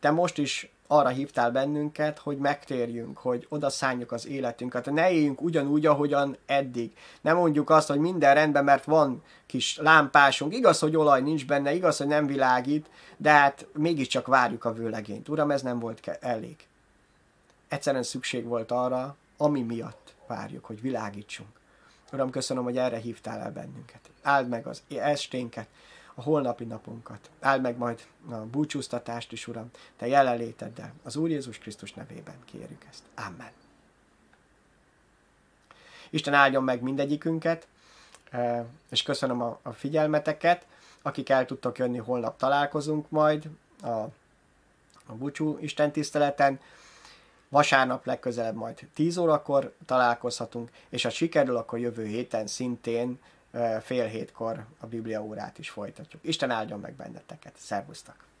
te 0.00 0.10
most 0.10 0.38
is 0.38 0.70
arra 0.92 1.08
hívtál 1.08 1.50
bennünket, 1.50 2.18
hogy 2.18 2.36
megtérjünk, 2.38 3.18
hogy 3.18 3.46
oda 3.48 3.70
szálljuk 3.70 4.12
az 4.12 4.26
életünket. 4.26 4.90
Ne 4.90 5.10
éljünk 5.10 5.42
ugyanúgy, 5.42 5.86
ahogyan 5.86 6.36
eddig. 6.46 6.92
Nem 7.20 7.36
mondjuk 7.36 7.70
azt, 7.70 7.88
hogy 7.88 7.98
minden 7.98 8.34
rendben, 8.34 8.64
mert 8.64 8.84
van 8.84 9.22
kis 9.46 9.76
lámpásunk. 9.76 10.54
Igaz, 10.54 10.78
hogy 10.78 10.96
olaj 10.96 11.20
nincs 11.20 11.46
benne, 11.46 11.74
igaz, 11.74 11.96
hogy 11.96 12.06
nem 12.06 12.26
világít, 12.26 12.90
de 13.16 13.30
hát 13.30 13.66
mégiscsak 13.72 14.26
várjuk 14.26 14.64
a 14.64 14.72
vőlegényt. 14.72 15.28
Uram, 15.28 15.50
ez 15.50 15.62
nem 15.62 15.78
volt 15.78 16.18
elég. 16.20 16.56
Egyszerűen 17.68 18.02
szükség 18.02 18.44
volt 18.44 18.70
arra, 18.70 19.16
ami 19.36 19.62
miatt 19.62 20.14
várjuk, 20.26 20.64
hogy 20.64 20.80
világítsunk. 20.80 21.60
Uram, 22.12 22.30
köszönöm, 22.30 22.64
hogy 22.64 22.76
erre 22.76 22.96
hívtál 22.96 23.40
el 23.40 23.52
bennünket. 23.52 24.00
Áld 24.22 24.48
meg 24.48 24.66
az 24.66 24.82
esténket, 24.88 25.66
a 26.14 26.22
holnapi 26.22 26.64
napunkat. 26.64 27.30
Áld 27.40 27.62
meg 27.62 27.76
majd 27.76 28.02
a 28.30 28.34
búcsúztatást 28.34 29.32
is, 29.32 29.48
Uram, 29.48 29.70
Te 29.96 30.06
jelenléteddel. 30.06 30.92
Az 31.02 31.16
Úr 31.16 31.30
Jézus 31.30 31.58
Krisztus 31.58 31.92
nevében 31.92 32.36
kérjük 32.44 32.84
ezt. 32.90 33.02
Amen. 33.14 33.50
Isten 36.10 36.34
áldjon 36.34 36.64
meg 36.64 36.82
mindegyikünket, 36.82 37.66
e, 38.30 38.64
és 38.90 39.02
köszönöm 39.02 39.42
a, 39.42 39.58
figyelmeteket. 39.72 40.66
Akik 41.02 41.28
el 41.28 41.44
tudtok 41.44 41.78
jönni, 41.78 41.98
holnap 41.98 42.36
találkozunk 42.36 43.10
majd 43.10 43.48
a, 43.82 43.88
a 45.06 45.14
búcsú 45.14 45.58
Isten 45.60 45.92
tiszteleten. 45.92 46.60
Vasárnap 47.48 48.06
legközelebb 48.06 48.54
majd 48.54 48.88
10 48.94 49.16
órakor 49.16 49.74
találkozhatunk, 49.86 50.70
és 50.88 51.02
ha 51.02 51.10
sikerül, 51.10 51.56
akkor 51.56 51.78
jövő 51.78 52.06
héten 52.06 52.46
szintén 52.46 53.18
fél 53.80 54.06
hétkor 54.06 54.66
a 54.80 54.86
Biblia 54.86 55.22
órát 55.22 55.58
is 55.58 55.70
folytatjuk. 55.70 56.24
Isten 56.24 56.50
áldjon 56.50 56.80
meg 56.80 56.94
benneteket. 56.94 57.52
Szervusztok! 57.56 58.31